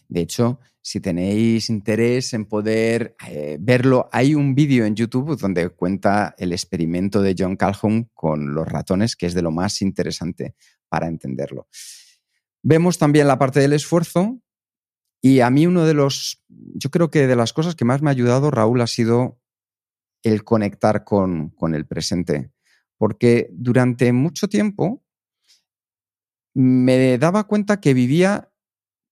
De 0.09 0.21
hecho, 0.21 0.61
si 0.81 1.01
tenéis 1.01 1.69
interés 1.69 2.33
en 2.33 2.45
poder 2.45 3.17
eh, 3.27 3.59
verlo, 3.61 4.09
hay 4.13 4.35
un 4.35 4.55
vídeo 4.55 4.85
en 4.85 4.95
YouTube 4.95 5.37
donde 5.37 5.69
cuenta 5.71 6.35
el 6.39 6.53
experimento 6.53 7.23
de 7.23 7.35
John 7.37 7.57
Calhoun 7.57 8.09
con 8.15 8.55
los 8.55 8.69
ratones, 8.69 9.17
que 9.17 9.27
es 9.27 9.35
de 9.35 9.43
lo 9.43 9.51
más 9.51 9.83
interesante 9.83 10.55
para 10.89 11.09
entenderlo. 11.09 11.69
Vemos 12.63 12.99
también 12.99 13.27
la 13.27 13.39
parte 13.39 13.61
del 13.61 13.73
esfuerzo 13.73 14.41
y 15.21 15.41
a 15.41 15.51
mí 15.51 15.67
uno 15.67 15.85
de 15.85 15.95
los, 15.95 16.45
yo 16.49 16.91
creo 16.91 17.11
que 17.11 17.27
de 17.27 17.37
las 17.37 17.53
cosas 17.53 17.75
que 17.75 17.85
más 17.85 18.01
me 18.01 18.11
ha 18.11 18.13
ayudado, 18.13 18.51
Raúl, 18.51 18.81
ha 18.81 18.87
sido 18.87 19.41
el 20.23 20.45
conectar 20.45 21.05
con, 21.05 21.51
con 21.51 21.75
el 21.75 21.87
presente. 21.87 22.53
Porque 22.97 23.51
durante 23.53 24.13
mucho 24.13 24.49
tiempo 24.49 25.05
me 26.55 27.19
daba 27.19 27.45
cuenta 27.45 27.81
que 27.81 27.93
vivía 27.93 28.53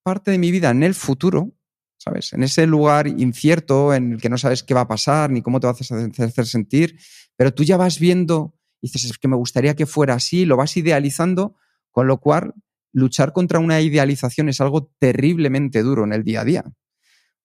parte 0.04 0.30
de 0.30 0.38
mi 0.38 0.52
vida 0.52 0.70
en 0.70 0.84
el 0.84 0.94
futuro, 0.94 1.56
¿sabes? 1.96 2.32
En 2.34 2.44
ese 2.44 2.66
lugar 2.66 3.08
incierto 3.08 3.94
en 3.94 4.12
el 4.12 4.20
que 4.20 4.28
no 4.28 4.38
sabes 4.38 4.62
qué 4.62 4.74
va 4.74 4.82
a 4.82 4.88
pasar 4.88 5.30
ni 5.30 5.42
cómo 5.42 5.58
te 5.58 5.66
vas 5.66 5.90
a 5.90 6.24
hacer 6.24 6.46
sentir, 6.46 7.00
pero 7.34 7.52
tú 7.52 7.64
ya 7.64 7.76
vas 7.76 7.98
viendo 7.98 8.54
y 8.80 8.88
dices, 8.88 9.10
es 9.10 9.18
que 9.18 9.28
me 9.28 9.36
gustaría 9.36 9.74
que 9.74 9.86
fuera 9.86 10.14
así, 10.14 10.44
lo 10.44 10.56
vas 10.56 10.76
idealizando, 10.76 11.56
con 11.90 12.06
lo 12.06 12.20
cual 12.20 12.54
luchar 12.92 13.32
contra 13.32 13.58
una 13.58 13.80
idealización 13.80 14.48
es 14.50 14.60
algo 14.60 14.92
terriblemente 14.98 15.82
duro 15.82 16.04
en 16.04 16.12
el 16.12 16.22
día 16.22 16.42
a 16.42 16.44
día. 16.44 16.64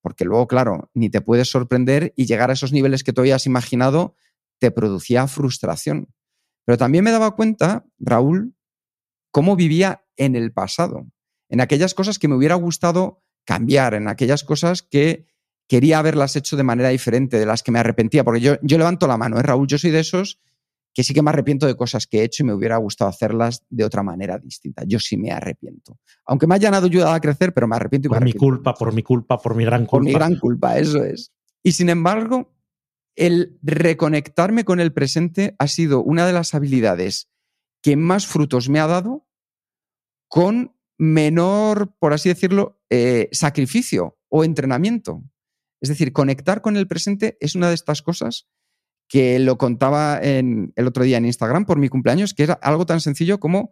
Porque 0.02 0.26
luego, 0.26 0.48
claro, 0.48 0.92
ni 0.94 1.10
te 1.10 1.22
puedes 1.22 1.50
sorprender 1.50 2.14
y 2.16 2.26
llegar 2.26 2.50
a 2.50 2.54
esos 2.54 2.74
niveles 2.74 3.04
que 3.04 3.14
tú 3.14 3.22
habías 3.22 3.46
imaginado 3.46 4.16
te 4.60 4.72
producía 4.72 5.28
frustración. 5.28 6.14
Pero 6.66 6.78
también 6.78 7.06
me 7.06 7.12
daba 7.12 7.36
cuenta, 7.36 7.86
Raúl, 7.98 8.54
cómo 9.32 9.56
vivía 9.56 10.04
en 10.18 10.36
el 10.36 10.52
pasado 10.52 11.08
en 11.50 11.62
aquellas 11.62 11.94
cosas 11.94 12.20
que 12.20 12.28
me 12.28 12.36
hubiera 12.36 12.56
gustado 12.56 13.24
cambiar, 13.46 13.96
en 13.96 14.08
aquellas 14.08 14.44
cosas 14.44 14.84
que 14.84 15.28
quería 15.68 16.00
haberlas 16.00 16.36
hecho 16.36 16.58
de 16.58 16.64
manera 16.64 16.90
diferente, 16.90 17.38
de 17.38 17.46
las 17.46 17.64
que 17.64 17.72
me 17.72 17.80
arrepentía, 17.80 18.24
porque 18.24 18.42
yo, 18.42 18.56
yo 18.62 18.78
levanto 18.78 19.08
la 19.08 19.18
mano, 19.18 19.40
¿eh, 19.40 19.44
Raúl? 19.44 19.68
Yo 19.68 19.78
soy 19.78 19.92
de 19.92 20.00
esos 20.00 20.40
que 20.94 21.04
sí 21.04 21.14
que 21.14 21.22
me 21.22 21.30
arrepiento 21.30 21.68
de 21.68 21.76
cosas 21.76 22.08
que 22.08 22.20
he 22.20 22.24
hecho 22.24 22.44
y 22.44 22.48
me 22.48 22.54
hubiera 22.54 22.78
gustado 22.78 23.10
hacerlas 23.10 23.64
de 23.70 23.86
otra 23.86 24.02
manera 24.02 24.40
distinta. 24.40 24.84
Yo 24.88 25.00
sí 25.00 25.18
me 25.18 25.32
arrepiento. 25.32 26.00
Aunque 26.26 26.48
me 26.48 26.56
hayan 26.56 26.74
ayudado 26.74 27.14
a 27.14 27.20
crecer, 27.20 27.54
pero 27.54 27.68
me 27.68 27.76
arrepiento 27.76 28.08
y 28.08 28.10
por 28.10 28.20
me 28.20 28.26
mi 28.26 28.34
culpa, 28.34 28.74
por 28.74 28.94
mi 28.94 29.04
culpa, 29.04 29.38
por 29.38 29.56
mi 29.56 29.66
gran 29.66 29.86
culpa. 29.86 29.92
Por 29.92 30.04
mi 30.04 30.14
gran 30.14 30.36
culpa, 30.38 30.78
eso 30.78 31.04
es. 31.04 31.32
Y 31.62 31.74
sin 31.74 31.90
embargo, 31.90 32.56
el 33.16 33.60
reconectarme 33.62 34.64
con 34.64 34.80
el 34.80 34.92
presente 34.92 35.56
ha 35.60 35.68
sido 35.68 36.02
una 36.02 36.26
de 36.26 36.34
las 36.34 36.56
habilidades 36.56 37.30
que 37.82 37.96
más 37.96 38.26
frutos 38.26 38.70
me 38.70 38.80
ha 38.80 38.88
dado 38.88 39.28
con 40.28 40.76
menor, 41.00 41.96
por 41.98 42.14
así 42.14 42.30
decirlo, 42.30 42.80
eh, 42.90 43.30
sacrificio 43.32 44.20
o 44.28 44.44
entrenamiento. 44.44 45.24
Es 45.82 45.90
decir, 45.90 46.12
conectar 46.14 46.62
con 46.62 46.76
el 46.78 46.88
presente 46.88 47.38
es 47.40 47.56
una 47.56 47.70
de 47.70 47.76
estas 47.76 48.02
cosas 48.02 48.48
que 49.08 49.40
lo 49.40 49.58
contaba 49.58 50.20
en, 50.22 50.74
el 50.76 50.86
otro 50.86 51.04
día 51.04 51.18
en 51.18 51.26
Instagram 51.26 51.66
por 51.66 51.80
mi 51.80 51.90
cumpleaños, 51.90 52.34
que 52.34 52.44
era 52.44 52.54
algo 52.54 52.86
tan 52.86 53.02
sencillo 53.02 53.40
como 53.40 53.72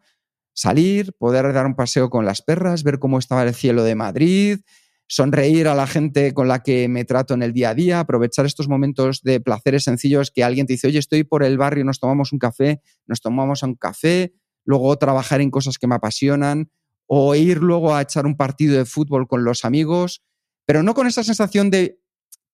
salir, 0.53 1.13
poder 1.19 1.53
dar 1.53 1.67
un 1.67 1.75
paseo 1.75 2.09
con 2.09 2.25
las 2.25 2.41
perras, 2.41 2.84
ver 2.84 2.97
cómo 2.97 3.19
estaba 3.19 3.43
el 3.43 3.53
cielo 3.53 3.84
de 3.84 3.93
Madrid, 3.93 4.61
sonreír 5.07 5.67
a 5.67 5.75
la 5.75 5.86
gente 5.86 6.34
con 6.34 6.47
la 6.47 6.63
que 6.63 6.88
me 6.88 7.05
trato 7.05 7.34
en 7.34 7.43
el 7.43 7.53
día 7.53 7.71
a 7.71 7.75
día, 7.75 7.99
aprovechar 7.99 8.45
estos 8.45 8.67
momentos 8.67 9.21
de 9.21 9.39
placeres 9.39 9.84
sencillos 9.84 10.32
que 10.32 10.43
alguien 10.43 10.65
te 10.65 10.73
dice, 10.73 10.88
oye, 10.88 10.99
estoy 10.99 11.23
por 11.23 11.43
el 11.43 11.57
barrio, 11.57 11.84
nos 11.84 11.99
tomamos 11.99 12.32
un 12.32 12.39
café, 12.39 12.82
nos 13.05 13.21
tomamos 13.21 13.61
un 13.63 13.75
café, 13.75 14.34
luego 14.65 14.97
trabajar 14.97 15.41
en 15.41 15.51
cosas 15.51 15.78
que 15.78 15.88
me 15.88 15.95
apasionan, 15.95 16.71
o 17.07 17.33
ir 17.35 17.59
luego 17.59 17.95
a 17.95 18.01
echar 18.01 18.25
un 18.25 18.37
partido 18.37 18.77
de 18.77 18.85
fútbol 18.85 19.27
con 19.27 19.43
los 19.43 19.65
amigos, 19.65 20.23
pero 20.65 20.83
no 20.83 20.93
con 20.93 21.07
esa 21.07 21.23
sensación 21.23 21.71
de 21.71 21.99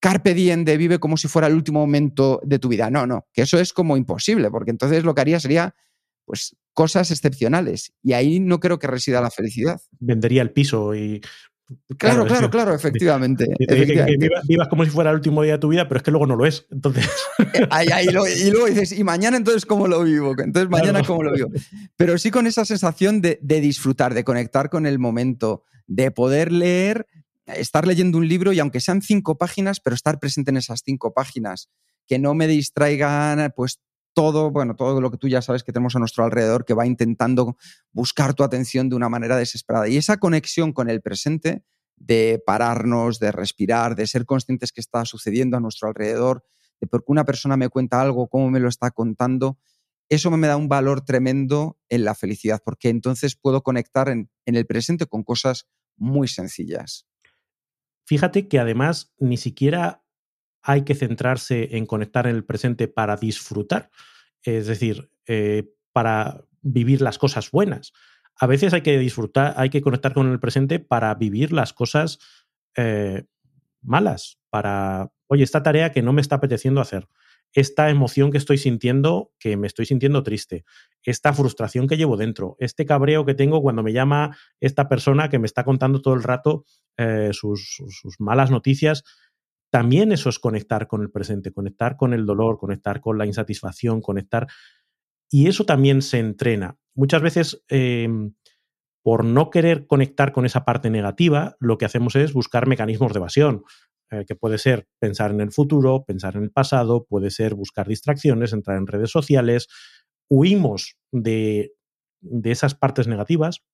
carpe 0.00 0.34
diem 0.34 0.64
de 0.64 0.76
vive 0.76 0.98
como 0.98 1.16
si 1.16 1.28
fuera 1.28 1.48
el 1.48 1.54
último 1.54 1.80
momento 1.80 2.40
de 2.44 2.58
tu 2.58 2.68
vida. 2.68 2.90
No, 2.90 3.06
no, 3.06 3.26
que 3.32 3.42
eso 3.42 3.58
es 3.58 3.72
como 3.72 3.96
imposible, 3.96 4.50
porque 4.50 4.70
entonces 4.70 5.04
lo 5.04 5.14
que 5.14 5.20
haría 5.22 5.40
sería 5.40 5.74
pues 6.24 6.56
cosas 6.72 7.10
excepcionales 7.10 7.92
y 8.02 8.12
ahí 8.12 8.40
no 8.40 8.60
creo 8.60 8.78
que 8.78 8.86
resida 8.86 9.20
la 9.20 9.30
felicidad. 9.30 9.80
Vendería 9.98 10.42
el 10.42 10.52
piso 10.52 10.94
y 10.94 11.20
Claro, 11.98 12.26
claro, 12.26 12.50
claro, 12.50 12.74
efectivamente. 12.74 13.46
vivas 14.46 14.68
como 14.68 14.84
si 14.84 14.90
fuera 14.90 15.10
el 15.10 15.16
último 15.16 15.42
día 15.42 15.54
de 15.54 15.58
tu 15.58 15.68
vida, 15.68 15.88
pero 15.88 15.98
es 15.98 16.02
que 16.02 16.10
luego 16.10 16.26
no 16.26 16.36
lo 16.36 16.44
es. 16.44 16.66
Entonces. 16.70 17.08
y 18.02 18.50
luego 18.50 18.66
dices, 18.66 18.92
¿y 18.92 19.02
mañana 19.02 19.36
entonces 19.36 19.64
cómo 19.64 19.88
lo 19.88 20.02
vivo? 20.04 20.34
Entonces, 20.38 20.68
mañana 20.68 21.02
cómo 21.02 21.22
lo 21.22 21.32
vivo. 21.32 21.48
Pero 21.96 22.18
sí 22.18 22.30
con 22.30 22.46
esa 22.46 22.64
sensación 22.64 23.20
de, 23.20 23.38
disfrutar, 23.40 24.12
de 24.12 24.24
conectar 24.24 24.68
con 24.68 24.84
el 24.86 24.98
momento, 24.98 25.62
de 25.86 26.10
poder 26.10 26.52
leer, 26.52 27.06
estar 27.46 27.86
leyendo 27.86 28.18
un 28.18 28.28
libro 28.28 28.52
y 28.52 28.60
aunque 28.60 28.80
sean 28.80 29.00
cinco 29.00 29.38
páginas, 29.38 29.80
pero 29.80 29.94
estar 29.94 30.18
presente 30.18 30.50
en 30.50 30.58
esas 30.58 30.82
cinco 30.84 31.14
páginas, 31.14 31.70
que 32.06 32.18
no 32.18 32.34
me 32.34 32.46
distraigan, 32.46 33.52
pues 33.56 33.80
todo, 34.14 34.50
bueno, 34.50 34.76
todo 34.76 35.00
lo 35.00 35.10
que 35.10 35.18
tú 35.18 35.28
ya 35.28 35.42
sabes 35.42 35.62
que 35.62 35.72
tenemos 35.72 35.96
a 35.96 35.98
nuestro 35.98 36.24
alrededor 36.24 36.64
que 36.64 36.74
va 36.74 36.86
intentando 36.86 37.56
buscar 37.92 38.34
tu 38.34 38.44
atención 38.44 38.88
de 38.88 38.96
una 38.96 39.08
manera 39.08 39.36
desesperada. 39.36 39.88
Y 39.88 39.96
esa 39.96 40.16
conexión 40.18 40.72
con 40.72 40.88
el 40.88 41.02
presente, 41.02 41.64
de 41.96 42.42
pararnos, 42.44 43.18
de 43.18 43.32
respirar, 43.32 43.94
de 43.94 44.06
ser 44.06 44.24
conscientes 44.24 44.72
que 44.72 44.80
está 44.80 45.04
sucediendo 45.04 45.56
a 45.56 45.60
nuestro 45.60 45.88
alrededor, 45.88 46.44
de 46.80 46.86
por 46.86 47.04
qué 47.04 47.12
una 47.12 47.24
persona 47.24 47.56
me 47.56 47.68
cuenta 47.68 48.00
algo, 48.00 48.28
cómo 48.28 48.50
me 48.50 48.60
lo 48.60 48.68
está 48.68 48.90
contando, 48.90 49.58
eso 50.08 50.30
me 50.30 50.46
da 50.46 50.56
un 50.56 50.68
valor 50.68 51.00
tremendo 51.02 51.78
en 51.88 52.04
la 52.04 52.14
felicidad, 52.14 52.60
porque 52.64 52.88
entonces 52.88 53.36
puedo 53.36 53.62
conectar 53.62 54.08
en, 54.08 54.30
en 54.44 54.54
el 54.54 54.66
presente 54.66 55.06
con 55.06 55.22
cosas 55.22 55.66
muy 55.96 56.28
sencillas. 56.28 57.06
Fíjate 58.06 58.48
que 58.48 58.58
además 58.58 59.14
ni 59.18 59.38
siquiera 59.38 60.03
hay 60.66 60.82
que 60.82 60.94
centrarse 60.94 61.76
en 61.76 61.84
conectar 61.84 62.26
en 62.26 62.34
el 62.34 62.44
presente 62.44 62.88
para 62.88 63.16
disfrutar, 63.16 63.90
es 64.42 64.66
decir, 64.66 65.10
eh, 65.26 65.70
para 65.92 66.46
vivir 66.62 67.02
las 67.02 67.18
cosas 67.18 67.50
buenas. 67.50 67.92
A 68.36 68.46
veces 68.46 68.72
hay 68.72 68.80
que 68.80 68.98
disfrutar, 68.98 69.52
hay 69.58 69.68
que 69.68 69.82
conectar 69.82 70.14
con 70.14 70.32
el 70.32 70.40
presente 70.40 70.80
para 70.80 71.14
vivir 71.14 71.52
las 71.52 71.74
cosas 71.74 72.18
eh, 72.76 73.24
malas, 73.82 74.40
para, 74.48 75.12
oye, 75.26 75.44
esta 75.44 75.62
tarea 75.62 75.92
que 75.92 76.02
no 76.02 76.14
me 76.14 76.22
está 76.22 76.36
apeteciendo 76.36 76.80
hacer, 76.80 77.08
esta 77.52 77.90
emoción 77.90 78.32
que 78.32 78.38
estoy 78.38 78.56
sintiendo, 78.56 79.32
que 79.38 79.58
me 79.58 79.66
estoy 79.66 79.84
sintiendo 79.84 80.22
triste, 80.22 80.64
esta 81.02 81.34
frustración 81.34 81.86
que 81.86 81.98
llevo 81.98 82.16
dentro, 82.16 82.56
este 82.58 82.86
cabreo 82.86 83.26
que 83.26 83.34
tengo 83.34 83.60
cuando 83.60 83.82
me 83.82 83.92
llama 83.92 84.36
esta 84.60 84.88
persona 84.88 85.28
que 85.28 85.38
me 85.38 85.46
está 85.46 85.62
contando 85.62 86.00
todo 86.00 86.14
el 86.14 86.22
rato 86.22 86.64
eh, 86.96 87.30
sus, 87.32 87.82
sus, 87.88 88.20
malas 88.20 88.50
noticias 88.50 89.04
también 89.74 90.12
eso 90.12 90.28
es 90.28 90.38
conectar 90.38 90.86
con 90.86 91.02
el 91.02 91.10
presente, 91.10 91.50
conectar 91.50 91.96
con 91.96 92.14
el 92.14 92.26
dolor, 92.26 92.58
conectar 92.58 93.00
con 93.00 93.18
la 93.18 93.26
insatisfacción, 93.26 94.00
conectar... 94.00 94.46
Y 95.28 95.48
eso 95.48 95.64
también 95.64 96.00
se 96.00 96.20
entrena. 96.20 96.78
Muchas 96.94 97.22
veces, 97.22 97.64
em, 97.66 98.34
por 99.02 99.24
no 99.24 99.50
querer 99.50 99.88
conectar 99.88 100.30
con 100.30 100.46
esa 100.46 100.64
parte 100.64 100.90
negativa, 100.90 101.56
lo 101.58 101.76
que 101.76 101.86
hacemos 101.86 102.14
es 102.14 102.32
buscar 102.34 102.68
mecanismos 102.68 103.12
de 103.12 103.18
evasión, 103.18 103.64
eh, 104.12 104.24
que 104.28 104.36
puede 104.36 104.58
ser 104.58 104.86
pensar 105.00 105.32
en 105.32 105.40
el 105.40 105.50
futuro, 105.50 106.04
pensar 106.04 106.36
en 106.36 106.44
el 106.44 106.52
pasado, 106.52 107.04
puede 107.04 107.32
ser 107.32 107.56
buscar 107.56 107.88
distracciones, 107.88 108.52
entrar 108.52 108.78
en 108.78 108.86
redes 108.86 109.10
sociales. 109.10 109.66
Huimos 110.30 110.94
de, 111.10 111.72
de 112.20 112.50
esas 112.52 112.76
partes 112.76 113.08
negativas, 113.08 113.64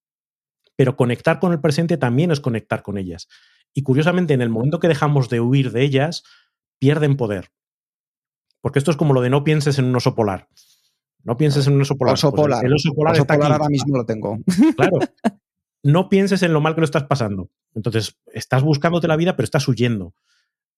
pero 0.76 0.96
conectar 0.96 1.40
con 1.40 1.52
el 1.52 1.60
presente 1.60 1.98
también 1.98 2.30
es 2.30 2.40
conectar 2.40 2.82
con 2.82 2.96
ellas. 2.96 3.28
Y 3.74 3.82
curiosamente, 3.82 4.34
en 4.34 4.42
el 4.42 4.48
momento 4.48 4.80
que 4.80 4.88
dejamos 4.88 5.28
de 5.28 5.40
huir 5.40 5.70
de 5.72 5.82
ellas, 5.82 6.24
pierden 6.78 7.16
poder. 7.16 7.52
Porque 8.60 8.78
esto 8.78 8.90
es 8.90 8.96
como 8.96 9.14
lo 9.14 9.20
de 9.20 9.30
no 9.30 9.44
pienses 9.44 9.78
en 9.78 9.86
un 9.86 9.96
oso 9.96 10.14
polar. 10.14 10.48
No 11.22 11.36
pienses 11.36 11.66
en 11.66 11.74
un 11.74 11.82
oso 11.82 11.96
polar. 11.96 12.14
Oso 12.14 12.30
pues 12.30 12.42
polar. 12.42 12.64
el 12.64 12.74
oso 12.74 12.92
polar, 12.94 13.16
está 13.16 13.34
ahora 13.34 13.68
mismo 13.68 13.96
lo 13.96 14.04
tengo. 14.04 14.38
Claro. 14.76 14.98
No 15.82 16.10
pienses 16.10 16.42
en 16.42 16.52
lo 16.52 16.60
mal 16.60 16.74
que 16.74 16.82
lo 16.82 16.84
estás 16.84 17.04
pasando. 17.04 17.48
Entonces, 17.74 18.18
estás 18.34 18.62
buscándote 18.62 19.08
la 19.08 19.16
vida, 19.16 19.34
pero 19.34 19.44
estás 19.44 19.66
huyendo. 19.66 20.14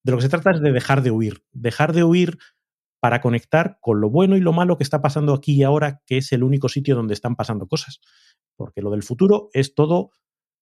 De 0.05 0.13
lo 0.13 0.19
que 0.19 0.23
se 0.23 0.29
trata 0.29 0.53
es 0.53 0.61
de 0.61 0.71
dejar 0.71 1.03
de 1.03 1.11
huir. 1.11 1.45
Dejar 1.51 1.93
de 1.93 2.05
huir 2.05 2.39
para 3.01 3.21
conectar 3.21 3.79
con 3.81 4.01
lo 4.01 4.11
bueno 4.11 4.37
y 4.37 4.41
lo 4.41 4.53
malo 4.53 4.77
que 4.77 4.85
está 4.85 5.03
pasando 5.03 5.35
aquí 5.35 5.55
y 5.55 5.65
ahora, 5.65 6.03
que 6.07 6.19
es 6.19 6.31
el 6.31 6.45
único 6.45 6.69
sitio 6.69 6.95
donde 6.95 7.15
están 7.15 7.35
pasando 7.35 7.67
cosas. 7.67 8.01
Porque 8.55 8.81
lo 8.81 8.93
del 8.93 9.03
futuro 9.03 9.49
es 9.55 9.75
todo, 9.75 10.13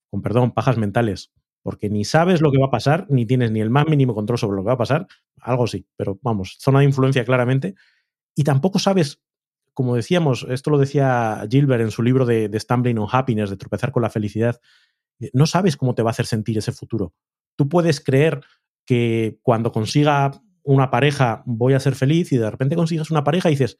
con 0.08 0.22
perdón, 0.22 0.52
pajas 0.52 0.78
mentales 0.78 1.34
porque 1.62 1.90
ni 1.90 2.04
sabes 2.04 2.40
lo 2.40 2.50
que 2.50 2.58
va 2.58 2.66
a 2.66 2.70
pasar, 2.70 3.06
ni 3.08 3.26
tienes 3.26 3.50
ni 3.50 3.60
el 3.60 3.70
más 3.70 3.86
mínimo 3.86 4.14
control 4.14 4.38
sobre 4.38 4.56
lo 4.56 4.62
que 4.62 4.68
va 4.68 4.74
a 4.74 4.78
pasar, 4.78 5.06
algo 5.40 5.66
sí, 5.66 5.86
pero 5.96 6.18
vamos, 6.22 6.56
zona 6.58 6.80
de 6.80 6.86
influencia 6.86 7.24
claramente, 7.24 7.74
y 8.34 8.44
tampoco 8.44 8.78
sabes, 8.78 9.20
como 9.74 9.96
decíamos, 9.96 10.46
esto 10.48 10.70
lo 10.70 10.78
decía 10.78 11.46
Gilbert 11.50 11.82
en 11.82 11.90
su 11.90 12.02
libro 12.02 12.24
de, 12.24 12.50
Stumbling 12.58 12.98
on 12.98 13.08
Happiness, 13.10 13.50
de 13.50 13.56
tropezar 13.56 13.92
con 13.92 14.02
la 14.02 14.10
felicidad, 14.10 14.60
no 15.32 15.46
sabes 15.46 15.76
cómo 15.76 15.94
te 15.94 16.02
va 16.02 16.10
a 16.10 16.12
hacer 16.12 16.26
sentir 16.26 16.56
ese 16.56 16.72
futuro. 16.72 17.12
Tú 17.56 17.68
puedes 17.68 18.00
creer 18.00 18.40
que 18.86 19.38
cuando 19.42 19.70
consiga 19.70 20.30
una 20.62 20.90
pareja 20.90 21.42
voy 21.44 21.74
a 21.74 21.80
ser 21.80 21.94
feliz 21.94 22.32
y 22.32 22.38
de 22.38 22.50
repente 22.50 22.76
consigues 22.76 23.10
una 23.10 23.22
pareja 23.22 23.48
y 23.50 23.52
dices, 23.52 23.76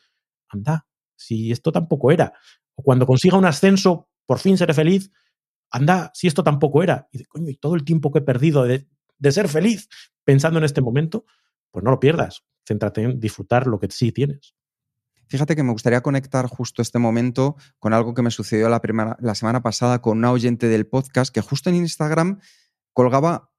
anda, 0.49 0.87
si 1.16 1.51
esto 1.51 1.72
tampoco 1.72 2.11
era. 2.12 2.35
O 2.74 2.83
cuando 2.83 3.07
consiga 3.07 3.39
un 3.39 3.47
ascenso, 3.47 4.09
por 4.26 4.39
fin 4.39 4.59
seré 4.59 4.74
feliz 4.74 5.11
anda, 5.71 6.11
si 6.14 6.27
esto 6.27 6.45
tampoco 6.45 6.83
era. 6.83 7.09
Y 7.12 7.18
de, 7.18 7.27
coño, 7.27 7.49
y 7.49 7.57
todo 7.57 7.75
el 7.75 7.85
tiempo 7.85 8.11
que 8.11 8.18
he 8.21 8.23
perdido 8.23 8.64
de, 8.64 8.87
ser 9.31 9.49
feliz 9.49 9.89
pensando 10.25 10.59
en 10.59 10.64
este 10.64 10.81
momento, 10.81 11.25
pues 11.71 11.85
no 11.85 11.91
lo 11.91 12.01
pierdas. 12.01 12.45
Céntrate 12.66 13.03
en 13.03 13.21
disfrutar 13.21 13.66
lo 13.66 13.79
que 13.79 13.89
sí 13.91 14.12
tienes. 14.12 14.55
Fíjate 15.29 15.55
que 15.55 15.62
me 15.62 15.73
gustaría 15.73 16.01
conectar 16.01 16.47
justo 16.47 16.83
este 16.83 16.99
momento 16.99 17.57
con 17.79 17.93
algo 17.93 18.14
que 18.14 18.23
me 18.23 18.33
sucedió 18.33 18.68
la, 18.68 18.81
la 19.21 19.35
semana 19.35 19.62
pasada 19.62 20.03
con 20.03 20.18
una 20.18 20.33
oyente 20.33 20.66
del 20.66 20.87
podcast 20.87 21.33
que 21.33 21.41
justo 21.41 21.71
en 21.71 21.77
Instagram 21.77 22.41
colgaba 22.93 23.51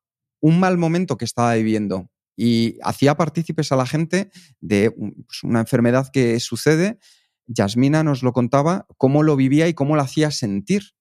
un 0.41 0.59
mal 0.59 0.77
momento 0.77 1.17
que 1.17 1.23
estaba 1.23 1.53
viviendo 1.53 2.09
y 2.35 2.77
hacía 2.83 3.15
partícipes 3.15 3.71
a 3.71 3.77
la 3.77 3.85
gente 3.85 4.31
de 4.59 4.91
pues, 4.91 5.43
una 5.43 5.61
enfermedad 5.61 6.09
que 6.11 6.39
sucede. 6.39 6.99
Yasmina 7.47 8.03
nos 8.03 8.23
lo 8.23 8.33
contaba, 8.33 8.87
cómo 8.97 9.23
lo 9.23 9.35
vivía 9.35 9.67
y 9.67 9.73
cómo 9.73 9.95
lo 9.95 10.01
hacía 10.01 10.31
sentir 10.31 10.93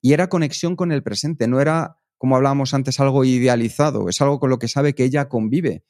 y 0.00 0.12
era 0.12 0.28
conexión 0.28 0.76
con 0.76 0.92
el 0.92 1.02
presente, 1.02 1.48
no 1.48 1.60
era, 1.60 1.96
como 2.16 2.36
hablábamos 2.36 2.74
antes, 2.74 3.00
algo 3.00 3.24
idealizado, 3.24 4.08
es 4.08 4.20
algo 4.20 4.40
con 4.40 4.50
lo 4.50 4.58
que 4.58 4.68
sabe 4.68 4.94
que 4.94 5.04
ella 5.04 5.28
convive. 5.28 5.84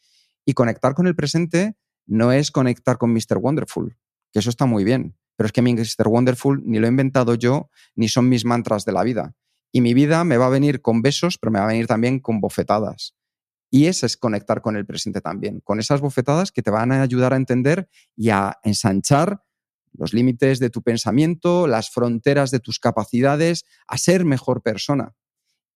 Y 0.45 0.55
conectar 0.55 0.95
con 0.95 1.07
el 1.07 1.15
presente 1.15 1.77
no 2.07 2.33
es 2.33 2.51
conectar 2.51 2.97
con 2.97 3.13
Mr. 3.13 3.39
Wonderful, 3.39 3.97
que 4.33 4.39
eso 4.39 4.51
está 4.51 4.65
muy 4.67 4.85
bien, 4.85 5.17
pero 5.37 5.47
es 5.47 5.53
que 5.53 5.63
Mr. 5.63 6.09
Wonderful 6.09 6.63
ni 6.65 6.79
lo 6.79 6.87
he 6.87 6.91
inventado 6.91 7.35
yo, 7.35 7.71
ni 7.95 8.09
son 8.09 8.29
mis 8.29 8.45
mantras 8.45 8.85
de 8.85 8.93
la 8.93 9.05
vida. 9.05 9.35
Y 9.71 9.83
mi 9.83 9.93
vida 9.93 10.25
me 10.25 10.39
va 10.39 10.47
a 10.47 10.51
venir 10.51 10.81
con 10.81 11.03
besos, 11.03 11.37
pero 11.39 11.51
me 11.51 11.59
va 11.59 11.67
a 11.67 11.69
venir 11.69 11.87
también 11.87 12.21
con 12.21 12.41
bofetadas. 12.41 13.15
Y 13.71 13.87
ese 13.87 14.07
es 14.07 14.17
conectar 14.17 14.63
con 14.63 14.77
el 14.77 14.87
presente 14.87 15.21
también, 15.21 15.61
con 15.61 15.79
esas 15.79 16.01
bofetadas 16.01 16.53
que 16.53 16.63
te 16.63 16.71
van 16.71 16.91
a 16.91 17.03
ayudar 17.03 17.35
a 17.35 17.37
entender 17.37 17.89
y 18.17 18.31
a 18.31 18.59
ensanchar 18.63 19.43
los 19.93 20.13
límites 20.13 20.59
de 20.59 20.71
tu 20.71 20.83
pensamiento, 20.83 21.67
las 21.67 21.91
fronteras 21.91 22.51
de 22.51 22.61
tus 22.61 22.79
capacidades, 22.79 23.65
a 23.87 23.99
ser 23.99 24.25
mejor 24.25 24.63
persona 24.63 25.15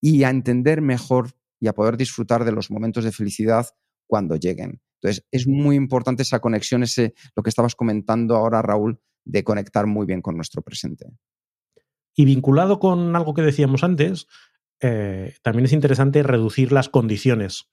y 0.00 0.24
a 0.24 0.30
entender 0.30 0.82
mejor 0.82 1.30
y 1.60 1.68
a 1.68 1.74
poder 1.74 1.96
disfrutar 1.96 2.44
de 2.44 2.52
los 2.52 2.70
momentos 2.70 3.04
de 3.04 3.12
felicidad 3.12 3.68
cuando 4.06 4.36
lleguen. 4.36 4.82
Entonces, 5.00 5.26
es 5.30 5.46
muy 5.46 5.76
importante 5.76 6.22
esa 6.22 6.40
conexión, 6.40 6.82
ese, 6.82 7.14
lo 7.34 7.42
que 7.42 7.50
estabas 7.50 7.74
comentando 7.74 8.36
ahora, 8.36 8.62
Raúl, 8.62 9.00
de 9.24 9.44
conectar 9.44 9.86
muy 9.86 10.06
bien 10.06 10.22
con 10.22 10.36
nuestro 10.36 10.62
presente. 10.62 11.06
Y 12.14 12.24
vinculado 12.24 12.78
con 12.78 13.14
algo 13.16 13.34
que 13.34 13.42
decíamos 13.42 13.84
antes, 13.84 14.26
eh, 14.80 15.34
también 15.42 15.64
es 15.64 15.72
interesante 15.72 16.22
reducir 16.22 16.72
las 16.72 16.88
condiciones 16.88 17.70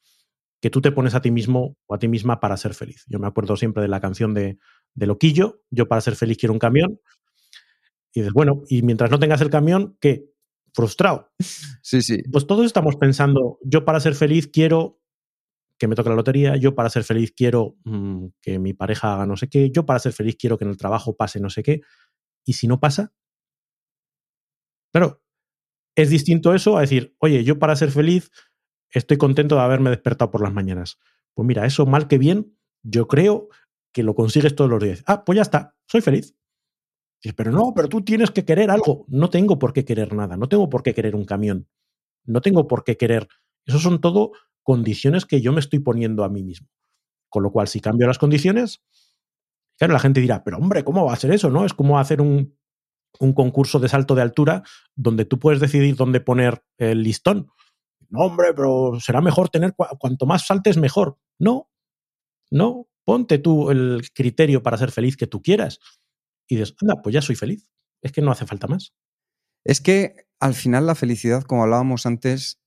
que 0.62 0.70
tú 0.70 0.82
te 0.82 0.92
pones 0.92 1.16
a 1.16 1.22
ti 1.22 1.32
mismo 1.32 1.78
o 1.88 1.96
a 1.96 2.00
ti 2.00 2.08
misma 2.08 2.40
para 2.40 2.58
ser 2.58 2.74
feliz. 2.74 3.06
Yo 3.08 3.20
me 3.20 3.28
acuerdo 3.28 3.56
siempre 3.56 3.82
de 3.82 3.88
la 3.88 4.02
canción 4.02 4.34
de, 4.34 4.58
de 4.94 5.08
Loquillo, 5.08 5.62
yo 5.70 5.88
para 5.88 6.02
ser 6.02 6.16
feliz 6.16 6.38
quiero 6.38 6.54
un 6.54 6.60
camión. 6.60 7.00
Y 8.14 8.22
dices, 8.22 8.34
bueno, 8.34 8.64
y 8.68 8.82
mientras 8.82 9.12
no 9.12 9.20
tengas 9.20 9.42
el 9.42 9.50
camión, 9.50 9.98
¿qué? 10.02 10.32
Frustrado. 10.74 11.32
Sí, 11.82 12.02
sí. 12.02 12.22
Pues 12.32 12.48
todos 12.48 12.66
estamos 12.66 12.96
pensando, 12.96 13.60
yo 13.64 13.86
para 13.86 14.00
ser 14.00 14.16
feliz 14.16 14.48
quiero 14.48 15.00
que 15.80 15.88
me 15.88 15.96
toque 15.96 16.10
la 16.10 16.16
lotería, 16.16 16.58
yo 16.58 16.76
para 16.76 16.90
ser 16.90 17.04
feliz 17.04 17.34
quiero 17.36 17.78
mm, 17.86 18.28
que 18.42 18.60
mi 18.60 18.74
pareja 18.74 19.14
haga 19.14 19.26
no 19.26 19.38
sé 19.38 19.48
qué, 19.48 19.72
yo 19.72 19.86
para 19.86 20.00
ser 20.00 20.12
feliz 20.12 20.36
quiero 20.38 20.58
que 20.58 20.66
en 20.66 20.72
el 20.72 20.78
trabajo 20.78 21.16
pase 21.16 21.40
no 21.40 21.50
sé 21.50 21.64
qué. 21.64 21.82
Y 22.46 22.54
si 22.54 22.68
no 22.68 22.80
pasa, 22.80 23.14
claro, 24.92 25.24
es 25.96 26.10
distinto 26.10 26.54
eso 26.54 26.78
a 26.78 26.82
decir, 26.82 27.16
oye, 27.20 27.44
yo 27.44 27.60
para 27.60 27.76
ser 27.76 27.92
feliz 27.92 28.30
estoy 28.92 29.18
contento 29.18 29.56
de 29.56 29.62
haberme 29.62 29.90
despertado 29.90 30.32
por 30.32 30.42
las 30.42 30.54
mañanas. 30.54 31.00
Pues 31.34 31.48
mira, 31.48 31.66
eso 31.66 31.86
mal 31.86 32.08
que 32.08 32.18
bien, 32.18 32.58
yo 32.84 33.08
creo 33.08 33.50
que 33.94 34.04
lo 34.04 34.16
consigues 34.16 34.56
todos 34.56 34.70
los 34.70 34.82
días. 34.82 35.04
Ah, 35.06 35.24
pues 35.24 35.38
ya 35.38 35.42
está, 35.42 35.76
soy 35.88 36.02
feliz. 36.02 36.36
pero 37.36 37.52
no, 37.52 37.74
pero 37.76 37.90
tú 37.90 38.02
tienes 38.02 38.32
que 38.32 38.46
querer 38.46 38.72
algo. 38.72 39.06
No 39.08 39.30
tengo 39.30 39.60
por 39.60 39.74
qué 39.74 39.86
querer 39.86 40.14
nada, 40.14 40.38
no 40.38 40.48
tengo 40.48 40.70
por 40.70 40.84
qué 40.84 40.94
querer 40.94 41.16
un 41.16 41.26
camión, 41.26 41.68
no 42.26 42.42
tengo 42.42 42.68
por 42.68 42.84
qué 42.84 42.98
querer. 42.98 43.28
Eso 43.66 43.80
son 43.80 44.02
todo 44.02 44.32
condiciones 44.64 45.26
que 45.26 45.42
yo 45.42 45.52
me 45.52 45.60
estoy 45.60 45.80
poniendo 45.80 46.24
a 46.24 46.30
mí 46.30 46.44
mismo. 46.44 46.68
Con 47.30 47.44
lo 47.44 47.52
cual, 47.52 47.68
si 47.68 47.80
cambio 47.80 48.08
las 48.08 48.18
condiciones, 48.18 48.84
claro, 49.78 49.94
la 49.94 50.00
gente 50.00 50.22
dirá, 50.22 50.44
pero 50.44 50.58
hombre, 50.58 50.84
¿cómo 50.84 51.06
va 51.06 51.14
a 51.14 51.18
ser 51.18 51.32
eso? 51.32 51.50
¿No? 51.50 51.66
Es 51.66 51.74
como 51.74 52.00
hacer 52.00 52.22
un, 52.22 52.58
un 53.20 53.34
concurso 53.34 53.80
de 53.80 53.90
salto 53.90 54.16
de 54.16 54.22
altura 54.22 54.64
donde 54.96 55.26
tú 55.26 55.40
puedes 55.40 55.60
decidir 55.60 55.96
dónde 55.96 56.22
poner 56.22 56.64
el 56.78 57.04
listón. 57.04 57.52
No, 58.10 58.26
hombre, 58.26 58.54
pero 58.56 59.00
será 59.00 59.22
mejor 59.22 59.50
tener 59.50 59.76
cuanto 59.76 60.26
más 60.26 60.48
saltes, 60.48 60.78
mejor. 60.78 61.18
No, 61.38 61.70
no, 62.52 62.89
ponte 63.10 63.40
tú 63.40 63.72
el 63.72 64.08
criterio 64.14 64.62
para 64.62 64.78
ser 64.78 64.92
feliz 64.92 65.18
que 65.18 65.26
tú 65.26 65.42
quieras. 65.42 65.80
Y 66.48 66.58
dices, 66.58 66.76
anda, 66.80 67.02
pues 67.02 67.12
ya 67.12 67.24
soy 67.24 67.36
feliz. 67.36 67.68
Es 68.04 68.12
que 68.12 68.22
no 68.22 68.30
hace 68.30 68.46
falta 68.46 68.68
más. 68.68 68.94
Es 69.66 69.82
que 69.82 70.28
al 70.40 70.54
final 70.54 70.86
la 70.86 70.94
felicidad, 70.94 71.42
como 71.42 71.64
hablábamos 71.64 72.06
antes, 72.06 72.60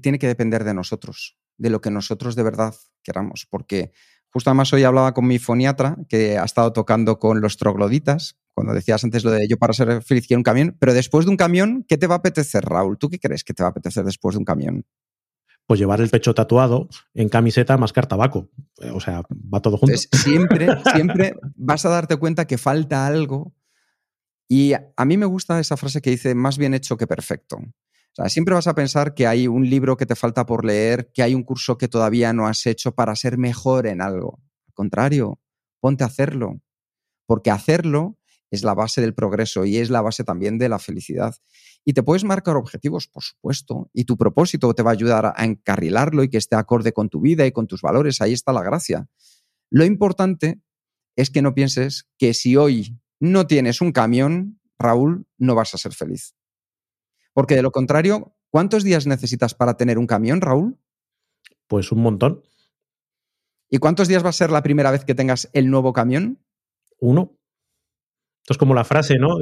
tiene 0.00 0.20
que 0.20 0.28
depender 0.28 0.62
de 0.62 0.72
nosotros, 0.72 1.36
de 1.58 1.68
lo 1.68 1.80
que 1.80 1.90
nosotros 1.90 2.36
de 2.36 2.44
verdad 2.44 2.76
queramos. 3.02 3.48
Porque 3.50 3.90
justo 4.28 4.50
además 4.50 4.72
hoy 4.72 4.84
hablaba 4.84 5.14
con 5.14 5.26
mi 5.26 5.40
foniatra, 5.40 5.96
que 6.08 6.38
ha 6.38 6.44
estado 6.44 6.72
tocando 6.72 7.18
con 7.18 7.40
los 7.40 7.56
trogloditas, 7.56 8.36
cuando 8.54 8.74
decías 8.74 9.02
antes 9.02 9.24
lo 9.24 9.32
de 9.32 9.48
yo 9.48 9.56
para 9.56 9.72
ser 9.72 10.00
feliz 10.04 10.28
quiero 10.28 10.38
un 10.38 10.44
camión, 10.44 10.76
pero 10.78 10.94
después 10.94 11.24
de 11.24 11.32
un 11.32 11.36
camión, 11.36 11.84
¿qué 11.88 11.98
te 11.98 12.06
va 12.06 12.14
a 12.14 12.18
apetecer, 12.18 12.64
Raúl? 12.64 12.98
¿Tú 12.98 13.08
qué 13.10 13.18
crees 13.18 13.42
que 13.42 13.52
te 13.52 13.64
va 13.64 13.70
a 13.70 13.70
apetecer 13.70 14.04
después 14.04 14.36
de 14.36 14.38
un 14.38 14.44
camión? 14.44 14.86
Pues 15.72 15.80
llevar 15.80 16.02
el 16.02 16.10
pecho 16.10 16.34
tatuado 16.34 16.90
en 17.14 17.30
camiseta, 17.30 17.78
mascar 17.78 18.06
tabaco. 18.06 18.50
O 18.92 19.00
sea, 19.00 19.22
va 19.32 19.62
todo 19.62 19.78
junto. 19.78 19.96
siempre, 19.96 20.68
siempre 20.94 21.34
vas 21.56 21.86
a 21.86 21.88
darte 21.88 22.18
cuenta 22.18 22.46
que 22.46 22.58
falta 22.58 23.06
algo. 23.06 23.54
Y 24.50 24.74
a 24.74 25.04
mí 25.06 25.16
me 25.16 25.24
gusta 25.24 25.58
esa 25.58 25.78
frase 25.78 26.02
que 26.02 26.10
dice, 26.10 26.34
más 26.34 26.58
bien 26.58 26.74
hecho 26.74 26.98
que 26.98 27.06
perfecto. 27.06 27.56
Siempre 28.26 28.54
vas 28.54 28.66
a 28.66 28.74
pensar 28.74 29.14
que 29.14 29.26
hay 29.26 29.48
un 29.48 29.70
libro 29.70 29.96
que 29.96 30.04
te 30.04 30.14
falta 30.14 30.44
por 30.44 30.66
leer, 30.66 31.10
que 31.14 31.22
hay 31.22 31.34
un 31.34 31.42
curso 31.42 31.78
que 31.78 31.88
todavía 31.88 32.34
no 32.34 32.46
has 32.46 32.66
hecho 32.66 32.94
para 32.94 33.16
ser 33.16 33.38
mejor 33.38 33.86
en 33.86 34.02
algo. 34.02 34.42
Al 34.66 34.74
contrario, 34.74 35.40
ponte 35.80 36.04
a 36.04 36.08
hacerlo. 36.08 36.60
Porque 37.24 37.50
hacerlo 37.50 38.18
es 38.52 38.62
la 38.64 38.74
base 38.74 39.00
del 39.00 39.14
progreso 39.14 39.64
y 39.64 39.78
es 39.78 39.88
la 39.88 40.02
base 40.02 40.24
también 40.24 40.58
de 40.58 40.68
la 40.68 40.78
felicidad. 40.78 41.34
Y 41.86 41.94
te 41.94 42.02
puedes 42.02 42.22
marcar 42.22 42.56
objetivos, 42.56 43.08
por 43.08 43.22
supuesto, 43.22 43.90
y 43.94 44.04
tu 44.04 44.18
propósito 44.18 44.72
te 44.74 44.82
va 44.82 44.90
a 44.90 44.92
ayudar 44.92 45.32
a 45.34 45.44
encarrilarlo 45.44 46.22
y 46.22 46.28
que 46.28 46.36
esté 46.36 46.54
acorde 46.54 46.92
con 46.92 47.08
tu 47.08 47.20
vida 47.20 47.46
y 47.46 47.52
con 47.52 47.66
tus 47.66 47.80
valores. 47.80 48.20
Ahí 48.20 48.34
está 48.34 48.52
la 48.52 48.62
gracia. 48.62 49.08
Lo 49.70 49.86
importante 49.86 50.60
es 51.16 51.30
que 51.30 51.40
no 51.40 51.54
pienses 51.54 52.10
que 52.18 52.34
si 52.34 52.56
hoy 52.56 53.00
no 53.20 53.46
tienes 53.46 53.80
un 53.80 53.90
camión, 53.90 54.60
Raúl, 54.78 55.26
no 55.38 55.54
vas 55.54 55.72
a 55.74 55.78
ser 55.78 55.94
feliz. 55.94 56.34
Porque 57.32 57.56
de 57.56 57.62
lo 57.62 57.70
contrario, 57.72 58.36
¿cuántos 58.50 58.84
días 58.84 59.06
necesitas 59.06 59.54
para 59.54 59.78
tener 59.78 59.98
un 59.98 60.06
camión, 60.06 60.42
Raúl? 60.42 60.78
Pues 61.68 61.90
un 61.90 62.02
montón. 62.02 62.42
¿Y 63.70 63.78
cuántos 63.78 64.08
días 64.08 64.22
va 64.22 64.28
a 64.28 64.34
ser 64.34 64.50
la 64.50 64.62
primera 64.62 64.90
vez 64.90 65.06
que 65.06 65.14
tengas 65.14 65.48
el 65.54 65.70
nuevo 65.70 65.94
camión? 65.94 66.38
Uno. 66.98 67.38
Esto 68.42 68.54
es 68.54 68.58
como 68.58 68.74
la 68.74 68.84
frase, 68.84 69.18
¿no? 69.18 69.38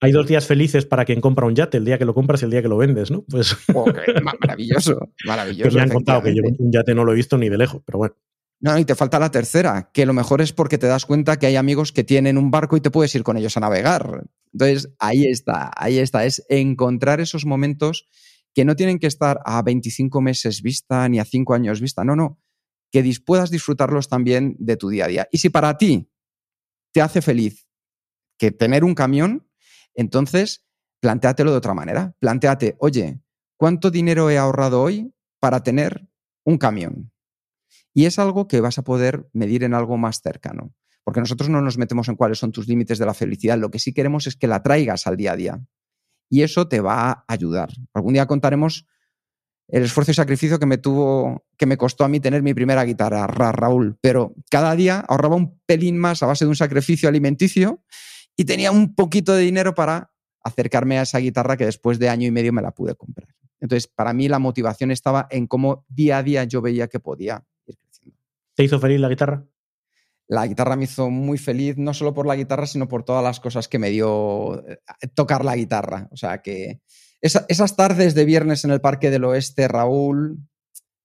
Hay 0.00 0.10
dos 0.10 0.26
días 0.26 0.46
felices 0.46 0.84
para 0.84 1.04
quien 1.04 1.20
compra 1.20 1.46
un 1.46 1.54
yate, 1.54 1.76
el 1.76 1.84
día 1.84 1.96
que 1.96 2.04
lo 2.04 2.12
compras 2.12 2.42
y 2.42 2.46
el 2.46 2.50
día 2.50 2.60
que 2.60 2.68
lo 2.68 2.76
vendes, 2.76 3.10
¿no? 3.10 3.24
Pues. 3.28 3.56
maravilloso, 4.40 4.98
maravilloso. 5.24 5.70
Que 5.70 5.76
me 5.76 5.82
han 5.82 5.90
contado 5.90 6.22
que 6.22 6.34
yo 6.34 6.42
un 6.58 6.72
yate 6.72 6.94
no 6.94 7.04
lo 7.04 7.12
he 7.12 7.14
visto 7.14 7.38
ni 7.38 7.48
de 7.48 7.58
lejos, 7.58 7.82
pero 7.86 7.98
bueno. 7.98 8.16
No, 8.58 8.78
y 8.78 8.84
te 8.84 8.94
falta 8.94 9.18
la 9.18 9.30
tercera, 9.30 9.90
que 9.92 10.06
lo 10.06 10.12
mejor 10.12 10.40
es 10.40 10.52
porque 10.52 10.78
te 10.78 10.86
das 10.86 11.04
cuenta 11.04 11.38
que 11.38 11.46
hay 11.46 11.56
amigos 11.56 11.92
que 11.92 12.04
tienen 12.04 12.38
un 12.38 12.50
barco 12.50 12.76
y 12.76 12.80
te 12.80 12.90
puedes 12.90 13.14
ir 13.14 13.22
con 13.22 13.36
ellos 13.36 13.56
a 13.56 13.60
navegar. 13.60 14.24
Entonces, 14.52 14.92
ahí 14.98 15.26
está, 15.26 15.70
ahí 15.76 15.98
está, 15.98 16.24
es 16.24 16.44
encontrar 16.48 17.20
esos 17.20 17.44
momentos 17.44 18.06
que 18.54 18.64
no 18.64 18.76
tienen 18.76 18.98
que 18.98 19.06
estar 19.06 19.40
a 19.44 19.62
25 19.62 20.20
meses 20.20 20.62
vista 20.62 21.08
ni 21.08 21.18
a 21.18 21.24
5 21.24 21.54
años 21.54 21.80
vista, 21.80 22.04
no, 22.04 22.14
no, 22.14 22.40
que 22.90 23.12
puedas 23.24 23.50
disfrutarlos 23.50 24.08
también 24.08 24.54
de 24.58 24.76
tu 24.76 24.90
día 24.90 25.06
a 25.06 25.08
día. 25.08 25.28
Y 25.32 25.38
si 25.38 25.48
para 25.48 25.76
ti 25.76 26.08
te 26.92 27.00
hace 27.00 27.22
feliz 27.22 27.66
que 28.38 28.50
tener 28.50 28.84
un 28.84 28.94
camión, 28.94 29.48
entonces 29.94 30.66
plantéatelo 31.00 31.50
de 31.50 31.56
otra 31.56 31.74
manera. 31.74 32.14
Plantéate, 32.20 32.76
oye, 32.78 33.20
¿cuánto 33.56 33.90
dinero 33.90 34.30
he 34.30 34.38
ahorrado 34.38 34.82
hoy 34.82 35.12
para 35.40 35.62
tener 35.62 36.08
un 36.44 36.58
camión? 36.58 37.12
Y 37.92 38.06
es 38.06 38.18
algo 38.18 38.48
que 38.48 38.60
vas 38.60 38.78
a 38.78 38.84
poder 38.84 39.28
medir 39.32 39.64
en 39.64 39.74
algo 39.74 39.96
más 39.98 40.20
cercano. 40.22 40.74
Porque 41.04 41.20
nosotros 41.20 41.50
no 41.50 41.60
nos 41.60 41.78
metemos 41.78 42.08
en 42.08 42.14
cuáles 42.14 42.38
son 42.38 42.52
tus 42.52 42.68
límites 42.68 42.98
de 42.98 43.06
la 43.06 43.14
felicidad. 43.14 43.58
Lo 43.58 43.70
que 43.70 43.80
sí 43.80 43.92
queremos 43.92 44.26
es 44.26 44.36
que 44.36 44.46
la 44.46 44.62
traigas 44.62 45.06
al 45.06 45.16
día 45.16 45.32
a 45.32 45.36
día. 45.36 45.60
Y 46.30 46.42
eso 46.42 46.68
te 46.68 46.80
va 46.80 47.10
a 47.10 47.24
ayudar. 47.26 47.70
Algún 47.92 48.14
día 48.14 48.26
contaremos 48.26 48.86
el 49.68 49.82
esfuerzo 49.82 50.12
y 50.12 50.14
sacrificio 50.14 50.58
que 50.58 50.66
me 50.66 50.78
tuvo, 50.78 51.44
que 51.56 51.66
me 51.66 51.76
costó 51.76 52.04
a 52.04 52.08
mí 52.08 52.20
tener 52.20 52.42
mi 52.42 52.54
primera 52.54 52.84
guitarra, 52.84 53.26
Raúl. 53.26 53.98
Pero 54.00 54.34
cada 54.50 54.74
día 54.76 55.00
ahorraba 55.00 55.36
un 55.36 55.60
pelín 55.66 55.98
más 55.98 56.22
a 56.22 56.26
base 56.26 56.44
de 56.44 56.50
un 56.50 56.56
sacrificio 56.56 57.08
alimenticio 57.08 57.82
y 58.36 58.44
tenía 58.44 58.70
un 58.70 58.94
poquito 58.94 59.34
de 59.34 59.42
dinero 59.42 59.74
para 59.74 60.12
acercarme 60.42 60.98
a 60.98 61.02
esa 61.02 61.18
guitarra 61.18 61.56
que 61.56 61.64
después 61.64 61.98
de 61.98 62.08
año 62.08 62.26
y 62.26 62.30
medio 62.30 62.52
me 62.52 62.62
la 62.62 62.72
pude 62.72 62.94
comprar. 62.94 63.28
Entonces, 63.60 63.86
para 63.86 64.12
mí 64.12 64.28
la 64.28 64.40
motivación 64.40 64.90
estaba 64.90 65.28
en 65.30 65.46
cómo 65.46 65.84
día 65.88 66.18
a 66.18 66.22
día 66.22 66.44
yo 66.44 66.60
veía 66.60 66.88
que 66.88 66.98
podía 66.98 67.44
ir 67.66 67.78
creciendo. 67.78 68.18
¿Te 68.54 68.64
hizo 68.64 68.80
feliz 68.80 68.98
la 68.98 69.08
guitarra? 69.08 69.44
La 70.26 70.46
guitarra 70.46 70.76
me 70.76 70.84
hizo 70.84 71.10
muy 71.10 71.38
feliz, 71.38 71.76
no 71.76 71.94
solo 71.94 72.12
por 72.12 72.26
la 72.26 72.34
guitarra, 72.34 72.66
sino 72.66 72.88
por 72.88 73.04
todas 73.04 73.22
las 73.22 73.38
cosas 73.38 73.68
que 73.68 73.78
me 73.78 73.90
dio 73.90 74.66
eh, 74.66 74.78
tocar 75.14 75.44
la 75.44 75.54
guitarra. 75.54 76.08
O 76.10 76.16
sea 76.16 76.42
que 76.42 76.80
esas 77.20 77.76
tardes 77.76 78.14
de 78.14 78.24
viernes 78.24 78.64
en 78.64 78.72
el 78.72 78.80
Parque 78.80 79.10
del 79.10 79.24
Oeste, 79.24 79.68
Raúl, 79.68 80.38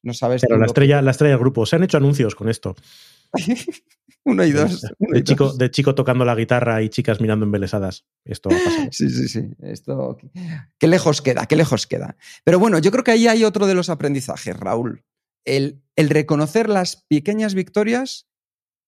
no 0.02 0.14
sabes. 0.14 0.42
Pero 0.42 0.58
la 0.58 0.66
estrella, 0.66 1.02
la 1.02 1.12
estrella 1.12 1.32
del 1.32 1.40
grupo, 1.40 1.66
se 1.66 1.76
han 1.76 1.84
hecho 1.84 1.98
anuncios 1.98 2.34
con 2.34 2.50
esto. 2.50 2.76
Uno 4.24 4.44
y 4.44 4.52
dos. 4.52 4.86
de, 5.00 5.24
chico, 5.24 5.54
de 5.54 5.72
chico 5.72 5.96
tocando 5.96 6.26
la 6.26 6.36
guitarra 6.36 6.82
y 6.82 6.90
chicas 6.90 7.22
mirando 7.22 7.46
embelesadas. 7.46 8.06
Esto 8.26 8.50
va 8.50 8.56
a 8.58 8.92
Sí, 8.92 9.10
sí, 9.10 9.28
sí. 9.30 9.50
Esto. 9.62 10.18
Qué 10.78 10.88
lejos 10.88 11.22
queda, 11.22 11.46
qué 11.46 11.56
lejos 11.56 11.88
queda. 11.88 12.18
Pero 12.44 12.60
bueno, 12.60 12.80
yo 12.80 12.92
creo 12.92 13.04
que 13.04 13.12
ahí 13.12 13.28
hay 13.28 13.46
otro 13.46 13.68
de 13.68 13.74
los 13.74 13.90
aprendizajes, 13.90 14.58
Raúl. 14.58 15.06
El, 15.46 15.82
el 15.96 16.10
reconocer 16.10 16.68
las 16.68 16.98
pequeñas 17.08 17.54
victorias 17.54 18.28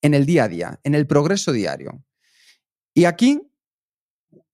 en 0.02 0.14
el 0.14 0.26
día 0.26 0.44
a 0.44 0.48
día, 0.50 0.80
en 0.84 0.94
el 0.94 1.08
progreso 1.08 1.54
diario. 1.54 2.04
Y 2.94 3.06
aquí, 3.06 3.42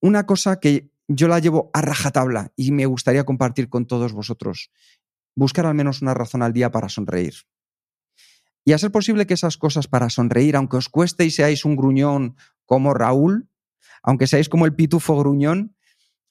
una 0.01 0.27
cosa 0.27 0.59
que 0.59 0.91
yo 1.07 1.27
la 1.27 1.39
llevo 1.39 1.69
a 1.73 1.81
rajatabla 1.81 2.51
y 2.55 2.71
me 2.71 2.85
gustaría 2.85 3.25
compartir 3.25 3.69
con 3.69 3.85
todos 3.87 4.13
vosotros. 4.13 4.71
Buscar 5.35 5.65
al 5.65 5.75
menos 5.75 6.01
una 6.01 6.13
razón 6.13 6.41
al 6.41 6.53
día 6.53 6.71
para 6.71 6.89
sonreír. 6.89 7.33
Y 8.67 8.73
a 8.73 8.79
ser 8.79 8.91
posible 8.91 9.27
que 9.27 9.35
esas 9.35 9.57
cosas 9.57 9.87
para 9.87 10.09
sonreír, 10.09 10.55
aunque 10.55 10.77
os 10.77 10.89
cueste 10.89 11.23
y 11.23 11.29
seáis 11.29 11.65
un 11.65 11.75
gruñón 11.75 12.35
como 12.65 12.95
Raúl, 12.95 13.47
aunque 14.01 14.25
seáis 14.25 14.49
como 14.49 14.65
el 14.65 14.73
pitufo 14.73 15.15
gruñón, 15.17 15.75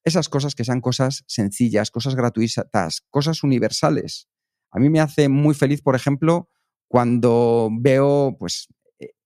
esas 0.03 0.29
cosas 0.29 0.57
que 0.57 0.65
sean 0.65 0.81
cosas 0.81 1.23
sencillas, 1.29 1.93
cosas 1.93 2.17
gratuitas, 2.17 3.05
cosas 3.09 3.45
universales. 3.45 4.29
A 4.73 4.81
mí 4.81 4.91
me 4.91 4.99
hace 5.01 5.29
muy 5.29 5.55
feliz, 5.55 5.81
por 5.81 5.95
ejemplo, 5.95 6.51
cuando 6.89 7.71
veo 7.73 8.37
pues 8.39 8.67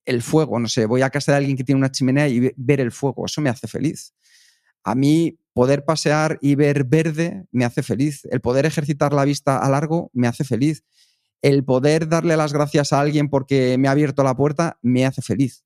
el 0.04 0.22
fuego, 0.22 0.58
no 0.58 0.68
sé, 0.68 0.84
voy 0.84 1.00
a 1.00 1.10
casa 1.10 1.32
de 1.32 1.38
alguien 1.38 1.56
que 1.56 1.64
tiene 1.64 1.78
una 1.78 1.90
chimenea 1.90 2.28
y 2.28 2.52
ver 2.56 2.80
el 2.80 2.92
fuego, 2.92 3.24
eso 3.24 3.40
me 3.40 3.48
hace 3.48 3.66
feliz. 3.68 4.12
A 4.84 4.94
mí 4.94 5.38
poder 5.54 5.84
pasear 5.86 6.38
y 6.42 6.54
ver 6.56 6.84
verde 6.84 7.46
me 7.52 7.64
hace 7.64 7.82
feliz. 7.82 8.26
El 8.30 8.40
poder 8.40 8.66
ejercitar 8.66 9.12
la 9.14 9.24
vista 9.24 9.58
a 9.58 9.68
largo 9.70 10.10
me 10.12 10.28
hace 10.28 10.44
feliz 10.44 10.84
el 11.42 11.64
poder 11.64 12.08
darle 12.08 12.36
las 12.36 12.52
gracias 12.52 12.92
a 12.92 13.00
alguien 13.00 13.28
porque 13.28 13.76
me 13.78 13.88
ha 13.88 13.92
abierto 13.92 14.22
la 14.22 14.36
puerta 14.36 14.78
me 14.82 15.06
hace 15.06 15.22
feliz. 15.22 15.64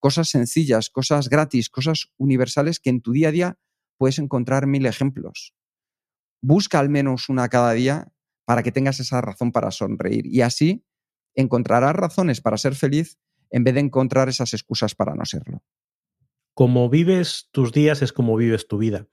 Cosas 0.00 0.28
sencillas, 0.28 0.90
cosas 0.90 1.28
gratis, 1.28 1.70
cosas 1.70 2.12
universales 2.16 2.80
que 2.80 2.90
en 2.90 3.00
tu 3.00 3.12
día 3.12 3.28
a 3.28 3.32
día 3.32 3.58
puedes 3.98 4.18
encontrar 4.18 4.66
mil 4.66 4.86
ejemplos. 4.86 5.54
Busca 6.42 6.80
al 6.80 6.88
menos 6.88 7.28
una 7.28 7.48
cada 7.48 7.72
día 7.72 8.12
para 8.44 8.62
que 8.64 8.72
tengas 8.72 8.98
esa 8.98 9.20
razón 9.20 9.52
para 9.52 9.70
sonreír 9.70 10.26
y 10.26 10.40
así 10.40 10.84
encontrarás 11.34 11.94
razones 11.94 12.40
para 12.40 12.58
ser 12.58 12.74
feliz 12.74 13.18
en 13.50 13.64
vez 13.64 13.74
de 13.74 13.80
encontrar 13.80 14.28
esas 14.28 14.52
excusas 14.54 14.94
para 14.94 15.14
no 15.14 15.24
serlo. 15.24 15.62
Como 16.54 16.90
vives 16.90 17.48
tus 17.52 17.72
días 17.72 18.02
es 18.02 18.12
como 18.12 18.36
vives 18.36 18.66
tu 18.66 18.78
vida. 18.78 19.06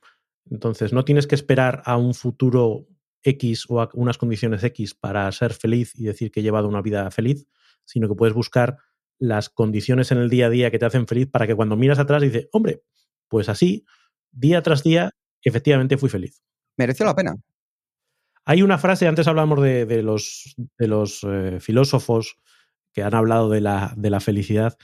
Entonces, 0.49 0.93
no 0.93 1.05
tienes 1.05 1.27
que 1.27 1.35
esperar 1.35 1.83
a 1.85 1.97
un 1.97 2.13
futuro 2.13 2.87
X 3.23 3.65
o 3.69 3.81
a 3.81 3.89
unas 3.93 4.17
condiciones 4.17 4.63
X 4.63 4.93
para 4.93 5.31
ser 5.31 5.53
feliz 5.53 5.93
y 5.95 6.05
decir 6.05 6.31
que 6.31 6.39
he 6.39 6.43
llevado 6.43 6.67
una 6.67 6.81
vida 6.81 7.09
feliz, 7.11 7.47
sino 7.85 8.07
que 8.07 8.15
puedes 8.15 8.33
buscar 8.33 8.77
las 9.17 9.49
condiciones 9.49 10.11
en 10.11 10.19
el 10.19 10.29
día 10.29 10.47
a 10.47 10.49
día 10.49 10.71
que 10.71 10.79
te 10.79 10.85
hacen 10.85 11.07
feliz 11.07 11.27
para 11.29 11.45
que 11.45 11.55
cuando 11.55 11.75
miras 11.75 11.99
atrás 11.99 12.21
dices, 12.21 12.47
hombre, 12.51 12.83
pues 13.27 13.49
así, 13.49 13.85
día 14.31 14.61
tras 14.61 14.83
día, 14.83 15.11
efectivamente 15.43 15.97
fui 15.97 16.09
feliz. 16.09 16.41
Mereció 16.77 17.05
la 17.05 17.15
pena. 17.15 17.35
Hay 18.45 18.61
una 18.61 18.77
frase, 18.77 19.07
antes 19.07 19.27
hablábamos 19.27 19.61
de, 19.61 20.01
los, 20.01 20.55
de 20.77 20.87
los 20.87 21.23
eh, 21.23 21.59
filósofos 21.59 22.37
que 22.93 23.03
han 23.03 23.13
hablado 23.13 23.49
de 23.49 23.61
la, 23.61 23.93
de 23.95 24.09
la, 24.09 24.19
felicidad, 24.19 24.77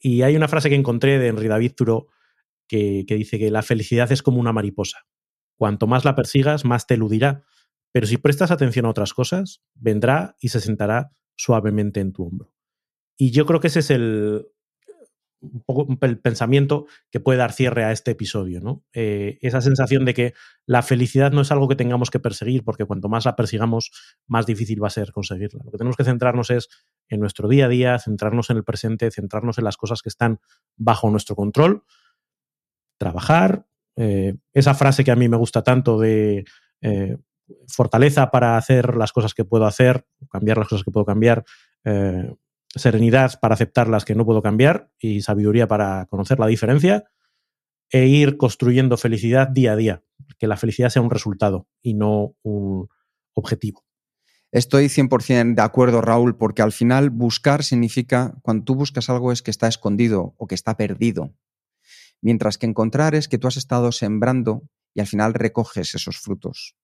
y 0.00 0.22
hay 0.22 0.34
una 0.34 0.48
frase 0.48 0.68
que 0.68 0.74
encontré 0.74 1.18
de 1.18 1.28
Henri 1.28 1.46
David 1.46 1.74
Thoreau 1.76 2.08
que, 2.66 3.04
que 3.06 3.14
dice 3.14 3.38
que 3.38 3.50
la 3.50 3.62
felicidad 3.62 4.10
es 4.10 4.22
como 4.22 4.40
una 4.40 4.52
mariposa. 4.52 5.06
Cuanto 5.56 5.86
más 5.86 6.04
la 6.04 6.16
persigas, 6.16 6.64
más 6.64 6.86
te 6.86 6.94
eludirá 6.94 7.44
pero 7.92 8.06
si 8.06 8.16
prestas 8.16 8.50
atención 8.50 8.86
a 8.86 8.90
otras 8.90 9.14
cosas, 9.14 9.62
vendrá 9.74 10.36
y 10.40 10.48
se 10.48 10.60
sentará 10.60 11.12
suavemente 11.36 12.00
en 12.00 12.12
tu 12.12 12.24
hombro. 12.24 12.54
Y 13.16 13.30
yo 13.30 13.46
creo 13.46 13.60
que 13.60 13.68
ese 13.68 13.80
es 13.80 13.90
el, 13.90 14.46
un 15.42 15.62
poco 15.66 15.86
el 16.00 16.18
pensamiento 16.18 16.86
que 17.10 17.20
puede 17.20 17.38
dar 17.38 17.52
cierre 17.52 17.84
a 17.84 17.92
este 17.92 18.12
episodio, 18.12 18.60
¿no? 18.60 18.84
Eh, 18.92 19.38
esa 19.42 19.60
sensación 19.60 20.04
de 20.04 20.14
que 20.14 20.34
la 20.66 20.82
felicidad 20.82 21.32
no 21.32 21.40
es 21.40 21.50
algo 21.50 21.68
que 21.68 21.76
tengamos 21.76 22.10
que 22.10 22.20
perseguir, 22.20 22.64
porque 22.64 22.84
cuanto 22.84 23.08
más 23.08 23.24
la 23.24 23.36
persigamos, 23.36 23.90
más 24.26 24.46
difícil 24.46 24.82
va 24.82 24.86
a 24.86 24.90
ser 24.90 25.12
conseguirla. 25.12 25.62
Lo 25.64 25.70
que 25.70 25.78
tenemos 25.78 25.96
que 25.96 26.04
centrarnos 26.04 26.50
es 26.50 26.68
en 27.08 27.20
nuestro 27.20 27.48
día 27.48 27.66
a 27.66 27.68
día, 27.68 27.98
centrarnos 27.98 28.50
en 28.50 28.58
el 28.58 28.64
presente, 28.64 29.10
centrarnos 29.10 29.58
en 29.58 29.64
las 29.64 29.76
cosas 29.76 30.00
que 30.00 30.08
están 30.08 30.40
bajo 30.76 31.10
nuestro 31.10 31.36
control, 31.36 31.84
trabajar. 32.98 33.66
Eh, 33.96 34.36
esa 34.54 34.74
frase 34.74 35.04
que 35.04 35.10
a 35.10 35.16
mí 35.16 35.28
me 35.28 35.36
gusta 35.36 35.62
tanto 35.62 35.98
de 35.98 36.44
eh, 36.80 37.18
fortaleza 37.68 38.30
para 38.30 38.56
hacer 38.56 38.96
las 38.96 39.12
cosas 39.12 39.34
que 39.34 39.44
puedo 39.44 39.66
hacer, 39.66 40.06
cambiar 40.30 40.58
las 40.58 40.68
cosas 40.68 40.84
que 40.84 40.90
puedo 40.90 41.06
cambiar, 41.06 41.44
serenidad 42.74 43.38
para 43.40 43.54
aceptar 43.54 43.88
las 43.88 44.04
que 44.04 44.14
no 44.14 44.24
puedo 44.24 44.42
cambiar 44.42 44.90
y 44.98 45.22
sabiduría 45.22 45.68
para 45.68 46.06
conocer 46.06 46.38
la 46.38 46.46
diferencia 46.46 47.04
e 47.90 48.06
ir 48.06 48.38
construyendo 48.38 48.96
felicidad 48.96 49.48
día 49.48 49.72
a 49.72 49.76
día, 49.76 50.02
que 50.38 50.46
la 50.46 50.56
felicidad 50.56 50.88
sea 50.88 51.02
un 51.02 51.10
resultado 51.10 51.68
y 51.82 51.94
no 51.94 52.34
un 52.42 52.88
objetivo. 53.34 53.84
Estoy 54.50 54.86
100% 54.86 55.54
de 55.54 55.62
acuerdo, 55.62 56.02
Raúl, 56.02 56.36
porque 56.36 56.62
al 56.62 56.72
final 56.72 57.10
buscar 57.10 57.64
significa, 57.64 58.34
cuando 58.42 58.64
tú 58.64 58.74
buscas 58.74 59.08
algo 59.08 59.32
es 59.32 59.42
que 59.42 59.50
está 59.50 59.66
escondido 59.66 60.34
o 60.36 60.46
que 60.46 60.54
está 60.54 60.76
perdido, 60.76 61.34
mientras 62.20 62.58
que 62.58 62.66
encontrar 62.66 63.14
es 63.14 63.28
que 63.28 63.38
tú 63.38 63.48
has 63.48 63.56
estado 63.56 63.92
sembrando 63.92 64.68
y 64.94 65.00
al 65.00 65.06
final 65.06 65.34
recoges 65.34 65.94
esos 65.94 66.18
frutos. 66.18 66.76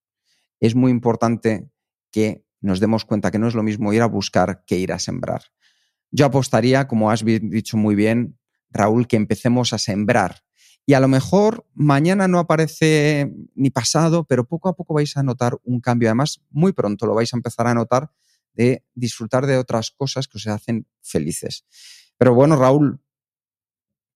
Es 0.60 0.74
muy 0.74 0.90
importante 0.90 1.70
que 2.10 2.44
nos 2.60 2.80
demos 2.80 3.04
cuenta 3.04 3.30
que 3.30 3.38
no 3.38 3.48
es 3.48 3.54
lo 3.54 3.62
mismo 3.62 3.92
ir 3.92 4.02
a 4.02 4.06
buscar 4.06 4.64
que 4.66 4.78
ir 4.78 4.92
a 4.92 4.98
sembrar. 4.98 5.42
Yo 6.10 6.26
apostaría, 6.26 6.88
como 6.88 7.10
has 7.10 7.24
dicho 7.24 7.76
muy 7.76 7.94
bien, 7.94 8.38
Raúl, 8.70 9.06
que 9.06 9.16
empecemos 9.16 9.72
a 9.72 9.78
sembrar. 9.78 10.42
Y 10.86 10.94
a 10.94 11.00
lo 11.00 11.08
mejor 11.08 11.66
mañana 11.74 12.28
no 12.28 12.38
aparece 12.38 13.30
ni 13.54 13.70
pasado, 13.70 14.24
pero 14.24 14.46
poco 14.46 14.70
a 14.70 14.74
poco 14.74 14.94
vais 14.94 15.16
a 15.16 15.22
notar 15.22 15.58
un 15.62 15.80
cambio. 15.80 16.08
Además, 16.08 16.40
muy 16.50 16.72
pronto 16.72 17.06
lo 17.06 17.14
vais 17.14 17.32
a 17.34 17.36
empezar 17.36 17.66
a 17.66 17.74
notar 17.74 18.10
de 18.54 18.84
disfrutar 18.94 19.46
de 19.46 19.58
otras 19.58 19.90
cosas 19.90 20.26
que 20.26 20.38
os 20.38 20.46
hacen 20.46 20.86
felices. 21.02 21.66
Pero 22.16 22.34
bueno, 22.34 22.56
Raúl, 22.56 23.00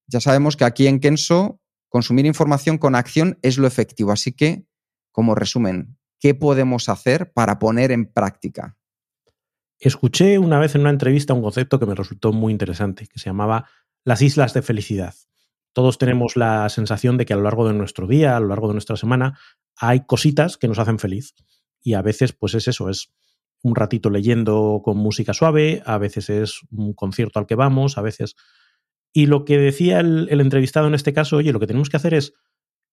ya 0.07 0.19
sabemos 0.19 0.57
que 0.57 0.65
aquí 0.65 0.87
en 0.87 0.99
Kenso 0.99 1.61
consumir 1.89 2.25
información 2.25 2.79
con 2.79 2.95
acción 2.95 3.37
es 3.43 3.59
lo 3.59 3.67
efectivo. 3.67 4.11
Así 4.11 4.31
que, 4.31 4.65
como 5.11 5.35
resumen, 5.35 5.97
¿qué 6.23 6.33
podemos 6.33 6.87
hacer 6.87 7.33
para 7.33 7.59
poner 7.59 7.91
en 7.91 8.05
práctica? 8.05 8.77
Escuché 9.77 10.39
una 10.39 10.57
vez 10.57 10.73
en 10.73 10.79
una 10.79 10.89
entrevista 10.89 11.33
un 11.33 11.41
concepto 11.41 11.79
que 11.79 11.85
me 11.85 11.95
resultó 11.95 12.31
muy 12.31 12.53
interesante, 12.53 13.07
que 13.07 13.19
se 13.19 13.25
llamaba 13.25 13.67
las 14.05 14.21
islas 14.21 14.53
de 14.53 14.61
felicidad. 14.61 15.13
Todos 15.73 15.97
tenemos 15.97 16.37
la 16.37 16.69
sensación 16.69 17.17
de 17.17 17.25
que 17.25 17.33
a 17.33 17.35
lo 17.35 17.43
largo 17.43 17.67
de 17.67 17.73
nuestro 17.73 18.07
día, 18.07 18.37
a 18.37 18.39
lo 18.39 18.47
largo 18.47 18.69
de 18.69 18.73
nuestra 18.75 18.95
semana, 18.95 19.37
hay 19.75 20.05
cositas 20.05 20.55
que 20.55 20.69
nos 20.69 20.79
hacen 20.79 20.97
feliz. 20.97 21.35
Y 21.81 21.95
a 21.95 22.01
veces, 22.01 22.31
pues 22.31 22.53
es 22.53 22.69
eso, 22.69 22.89
es 22.89 23.11
un 23.61 23.75
ratito 23.75 24.09
leyendo 24.09 24.79
con 24.81 24.95
música 24.95 25.33
suave, 25.33 25.83
a 25.85 25.97
veces 25.97 26.29
es 26.29 26.61
un 26.71 26.93
concierto 26.93 27.39
al 27.39 27.47
que 27.47 27.55
vamos, 27.55 27.97
a 27.97 28.01
veces... 28.01 28.35
Y 29.11 29.25
lo 29.25 29.43
que 29.43 29.57
decía 29.57 29.99
el, 29.99 30.29
el 30.31 30.39
entrevistado 30.39 30.87
en 30.87 30.93
este 30.93 31.11
caso, 31.11 31.35
oye, 31.35 31.51
lo 31.51 31.59
que 31.59 31.67
tenemos 31.67 31.89
que 31.89 31.97
hacer 31.97 32.13
es 32.13 32.33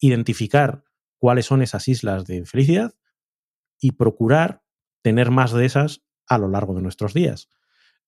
identificar 0.01 0.83
cuáles 1.19 1.47
son 1.47 1.63
esas 1.63 1.87
islas 1.87 2.27
de 2.27 2.45
felicidad 2.45 2.93
y 3.81 3.93
procurar 3.93 4.63
tener 5.03 5.31
más 5.31 5.53
de 5.53 5.65
esas 5.65 6.03
a 6.27 6.39
lo 6.39 6.49
largo 6.49 6.75
de 6.75 6.83
nuestros 6.83 7.15
días. 7.15 7.49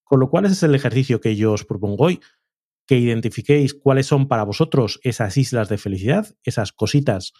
Con 0.03 0.19
lo 0.19 0.29
cual 0.29 0.45
ese 0.45 0.53
es 0.53 0.63
el 0.63 0.75
ejercicio 0.75 1.19
que 1.19 1.35
yo 1.35 1.53
os 1.53 1.65
propongo 1.65 2.05
hoy, 2.05 2.21
que 2.85 2.97
identifiquéis 2.97 3.73
cuáles 3.73 4.07
son 4.07 4.27
para 4.27 4.43
vosotros 4.43 4.99
esas 5.03 5.37
islas 5.37 5.69
de 5.69 5.77
felicidad, 5.77 6.27
esas 6.43 6.71
cositas 6.71 7.33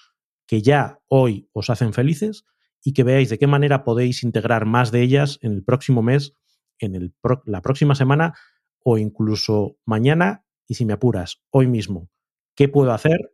que 0.47 0.61
ya 0.61 0.99
hoy 1.07 1.49
os 1.53 1.69
hacen 1.69 1.93
felices 1.93 2.45
y 2.83 2.93
que 2.93 3.03
veáis 3.03 3.29
de 3.29 3.37
qué 3.37 3.47
manera 3.47 3.83
podéis 3.83 4.23
integrar 4.23 4.65
más 4.65 4.91
de 4.91 5.01
ellas 5.01 5.39
en 5.41 5.53
el 5.53 5.63
próximo 5.63 6.01
mes, 6.01 6.33
en 6.79 6.95
el 6.95 7.13
la 7.45 7.61
próxima 7.61 7.95
semana 7.95 8.33
o 8.83 8.97
incluso 8.97 9.77
mañana 9.85 10.45
y 10.67 10.75
si 10.75 10.85
me 10.85 10.93
apuras, 10.93 11.41
hoy 11.49 11.67
mismo. 11.67 12.09
¿Qué 12.55 12.67
puedo 12.67 12.91
hacer 12.91 13.33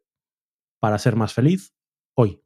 para 0.80 0.98
ser 0.98 1.16
más 1.16 1.34
feliz 1.34 1.74
hoy? 2.16 2.42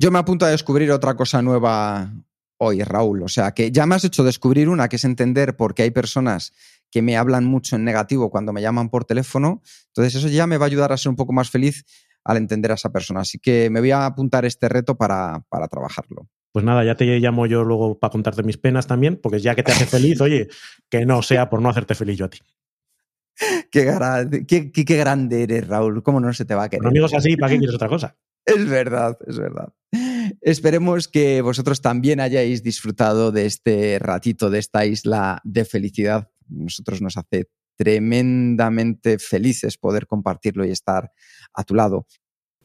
Yo 0.00 0.10
me 0.10 0.18
apunto 0.18 0.46
a 0.46 0.48
descubrir 0.48 0.90
otra 0.92 1.14
cosa 1.14 1.42
nueva 1.42 2.10
hoy, 2.56 2.82
Raúl. 2.82 3.22
O 3.22 3.28
sea, 3.28 3.52
que 3.52 3.70
ya 3.70 3.84
me 3.84 3.96
has 3.96 4.04
hecho 4.06 4.24
descubrir 4.24 4.70
una, 4.70 4.88
que 4.88 4.96
es 4.96 5.04
entender 5.04 5.56
por 5.56 5.74
qué 5.74 5.82
hay 5.82 5.90
personas 5.90 6.54
que 6.90 7.02
me 7.02 7.18
hablan 7.18 7.44
mucho 7.44 7.76
en 7.76 7.84
negativo 7.84 8.30
cuando 8.30 8.54
me 8.54 8.62
llaman 8.62 8.88
por 8.88 9.04
teléfono. 9.04 9.60
Entonces, 9.88 10.14
eso 10.14 10.28
ya 10.28 10.46
me 10.46 10.56
va 10.56 10.64
a 10.64 10.68
ayudar 10.68 10.90
a 10.90 10.96
ser 10.96 11.10
un 11.10 11.16
poco 11.16 11.34
más 11.34 11.50
feliz 11.50 11.84
al 12.24 12.38
entender 12.38 12.70
a 12.70 12.76
esa 12.76 12.90
persona. 12.90 13.20
Así 13.20 13.38
que 13.38 13.68
me 13.68 13.80
voy 13.80 13.90
a 13.90 14.06
apuntar 14.06 14.46
este 14.46 14.70
reto 14.70 14.96
para, 14.96 15.44
para 15.50 15.68
trabajarlo. 15.68 16.30
Pues 16.50 16.64
nada, 16.64 16.82
ya 16.82 16.94
te 16.94 17.04
llamo 17.20 17.44
yo 17.44 17.62
luego 17.62 17.98
para 17.98 18.10
contarte 18.10 18.42
mis 18.42 18.56
penas 18.56 18.86
también, 18.86 19.20
porque 19.22 19.38
ya 19.38 19.54
que 19.54 19.62
te 19.62 19.72
hace 19.72 19.84
feliz, 19.84 20.18
oye, 20.22 20.48
que 20.88 21.04
no 21.04 21.20
sea 21.20 21.50
por 21.50 21.60
no 21.60 21.68
hacerte 21.68 21.94
feliz 21.94 22.16
yo 22.16 22.24
a 22.24 22.30
ti. 22.30 22.38
Qué, 23.70 23.86
qué, 24.48 24.72
qué, 24.72 24.96
grande 24.96 25.42
eres, 25.42 25.68
Raúl. 25.68 26.02
¿Cómo 26.02 26.20
no 26.20 26.32
se 26.32 26.46
te 26.46 26.54
va 26.54 26.64
a 26.64 26.68
querer? 26.70 26.86
amigos 26.86 27.12
así, 27.12 27.36
¿para 27.36 27.52
qué 27.52 27.58
quieres 27.58 27.74
otra 27.74 27.88
cosa? 27.88 28.16
Es 28.44 28.68
verdad, 28.68 29.16
es 29.26 29.38
verdad. 29.38 29.72
Esperemos 30.40 31.08
que 31.08 31.42
vosotros 31.42 31.80
también 31.80 32.20
hayáis 32.20 32.62
disfrutado 32.62 33.32
de 33.32 33.46
este 33.46 33.98
ratito, 33.98 34.50
de 34.50 34.58
esta 34.58 34.86
isla 34.86 35.40
de 35.44 35.64
felicidad. 35.64 36.30
Nosotros 36.48 37.02
nos 37.02 37.16
hace 37.16 37.48
tremendamente 37.76 39.18
felices 39.18 39.78
poder 39.78 40.06
compartirlo 40.06 40.64
y 40.64 40.70
estar 40.70 41.12
a 41.54 41.64
tu 41.64 41.74
lado. 41.74 42.06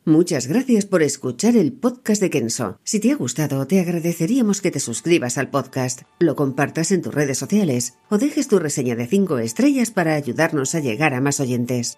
Muchas 0.08 0.46
gracias 0.46 0.86
por 0.86 1.02
escuchar 1.02 1.56
el 1.56 1.74
podcast 1.74 2.22
de 2.22 2.30
Kenso. 2.30 2.80
Si 2.84 3.00
te 3.00 3.12
ha 3.12 3.16
gustado, 3.16 3.66
te 3.66 3.80
agradeceríamos 3.80 4.62
que 4.62 4.70
te 4.70 4.80
suscribas 4.80 5.40
al 5.40 5.50
podcast, 5.50 6.04
lo 6.20 6.36
compartas 6.36 6.92
en 6.92 7.02
tus 7.02 7.12
redes 7.12 7.40
sociales 7.40 7.98
o 8.12 8.20
dejes 8.20 8.48
tu 8.48 8.60
reseña 8.60 8.96
de 8.96 9.08
5 9.08 9.40
estrellas 9.40 9.90
para 9.90 10.14
ayudarnos 10.14 10.76
a 10.76 10.80
llegar 10.80 11.16
a 11.16 11.22
más 11.22 11.40
oyentes. 11.40 11.98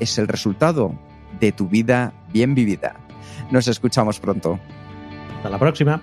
es 0.00 0.18
el 0.18 0.28
resultado 0.28 0.94
de 1.38 1.52
tu 1.52 1.68
vida 1.68 2.12
bien 2.32 2.54
vivida. 2.54 2.96
Nos 3.50 3.68
escuchamos 3.68 4.18
pronto. 4.18 4.58
Hasta 5.36 5.50
la 5.50 5.58
próxima. 5.58 6.02